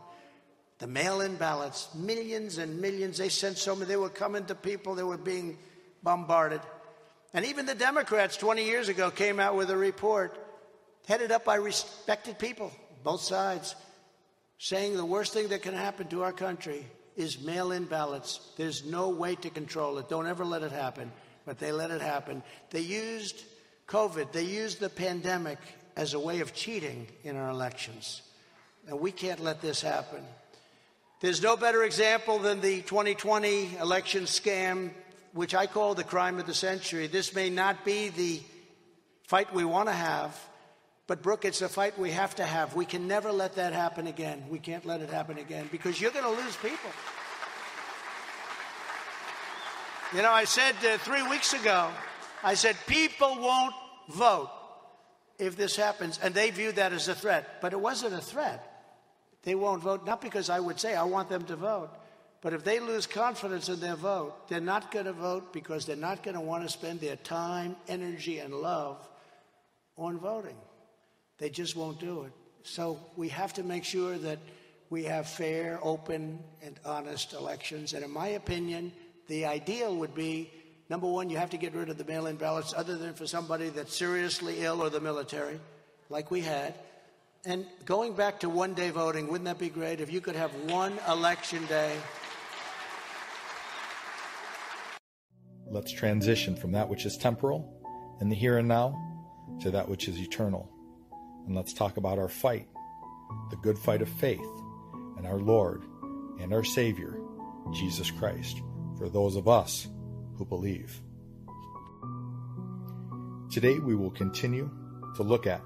the 0.78 0.86
mail 0.86 1.20
in 1.20 1.34
ballots, 1.34 1.88
millions 1.96 2.58
and 2.58 2.80
millions, 2.80 3.18
they 3.18 3.28
sent 3.28 3.58
so 3.58 3.74
many, 3.74 3.86
they 3.86 3.96
were 3.96 4.08
coming 4.08 4.44
to 4.46 4.54
people, 4.54 4.94
they 4.94 5.02
were 5.02 5.18
being 5.18 5.58
bombarded. 6.04 6.60
And 7.34 7.44
even 7.44 7.66
the 7.66 7.74
Democrats 7.74 8.36
20 8.36 8.64
years 8.64 8.88
ago 8.88 9.10
came 9.10 9.40
out 9.40 9.56
with 9.56 9.68
a 9.70 9.76
report 9.76 10.38
headed 11.08 11.32
up 11.32 11.44
by 11.44 11.56
respected 11.56 12.38
people, 12.38 12.70
both 13.02 13.20
sides, 13.20 13.74
saying 14.58 14.96
the 14.96 15.04
worst 15.04 15.32
thing 15.32 15.48
that 15.48 15.62
can 15.62 15.74
happen 15.74 16.06
to 16.06 16.22
our 16.22 16.32
country 16.32 16.86
is 17.16 17.42
mail 17.42 17.72
in 17.72 17.84
ballots. 17.84 18.52
There's 18.56 18.84
no 18.86 19.08
way 19.08 19.34
to 19.34 19.50
control 19.50 19.98
it. 19.98 20.08
Don't 20.08 20.28
ever 20.28 20.44
let 20.44 20.62
it 20.62 20.72
happen. 20.72 21.10
But 21.50 21.58
they 21.58 21.72
let 21.72 21.90
it 21.90 22.00
happen. 22.00 22.44
They 22.70 22.78
used 22.78 23.42
COVID, 23.88 24.30
they 24.30 24.44
used 24.44 24.78
the 24.78 24.88
pandemic 24.88 25.58
as 25.96 26.14
a 26.14 26.20
way 26.20 26.38
of 26.38 26.54
cheating 26.54 27.08
in 27.24 27.36
our 27.36 27.50
elections. 27.50 28.22
And 28.86 29.00
we 29.00 29.10
can't 29.10 29.40
let 29.40 29.60
this 29.60 29.82
happen. 29.82 30.22
There's 31.20 31.42
no 31.42 31.56
better 31.56 31.82
example 31.82 32.38
than 32.38 32.60
the 32.60 32.82
2020 32.82 33.78
election 33.80 34.26
scam 34.26 34.90
which 35.32 35.52
I 35.52 35.66
call 35.66 35.96
the 35.96 36.04
crime 36.04 36.38
of 36.38 36.46
the 36.46 36.54
century. 36.54 37.08
This 37.08 37.34
may 37.34 37.50
not 37.50 37.84
be 37.84 38.10
the 38.10 38.40
fight 39.24 39.52
we 39.52 39.64
want 39.64 39.88
to 39.88 39.92
have, 39.92 40.38
but 41.08 41.20
Brooke, 41.20 41.44
it's 41.44 41.62
a 41.62 41.68
fight 41.68 41.98
we 41.98 42.12
have 42.12 42.36
to 42.36 42.44
have. 42.44 42.76
We 42.76 42.84
can 42.84 43.08
never 43.08 43.32
let 43.32 43.56
that 43.56 43.72
happen 43.72 44.06
again. 44.06 44.44
We 44.48 44.60
can't 44.60 44.86
let 44.86 45.00
it 45.00 45.10
happen 45.10 45.36
again 45.36 45.68
because 45.72 46.00
you're 46.00 46.12
going 46.12 46.32
to 46.32 46.44
lose 46.44 46.54
people. 46.58 46.90
You 50.12 50.22
know, 50.22 50.32
I 50.32 50.42
said 50.42 50.74
uh, 50.84 50.98
three 50.98 51.22
weeks 51.22 51.52
ago, 51.52 51.88
I 52.42 52.54
said 52.54 52.76
people 52.88 53.38
won't 53.38 53.74
vote 54.08 54.50
if 55.38 55.56
this 55.56 55.76
happens, 55.76 56.18
and 56.20 56.34
they 56.34 56.50
view 56.50 56.72
that 56.72 56.92
as 56.92 57.06
a 57.06 57.14
threat. 57.14 57.60
But 57.60 57.72
it 57.72 57.80
wasn't 57.80 58.14
a 58.14 58.20
threat. 58.20 58.66
They 59.44 59.54
won't 59.54 59.82
vote, 59.82 60.04
not 60.04 60.20
because 60.20 60.50
I 60.50 60.58
would 60.58 60.80
say 60.80 60.96
I 60.96 61.04
want 61.04 61.28
them 61.28 61.44
to 61.44 61.54
vote, 61.54 61.90
but 62.42 62.52
if 62.52 62.64
they 62.64 62.80
lose 62.80 63.06
confidence 63.06 63.68
in 63.68 63.78
their 63.78 63.94
vote, 63.94 64.48
they're 64.48 64.60
not 64.60 64.90
going 64.90 65.04
to 65.04 65.12
vote 65.12 65.52
because 65.52 65.86
they're 65.86 65.94
not 65.94 66.24
going 66.24 66.34
to 66.34 66.40
want 66.40 66.64
to 66.64 66.68
spend 66.68 67.00
their 67.00 67.16
time, 67.16 67.76
energy, 67.86 68.40
and 68.40 68.52
love 68.52 69.08
on 69.96 70.18
voting. 70.18 70.56
They 71.38 71.50
just 71.50 71.76
won't 71.76 72.00
do 72.00 72.22
it. 72.22 72.32
So 72.64 72.98
we 73.16 73.28
have 73.28 73.52
to 73.54 73.62
make 73.62 73.84
sure 73.84 74.18
that 74.18 74.40
we 74.90 75.04
have 75.04 75.28
fair, 75.28 75.78
open, 75.82 76.40
and 76.62 76.80
honest 76.84 77.32
elections. 77.32 77.94
And 77.94 78.04
in 78.04 78.10
my 78.10 78.28
opinion, 78.28 78.92
the 79.28 79.46
ideal 79.46 79.96
would 79.96 80.14
be 80.14 80.50
number 80.90 81.06
one, 81.06 81.30
you 81.30 81.38
have 81.38 81.50
to 81.50 81.56
get 81.56 81.72
rid 81.74 81.88
of 81.88 81.96
the 81.96 82.04
mail 82.04 82.26
in 82.26 82.36
ballots, 82.36 82.74
other 82.76 82.98
than 82.98 83.14
for 83.14 83.26
somebody 83.26 83.68
that's 83.68 83.96
seriously 83.96 84.56
ill 84.58 84.82
or 84.82 84.90
the 84.90 85.00
military, 85.00 85.58
like 86.10 86.30
we 86.30 86.40
had. 86.40 86.74
And 87.46 87.64
going 87.86 88.12
back 88.12 88.40
to 88.40 88.50
one 88.50 88.74
day 88.74 88.90
voting, 88.90 89.28
wouldn't 89.28 89.46
that 89.46 89.58
be 89.58 89.70
great 89.70 90.00
if 90.00 90.12
you 90.12 90.20
could 90.20 90.36
have 90.36 90.50
one 90.64 90.98
election 91.08 91.64
day? 91.66 91.96
Let's 95.70 95.92
transition 95.92 96.56
from 96.56 96.72
that 96.72 96.88
which 96.88 97.06
is 97.06 97.16
temporal 97.16 97.72
and 98.20 98.30
the 98.30 98.34
here 98.34 98.58
and 98.58 98.66
now 98.66 98.98
to 99.60 99.70
that 99.70 99.88
which 99.88 100.08
is 100.08 100.18
eternal. 100.18 100.68
And 101.46 101.54
let's 101.54 101.72
talk 101.72 101.96
about 101.96 102.18
our 102.18 102.28
fight, 102.28 102.68
the 103.50 103.56
good 103.56 103.78
fight 103.78 104.02
of 104.02 104.08
faith, 104.08 104.40
and 105.16 105.26
our 105.26 105.38
Lord 105.38 105.84
and 106.40 106.52
our 106.52 106.64
Savior, 106.64 107.16
Jesus 107.72 108.10
Christ, 108.10 108.60
for 109.00 109.08
those 109.08 109.34
of 109.34 109.48
us 109.48 109.88
who 110.36 110.44
believe. 110.44 111.00
Today 113.50 113.78
we 113.78 113.96
will 113.96 114.10
continue 114.10 114.70
to 115.16 115.22
look 115.22 115.46
at 115.46 115.62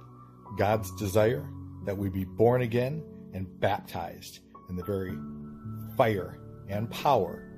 God's 0.57 0.93
desire 0.93 1.45
that 1.85 1.99
we 1.99 2.09
be 2.09 2.25
born 2.25 2.63
again 2.63 3.03
and 3.33 3.61
baptized 3.61 4.39
in 4.69 4.77
the 4.77 4.85
very 4.85 5.19
fire 5.97 6.39
and 6.69 6.89
power 6.89 7.51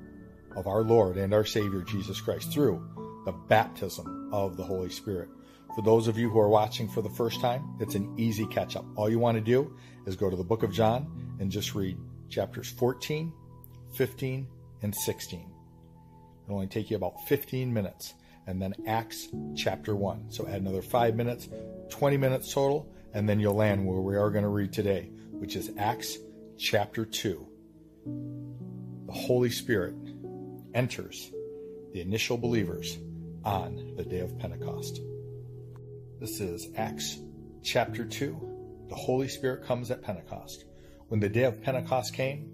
of 0.56 0.66
our 0.66 0.82
Lord 0.82 1.18
and 1.18 1.34
our 1.34 1.44
Savior 1.44 1.82
Jesus 1.82 2.22
Christ 2.22 2.50
through 2.50 2.82
the 3.26 3.32
baptism 3.32 4.30
of 4.32 4.56
the 4.56 4.64
Holy 4.64 4.88
Spirit. 4.88 5.28
For 5.74 5.82
those 5.82 6.08
of 6.08 6.16
you 6.16 6.30
who 6.30 6.38
are 6.38 6.48
watching 6.48 6.88
for 6.88 7.02
the 7.02 7.10
first 7.10 7.42
time, 7.42 7.76
it's 7.80 7.94
an 7.94 8.18
easy 8.18 8.46
catch 8.46 8.76
up. 8.76 8.86
All 8.96 9.10
you 9.10 9.18
want 9.18 9.36
to 9.36 9.42
do 9.42 9.76
is 10.06 10.16
go 10.16 10.30
to 10.30 10.36
the 10.36 10.42
book 10.42 10.62
of 10.62 10.72
John 10.72 11.36
and 11.38 11.50
just 11.50 11.74
read 11.74 11.98
chapters 12.30 12.70
14, 12.70 13.30
15, 13.92 14.46
and 14.82 14.94
16. 14.94 15.55
It'll 16.46 16.56
only 16.56 16.68
take 16.68 16.90
you 16.90 16.96
about 16.96 17.20
15 17.26 17.72
minutes. 17.72 18.14
And 18.46 18.62
then 18.62 18.74
Acts 18.86 19.28
chapter 19.56 19.96
1. 19.96 20.30
So 20.30 20.46
add 20.46 20.60
another 20.60 20.82
5 20.82 21.16
minutes, 21.16 21.48
20 21.90 22.16
minutes 22.16 22.54
total, 22.54 22.88
and 23.12 23.28
then 23.28 23.40
you'll 23.40 23.54
land 23.54 23.84
where 23.84 24.00
we 24.00 24.16
are 24.16 24.30
going 24.30 24.44
to 24.44 24.48
read 24.48 24.72
today, 24.72 25.10
which 25.32 25.56
is 25.56 25.72
Acts 25.76 26.18
chapter 26.56 27.04
2. 27.04 27.46
The 29.06 29.12
Holy 29.12 29.50
Spirit 29.50 29.96
enters 30.74 31.32
the 31.92 32.00
initial 32.00 32.36
believers 32.36 32.98
on 33.44 33.94
the 33.96 34.04
day 34.04 34.20
of 34.20 34.38
Pentecost. 34.38 35.00
This 36.20 36.40
is 36.40 36.68
Acts 36.76 37.18
chapter 37.64 38.04
2. 38.04 38.86
The 38.88 38.94
Holy 38.94 39.26
Spirit 39.26 39.64
comes 39.64 39.90
at 39.90 40.02
Pentecost. 40.02 40.64
When 41.08 41.18
the 41.18 41.28
day 41.28 41.44
of 41.44 41.60
Pentecost 41.62 42.14
came, 42.14 42.52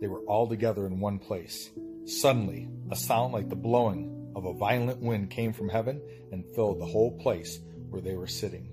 they 0.00 0.06
were 0.06 0.20
all 0.20 0.48
together 0.48 0.86
in 0.86 1.00
one 1.00 1.18
place. 1.18 1.70
Suddenly, 2.06 2.68
a 2.92 2.94
sound 2.94 3.32
like 3.32 3.48
the 3.48 3.56
blowing 3.56 4.32
of 4.36 4.44
a 4.44 4.54
violent 4.54 5.00
wind 5.00 5.28
came 5.28 5.52
from 5.52 5.68
heaven 5.68 6.00
and 6.30 6.44
filled 6.54 6.80
the 6.80 6.86
whole 6.86 7.18
place 7.18 7.58
where 7.90 8.00
they 8.00 8.14
were 8.14 8.28
sitting. 8.28 8.68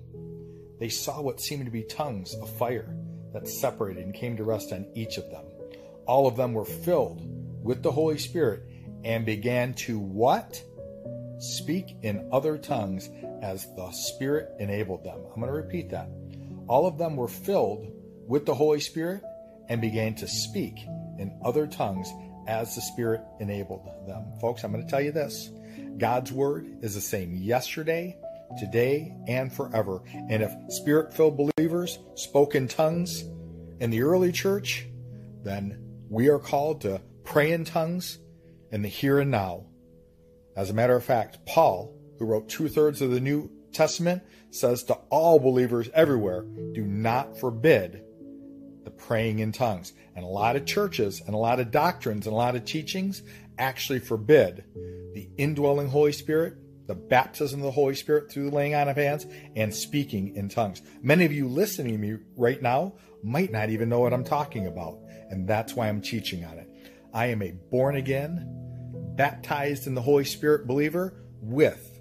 They 0.78 0.88
saw 0.88 1.20
what 1.20 1.40
seemed 1.40 1.64
to 1.64 1.70
be 1.72 1.82
tongues 1.82 2.34
of 2.34 2.48
fire 2.58 2.96
that 3.32 3.48
separated 3.48 4.04
and 4.04 4.14
came 4.14 4.36
to 4.36 4.44
rest 4.44 4.72
on 4.72 4.86
each 4.94 5.18
of 5.18 5.28
them. 5.32 5.44
All 6.06 6.28
of 6.28 6.36
them 6.36 6.52
were 6.52 6.64
filled 6.64 7.22
with 7.64 7.82
the 7.82 7.90
Holy 7.90 8.18
Spirit 8.18 8.62
and 9.02 9.26
began 9.26 9.74
to 9.74 9.98
what? 9.98 10.62
Speak 11.40 11.96
in 12.02 12.28
other 12.32 12.56
tongues 12.56 13.10
as 13.42 13.66
the 13.74 13.90
Spirit 13.90 14.54
enabled 14.60 15.02
them. 15.02 15.18
I'm 15.34 15.40
going 15.40 15.48
to 15.48 15.52
repeat 15.52 15.90
that. 15.90 16.08
All 16.68 16.86
of 16.86 16.98
them 16.98 17.16
were 17.16 17.26
filled 17.26 17.92
with 18.28 18.46
the 18.46 18.54
Holy 18.54 18.78
Spirit 18.78 19.24
and 19.68 19.80
began 19.80 20.14
to 20.16 20.28
speak 20.28 20.78
in 21.18 21.36
other 21.44 21.66
tongues 21.66 22.08
as 22.46 22.74
the 22.74 22.80
Spirit 22.80 23.22
enabled 23.40 23.86
them. 24.06 24.24
Folks, 24.40 24.64
I'm 24.64 24.72
going 24.72 24.84
to 24.84 24.90
tell 24.90 25.00
you 25.00 25.12
this 25.12 25.50
God's 25.98 26.32
Word 26.32 26.78
is 26.82 26.94
the 26.94 27.00
same 27.00 27.34
yesterday, 27.34 28.16
today, 28.58 29.14
and 29.26 29.52
forever. 29.52 30.02
And 30.28 30.42
if 30.42 30.52
Spirit 30.68 31.14
filled 31.14 31.36
believers 31.36 31.98
spoke 32.14 32.54
in 32.54 32.68
tongues 32.68 33.24
in 33.80 33.90
the 33.90 34.02
early 34.02 34.32
church, 34.32 34.86
then 35.42 35.78
we 36.08 36.28
are 36.28 36.38
called 36.38 36.82
to 36.82 37.00
pray 37.24 37.52
in 37.52 37.64
tongues 37.64 38.18
in 38.70 38.82
the 38.82 38.88
here 38.88 39.20
and 39.20 39.30
now. 39.30 39.66
As 40.56 40.70
a 40.70 40.74
matter 40.74 40.94
of 40.94 41.04
fact, 41.04 41.44
Paul, 41.46 41.96
who 42.18 42.26
wrote 42.26 42.48
two 42.48 42.68
thirds 42.68 43.02
of 43.02 43.10
the 43.10 43.20
New 43.20 43.50
Testament, 43.72 44.22
says 44.50 44.84
to 44.84 44.94
all 45.10 45.40
believers 45.40 45.90
everywhere 45.94 46.42
do 46.72 46.84
not 46.84 47.38
forbid 47.38 48.03
praying 48.98 49.38
in 49.38 49.52
tongues. 49.52 49.92
And 50.16 50.24
a 50.24 50.28
lot 50.28 50.56
of 50.56 50.66
churches 50.66 51.20
and 51.20 51.34
a 51.34 51.38
lot 51.38 51.60
of 51.60 51.70
doctrines 51.70 52.26
and 52.26 52.32
a 52.32 52.36
lot 52.36 52.56
of 52.56 52.64
teachings 52.64 53.22
actually 53.58 53.98
forbid 53.98 54.64
the 55.14 55.28
indwelling 55.36 55.88
Holy 55.88 56.12
Spirit, 56.12 56.54
the 56.86 56.94
baptism 56.94 57.60
of 57.60 57.64
the 57.64 57.70
Holy 57.70 57.94
Spirit 57.94 58.30
through 58.30 58.50
the 58.50 58.56
laying 58.56 58.74
on 58.74 58.88
of 58.88 58.96
hands, 58.96 59.26
and 59.56 59.74
speaking 59.74 60.36
in 60.36 60.48
tongues. 60.48 60.82
Many 61.02 61.24
of 61.24 61.32
you 61.32 61.48
listening 61.48 61.92
to 61.92 61.98
me 61.98 62.18
right 62.36 62.60
now 62.60 62.94
might 63.22 63.50
not 63.50 63.70
even 63.70 63.88
know 63.88 64.00
what 64.00 64.12
I'm 64.12 64.24
talking 64.24 64.66
about, 64.66 64.98
and 65.30 65.48
that's 65.48 65.74
why 65.74 65.88
I'm 65.88 66.02
teaching 66.02 66.44
on 66.44 66.58
it. 66.58 66.68
I 67.12 67.26
am 67.26 67.42
a 67.42 67.52
born 67.52 67.96
again, 67.96 68.46
baptized 69.16 69.86
in 69.86 69.94
the 69.94 70.02
Holy 70.02 70.24
Spirit 70.24 70.66
believer 70.66 71.14
with 71.40 72.00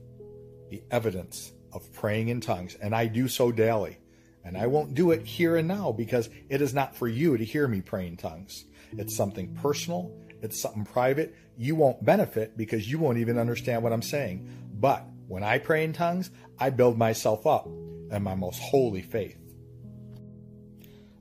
the 0.70 0.84
evidence 0.90 1.52
of 1.72 1.92
praying 1.94 2.30
in 2.30 2.42
tongues. 2.42 2.76
And 2.76 2.96
I 2.96 3.08
do 3.08 3.28
so 3.28 3.52
daily. 3.52 3.98
And 4.46 4.58
I 4.58 4.68
won't 4.68 4.94
do 4.94 5.12
it 5.12 5.26
here 5.26 5.56
and 5.56 5.68
now 5.68 5.92
because 5.92 6.30
it 6.50 6.62
is 6.62 6.74
not 6.74 6.96
for 6.96 7.08
you 7.08 7.38
to 7.38 7.46
hear 7.46 7.68
me 7.68 7.82
pray 7.82 8.08
in 8.08 8.18
tongues. 8.18 8.66
It's 8.92 9.16
something 9.16 9.56
personal, 9.56 10.12
it's 10.42 10.62
something 10.62 10.86
private. 10.86 11.36
You 11.58 11.76
won't 11.76 12.04
benefit 12.04 12.58
because 12.58 12.90
you 12.90 13.00
won't 13.00 13.20
even 13.20 13.38
understand 13.38 13.84
what 13.84 13.94
I'm 13.94 14.02
saying. 14.02 14.50
But 14.74 15.06
when 15.28 15.44
I 15.44 15.60
pray 15.60 15.84
in 15.84 15.94
tongues, 15.94 16.30
I 16.60 16.70
build 16.70 16.98
myself 16.98 17.48
up 17.48 17.68
in 17.68 18.22
my 18.22 18.36
most 18.36 18.60
holy 18.62 19.02
faith. 19.02 19.38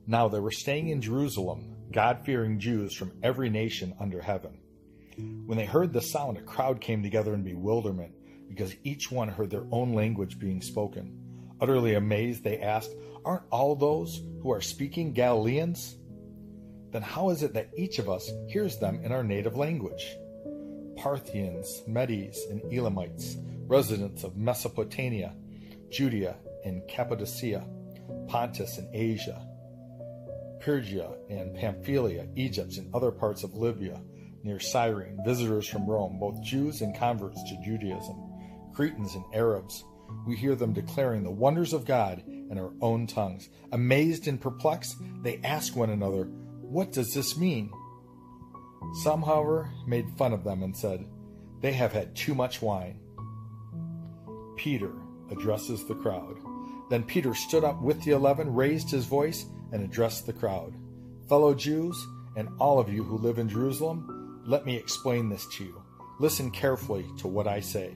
Now 0.05 0.27
they 0.27 0.39
were 0.39 0.51
staying 0.51 0.89
in 0.89 1.01
Jerusalem, 1.01 1.75
God 1.91 2.25
fearing 2.25 2.59
Jews 2.59 2.93
from 2.93 3.13
every 3.23 3.49
nation 3.49 3.95
under 3.99 4.21
heaven. 4.21 4.57
When 5.45 5.57
they 5.57 5.65
heard 5.65 5.93
the 5.93 6.01
sound, 6.01 6.37
a 6.37 6.41
crowd 6.41 6.81
came 6.81 7.03
together 7.03 7.33
in 7.33 7.43
bewilderment 7.43 8.13
because 8.49 8.75
each 8.83 9.11
one 9.11 9.29
heard 9.29 9.49
their 9.49 9.65
own 9.71 9.93
language 9.93 10.39
being 10.39 10.61
spoken. 10.61 11.22
Utterly 11.63 11.93
amazed, 11.93 12.43
they 12.43 12.59
asked, 12.59 12.93
Aren't 13.23 13.47
all 13.49 13.73
those 13.73 14.21
who 14.41 14.51
are 14.51 14.59
speaking 14.59 15.13
Galileans? 15.13 15.95
Then 16.91 17.01
how 17.01 17.29
is 17.29 17.41
it 17.41 17.53
that 17.53 17.69
each 17.77 17.99
of 17.99 18.09
us 18.09 18.29
hears 18.49 18.79
them 18.79 18.99
in 19.01 19.13
our 19.13 19.23
native 19.23 19.55
language? 19.55 20.17
Parthians, 20.97 21.81
Medes, 21.87 22.37
and 22.49 22.61
Elamites, 22.69 23.37
residents 23.65 24.25
of 24.25 24.35
Mesopotamia, 24.35 25.33
Judea 25.89 26.35
and 26.65 26.85
Cappadocia, 26.89 27.65
Pontus 28.27 28.77
and 28.77 28.93
Asia, 28.93 29.41
Phrygia 30.59 31.11
and 31.29 31.55
Pamphylia, 31.55 32.27
Egypt 32.35 32.75
and 32.75 32.93
other 32.93 33.11
parts 33.11 33.45
of 33.45 33.53
Libya, 33.53 34.01
near 34.43 34.59
Cyrene, 34.59 35.17
visitors 35.23 35.65
from 35.65 35.89
Rome, 35.89 36.19
both 36.19 36.43
Jews 36.43 36.81
and 36.81 36.93
converts 36.93 37.41
to 37.43 37.61
Judaism, 37.63 38.17
Cretans 38.73 39.15
and 39.15 39.23
Arabs. 39.33 39.85
We 40.25 40.35
hear 40.35 40.55
them 40.55 40.73
declaring 40.73 41.23
the 41.23 41.31
wonders 41.31 41.73
of 41.73 41.85
God 41.85 42.23
in 42.27 42.57
our 42.57 42.73
own 42.81 43.07
tongues. 43.07 43.49
Amazed 43.71 44.27
and 44.27 44.39
perplexed, 44.39 44.95
they 45.21 45.39
ask 45.43 45.75
one 45.75 45.89
another, 45.89 46.25
What 46.61 46.91
does 46.91 47.13
this 47.13 47.37
mean? 47.37 47.71
Some, 49.03 49.21
however, 49.21 49.69
made 49.87 50.17
fun 50.17 50.33
of 50.33 50.43
them 50.43 50.63
and 50.63 50.75
said, 50.75 51.05
They 51.61 51.73
have 51.73 51.93
had 51.93 52.15
too 52.15 52.35
much 52.35 52.61
wine. 52.61 52.99
Peter 54.55 54.93
addresses 55.31 55.85
the 55.85 55.95
crowd. 55.95 56.37
Then 56.89 57.03
Peter 57.03 57.33
stood 57.33 57.63
up 57.63 57.81
with 57.81 58.03
the 58.03 58.11
eleven, 58.11 58.53
raised 58.53 58.91
his 58.91 59.05
voice, 59.05 59.45
and 59.71 59.83
addressed 59.83 60.25
the 60.25 60.33
crowd. 60.33 60.73
Fellow 61.27 61.53
Jews, 61.53 61.97
and 62.35 62.49
all 62.59 62.79
of 62.79 62.91
you 62.91 63.03
who 63.03 63.17
live 63.17 63.39
in 63.39 63.49
Jerusalem, 63.49 64.43
let 64.45 64.65
me 64.65 64.75
explain 64.75 65.29
this 65.29 65.47
to 65.57 65.63
you. 65.63 65.81
Listen 66.19 66.51
carefully 66.51 67.05
to 67.17 67.27
what 67.27 67.47
I 67.47 67.59
say. 67.59 67.95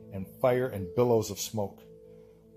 and 0.13 0.27
fire 0.41 0.67
and 0.67 0.93
billows 0.95 1.31
of 1.31 1.39
smoke. 1.39 1.81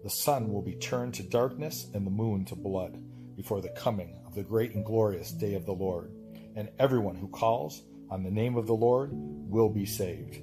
The 0.03 0.11
sun 0.11 0.53
will 0.53 0.63
be 0.63 0.75
turned 0.75 1.15
to 1.15 1.23
darkness 1.23 1.89
and 1.95 2.07
the 2.07 2.11
moon 2.11 2.45
to 2.47 2.57
blood 2.57 3.03
before 3.37 3.61
the 3.61 3.71
coming 3.71 4.21
of 4.27 4.35
the 4.35 4.43
great 4.43 4.75
and 4.75 4.85
glorious 4.85 5.33
day 5.33 5.55
of 5.55 5.67
the 5.67 5.73
Lord. 5.73 6.13
And 6.57 6.71
everyone 6.79 7.17
who 7.17 7.29
calls 7.29 7.83
on 8.11 8.23
the 8.23 8.31
name 8.31 8.57
of 8.57 8.67
the 8.67 8.75
Lord 8.75 9.11
will 9.13 9.69
be 9.69 9.87
saved. 9.87 10.39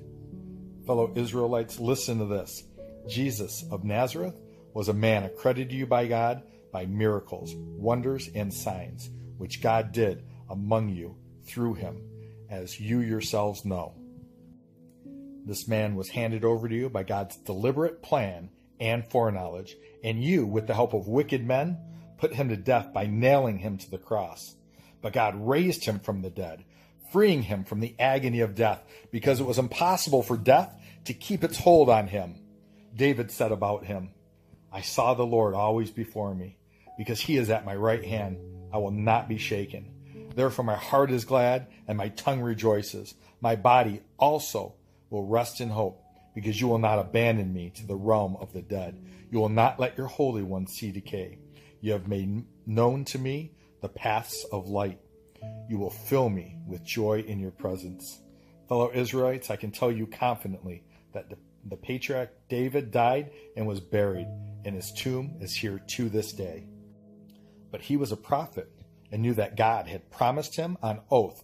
Fellow 0.86 1.12
Israelites, 1.16 1.80
listen 1.80 2.20
to 2.20 2.26
this. 2.26 2.64
Jesus 3.08 3.64
of 3.72 3.84
Nazareth 3.84 4.40
was 4.74 4.90
a 4.90 4.94
man 4.94 5.24
accredited 5.24 5.70
to 5.70 5.76
you 5.76 5.86
by 5.86 6.08
God 6.08 6.44
by 6.72 6.86
miracles, 6.86 7.54
wonders, 7.56 8.30
and 8.34 8.54
signs, 8.54 9.10
which 9.38 9.62
God 9.62 9.92
did 9.92 10.24
among 10.50 10.90
you 10.90 11.18
through 11.46 11.76
him, 11.76 12.02
as 12.50 12.80
you 12.80 13.00
yourselves 13.00 13.66
know. 13.66 14.01
This 15.46 15.68
man 15.68 15.96
was 15.96 16.10
handed 16.10 16.46
over 16.46 16.70
to 16.70 16.76
you 16.76 16.90
by 16.90 17.04
God's 17.04 17.36
deliberate 17.38 18.02
plan 18.02 18.50
and 18.80 19.06
foreknowledge, 19.06 19.76
and 20.04 20.24
you, 20.24 20.46
with 20.46 20.68
the 20.68 20.74
help 20.74 20.94
of 20.94 21.08
wicked 21.08 21.46
men, 21.46 21.78
put 22.18 22.34
him 22.34 22.50
to 22.50 22.58
death 22.58 22.94
by 22.94 23.08
nailing 23.08 23.60
him 23.60 23.78
to 23.78 23.90
the 23.90 23.98
cross. 23.98 24.56
But 25.02 25.14
God 25.14 25.36
raised 25.36 25.86
him 25.86 26.00
from 26.00 26.22
the 26.22 26.30
dead, 26.30 26.64
freeing 27.12 27.44
him 27.44 27.64
from 27.64 27.80
the 27.80 27.96
agony 28.00 28.42
of 28.42 28.56
death, 28.56 28.84
because 29.12 29.40
it 29.40 29.46
was 29.46 29.58
impossible 29.58 30.24
for 30.24 30.38
death 30.38 30.74
to 31.06 31.14
keep 31.14 31.44
its 31.44 31.58
hold 31.58 31.90
on 31.90 32.08
him. 32.08 32.36
David 32.96 33.32
said 33.32 33.52
about 33.52 33.86
him, 33.86 34.12
I 34.72 34.82
saw 34.82 35.14
the 35.14 35.26
Lord 35.26 35.54
always 35.54 35.92
before 35.92 36.36
me, 36.36 36.58
because 36.98 37.20
he 37.20 37.38
is 37.38 37.50
at 37.50 37.66
my 37.66 37.76
right 37.76 38.04
hand. 38.06 38.38
I 38.74 38.78
will 38.78 38.92
not 38.92 39.28
be 39.28 39.38
shaken. 39.38 40.30
Therefore, 40.36 40.64
my 40.64 40.76
heart 40.76 41.12
is 41.12 41.26
glad 41.26 41.68
and 41.88 41.98
my 41.98 42.10
tongue 42.10 42.42
rejoices. 42.42 43.16
My 43.42 43.56
body 43.56 44.02
also 44.18 44.76
will 45.12 45.28
rest 45.28 45.62
in 45.62 45.70
hope, 45.70 46.02
because 46.34 46.60
you 46.60 46.68
will 46.68 46.80
not 46.80 46.98
abandon 46.98 47.54
me 47.54 47.70
to 47.70 47.86
the 47.86 47.96
realm 47.96 48.36
of 48.40 48.54
the 48.54 48.62
dead. 48.64 49.06
You 49.30 49.40
will 49.40 49.50
not 49.50 49.80
let 49.80 49.98
your 49.98 50.08
Holy 50.08 50.42
One 50.42 50.66
see 50.66 50.92
decay. 50.92 51.38
You 51.82 51.92
have 51.92 52.08
made 52.08 52.44
known 52.66 53.06
to 53.06 53.20
me 53.20 53.52
the 53.82 53.90
paths 53.90 54.46
of 54.52 54.70
light. 54.70 55.00
You 55.70 55.78
will 55.78 55.90
fill 55.90 56.30
me 56.30 56.58
with 56.66 56.84
joy 56.84 57.20
in 57.20 57.40
your 57.40 57.52
presence. 57.52 58.20
Fellow 58.70 58.92
Israelites, 58.94 59.50
I 59.50 59.58
can 59.58 59.72
tell 59.72 59.92
you 59.92 60.08
confidently 60.08 60.84
that 61.14 61.30
the, 61.30 61.38
the 61.68 61.76
patriarch 61.76 62.32
David 62.48 62.92
died 62.92 63.32
and 63.58 63.68
was 63.68 63.82
buried, 63.82 64.28
and 64.64 64.76
his 64.76 64.92
tomb 64.94 65.38
is 65.42 65.54
here 65.54 65.80
to 65.80 66.10
this 66.10 66.32
day. 66.32 66.68
But 67.70 67.82
he 67.82 67.98
was 67.98 68.12
a 68.12 68.18
prophet 68.18 68.72
and 69.12 69.22
knew 69.22 69.34
that 69.34 69.58
God 69.58 69.88
had 69.88 70.10
promised 70.10 70.56
him 70.56 70.78
on 70.82 71.02
oath 71.10 71.44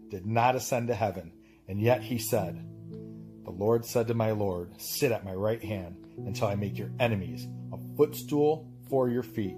did 0.11 0.25
not 0.25 0.55
ascend 0.55 0.89
to 0.89 0.93
heaven, 0.93 1.31
and 1.67 1.81
yet 1.81 2.03
he 2.03 2.19
said, 2.19 2.63
The 3.45 3.51
Lord 3.51 3.85
said 3.85 4.07
to 4.09 4.13
my 4.13 4.31
Lord, 4.31 4.79
Sit 4.79 5.11
at 5.11 5.25
my 5.25 5.33
right 5.33 5.63
hand 5.63 5.95
until 6.17 6.47
I 6.47 6.55
make 6.55 6.77
your 6.77 6.91
enemies 6.99 7.47
a 7.71 7.77
footstool 7.95 8.69
for 8.89 9.09
your 9.09 9.23
feet. 9.23 9.55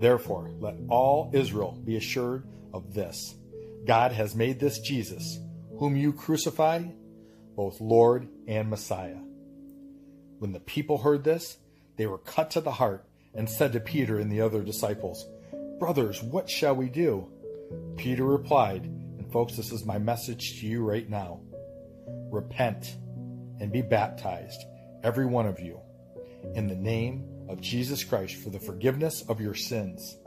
Therefore, 0.00 0.52
let 0.60 0.76
all 0.88 1.30
Israel 1.34 1.78
be 1.84 1.96
assured 1.96 2.46
of 2.72 2.94
this 2.94 3.34
God 3.84 4.12
has 4.12 4.36
made 4.36 4.60
this 4.60 4.78
Jesus, 4.78 5.40
whom 5.78 5.96
you 5.96 6.12
crucified, 6.12 6.94
both 7.56 7.80
Lord 7.80 8.28
and 8.46 8.70
Messiah. 8.70 9.18
When 10.38 10.52
the 10.52 10.60
people 10.60 10.98
heard 10.98 11.24
this, 11.24 11.58
they 11.96 12.06
were 12.06 12.18
cut 12.18 12.52
to 12.52 12.60
the 12.60 12.72
heart 12.72 13.04
and 13.34 13.50
said 13.50 13.72
to 13.72 13.80
Peter 13.80 14.18
and 14.18 14.30
the 14.30 14.40
other 14.40 14.62
disciples, 14.62 15.26
Brothers, 15.80 16.22
what 16.22 16.48
shall 16.48 16.76
we 16.76 16.88
do? 16.88 17.28
Peter 17.96 18.24
replied, 18.24 18.88
folks, 19.32 19.56
this 19.56 19.72
is 19.72 19.86
my 19.86 19.98
message 19.98 20.60
to 20.60 20.66
you 20.66 20.84
right 20.84 21.08
now 21.08 21.40
repent 22.30 22.96
and 23.60 23.72
be 23.72 23.80
baptized, 23.80 24.60
every 25.02 25.24
one 25.24 25.46
of 25.46 25.58
you, 25.58 25.80
in 26.54 26.66
the 26.66 26.74
name 26.74 27.24
of 27.48 27.60
Jesus 27.60 28.04
Christ 28.04 28.36
for 28.36 28.50
the 28.50 28.60
forgiveness 28.60 29.22
of 29.28 29.40
your 29.40 29.54
sins, 29.54 30.18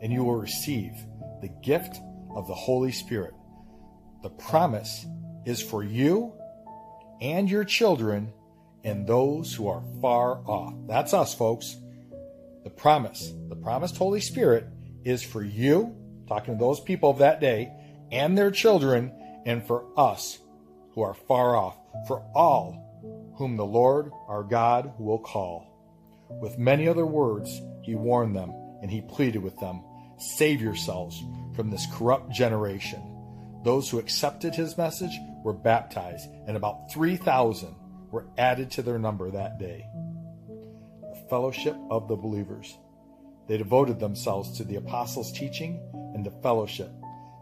and 0.00 0.12
you 0.12 0.24
will 0.24 0.36
receive 0.36 0.92
the 1.42 1.50
gift 1.62 1.96
of 2.34 2.46
the 2.46 2.54
Holy 2.54 2.92
Spirit. 2.92 3.34
The 4.22 4.30
promise 4.30 5.04
is 5.44 5.62
for 5.62 5.82
you 5.82 6.32
and 7.20 7.50
your 7.50 7.64
children 7.64 8.32
and 8.82 9.06
those 9.06 9.54
who 9.54 9.68
are 9.68 9.82
far 10.00 10.42
off. 10.46 10.74
That's 10.86 11.12
us, 11.14 11.34
folks. 11.34 11.76
The 12.64 12.70
promise, 12.70 13.32
the 13.48 13.56
promised 13.56 13.96
Holy 13.96 14.20
Spirit 14.20 14.66
is 15.04 15.22
for 15.22 15.42
you, 15.42 15.94
talking 16.28 16.54
to 16.54 16.60
those 16.60 16.80
people 16.80 17.10
of 17.10 17.18
that 17.18 17.40
day, 17.40 17.72
and 18.10 18.36
their 18.36 18.50
children, 18.50 19.12
and 19.46 19.66
for 19.66 19.84
us 19.96 20.38
who 20.92 21.02
are 21.02 21.14
far 21.14 21.56
off, 21.56 21.76
for 22.06 22.22
all 22.34 23.32
whom 23.36 23.56
the 23.56 23.66
Lord 23.66 24.10
our 24.28 24.42
God 24.42 24.92
will 24.98 25.18
call. 25.18 25.70
With 26.40 26.58
many 26.58 26.88
other 26.88 27.06
words, 27.06 27.60
he 27.82 27.94
warned 27.94 28.34
them 28.34 28.52
and 28.82 28.90
he 28.90 29.00
pleaded 29.00 29.42
with 29.42 29.58
them 29.58 29.82
Save 30.18 30.60
yourselves 30.60 31.22
from 31.56 31.70
this 31.70 31.86
corrupt 31.92 32.30
generation. 32.30 33.02
Those 33.64 33.88
who 33.88 33.98
accepted 33.98 34.54
his 34.54 34.78
message 34.78 35.18
were 35.42 35.52
baptized, 35.52 36.28
and 36.46 36.56
about 36.56 36.92
3,000 36.92 37.74
were 38.10 38.26
added 38.38 38.70
to 38.72 38.82
their 38.82 38.98
number 38.98 39.30
that 39.30 39.58
day. 39.58 39.86
The 41.00 41.26
fellowship 41.28 41.76
of 41.90 42.06
the 42.08 42.16
believers. 42.16 42.78
They 43.48 43.58
devoted 43.58 43.98
themselves 43.98 44.56
to 44.56 44.64
the 44.64 44.76
apostles' 44.76 45.32
teaching 45.32 45.80
and 46.14 46.24
to 46.24 46.30
fellowship, 46.30 46.90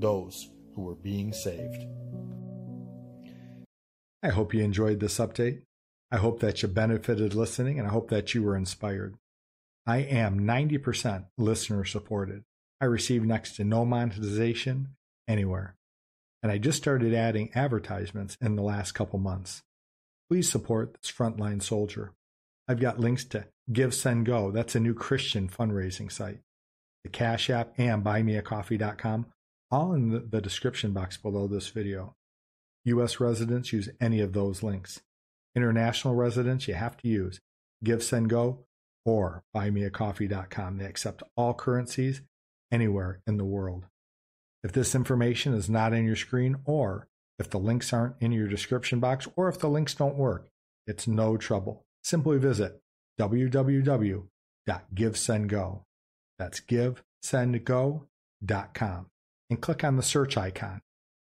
those 0.00 0.50
who 0.74 0.82
were 0.82 0.94
being 0.94 1.32
saved. 1.32 1.84
I 4.22 4.28
hope 4.28 4.54
you 4.54 4.62
enjoyed 4.62 5.00
this 5.00 5.18
update. 5.18 5.62
I 6.10 6.16
hope 6.16 6.40
that 6.40 6.62
you 6.62 6.68
benefited 6.68 7.34
listening, 7.34 7.78
and 7.78 7.88
I 7.88 7.90
hope 7.90 8.10
that 8.10 8.34
you 8.34 8.42
were 8.42 8.56
inspired. 8.56 9.16
I 9.86 9.98
am 9.98 10.40
90% 10.40 11.26
listener 11.38 11.84
supported. 11.84 12.44
I 12.80 12.86
receive 12.86 13.24
next 13.24 13.56
to 13.56 13.64
no 13.64 13.84
monetization 13.84 14.88
anywhere. 15.28 15.76
And 16.42 16.52
I 16.52 16.58
just 16.58 16.78
started 16.78 17.14
adding 17.14 17.50
advertisements 17.54 18.36
in 18.40 18.56
the 18.56 18.62
last 18.62 18.92
couple 18.92 19.18
months. 19.18 19.62
Please 20.28 20.50
support 20.50 20.96
this 21.00 21.10
frontline 21.10 21.62
soldier. 21.62 22.12
I've 22.68 22.80
got 22.80 22.98
links 22.98 23.24
to 23.26 23.46
Give 23.72 23.94
Send 23.94 24.26
Go. 24.26 24.50
That's 24.50 24.74
a 24.74 24.80
new 24.80 24.94
Christian 24.94 25.48
fundraising 25.48 26.10
site. 26.10 26.40
The 27.04 27.10
Cash 27.10 27.50
App 27.50 27.74
and 27.78 28.04
BuyMeACoffee.com, 28.04 29.26
all 29.70 29.92
in 29.92 30.28
the 30.30 30.40
description 30.40 30.92
box 30.92 31.16
below 31.16 31.46
this 31.46 31.68
video. 31.68 32.14
U.S. 32.84 33.20
residents 33.20 33.72
use 33.72 33.88
any 34.00 34.20
of 34.20 34.32
those 34.32 34.62
links. 34.62 35.00
International 35.54 36.14
residents, 36.14 36.68
you 36.68 36.74
have 36.74 36.96
to 36.98 37.08
use 37.08 37.40
Give 37.82 38.02
Send 38.02 38.28
Go 38.30 38.66
or 39.04 39.42
BuyMeACoffee.com. 39.54 40.78
They 40.78 40.84
accept 40.84 41.22
all 41.36 41.54
currencies 41.54 42.22
anywhere 42.70 43.20
in 43.26 43.38
the 43.38 43.44
world. 43.44 43.86
If 44.62 44.72
this 44.72 44.94
information 44.94 45.54
is 45.54 45.68
not 45.68 45.92
in 45.92 46.04
your 46.04 46.14
screen, 46.16 46.58
or 46.64 47.08
if 47.38 47.50
the 47.50 47.58
links 47.58 47.92
aren't 47.92 48.16
in 48.20 48.32
your 48.32 48.48
description 48.48 49.00
box, 49.00 49.28
or 49.36 49.48
if 49.48 49.58
the 49.58 49.68
links 49.68 49.94
don't 49.94 50.16
work, 50.16 50.48
it's 50.86 51.06
no 51.06 51.36
trouble. 51.36 51.84
Simply 52.02 52.38
visit 52.38 52.80
www.givesendgo. 53.18 55.80
That's 56.38 56.60
givesendgo.com 56.60 59.06
and 59.50 59.60
click 59.60 59.84
on 59.84 59.96
the 59.96 60.02
search 60.02 60.36
icon. 60.36 60.80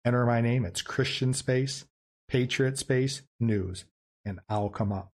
Enter 0.05 0.25
my 0.25 0.41
name, 0.41 0.65
it's 0.65 0.81
Christian 0.81 1.33
Space, 1.33 1.85
Patriot 2.27 2.77
Space, 2.77 3.21
News, 3.39 3.85
and 4.25 4.39
I'll 4.47 4.69
come 4.69 4.91
up. 4.91 5.11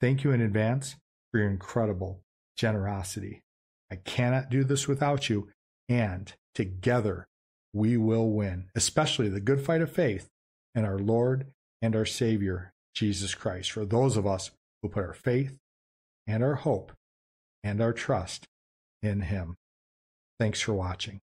Thank 0.00 0.24
you 0.24 0.30
in 0.30 0.40
advance 0.40 0.96
for 1.30 1.40
your 1.40 1.50
incredible 1.50 2.20
generosity. 2.56 3.42
I 3.90 3.96
cannot 3.96 4.50
do 4.50 4.64
this 4.64 4.86
without 4.86 5.28
you, 5.28 5.48
and 5.88 6.32
together 6.54 7.26
we 7.72 7.96
will 7.96 8.30
win, 8.30 8.70
especially 8.74 9.28
the 9.28 9.40
good 9.40 9.60
fight 9.60 9.82
of 9.82 9.92
faith 9.92 10.28
in 10.74 10.84
our 10.84 10.98
Lord 10.98 11.46
and 11.82 11.96
our 11.96 12.06
Savior, 12.06 12.72
Jesus 12.94 13.34
Christ, 13.34 13.70
for 13.72 13.84
those 13.84 14.16
of 14.16 14.26
us 14.26 14.50
who 14.82 14.88
put 14.88 15.04
our 15.04 15.14
faith 15.14 15.58
and 16.26 16.42
our 16.42 16.56
hope 16.56 16.92
and 17.62 17.80
our 17.80 17.92
trust 17.92 18.46
in 19.02 19.22
Him. 19.22 19.56
Thanks 20.38 20.60
for 20.60 20.74
watching. 20.74 21.20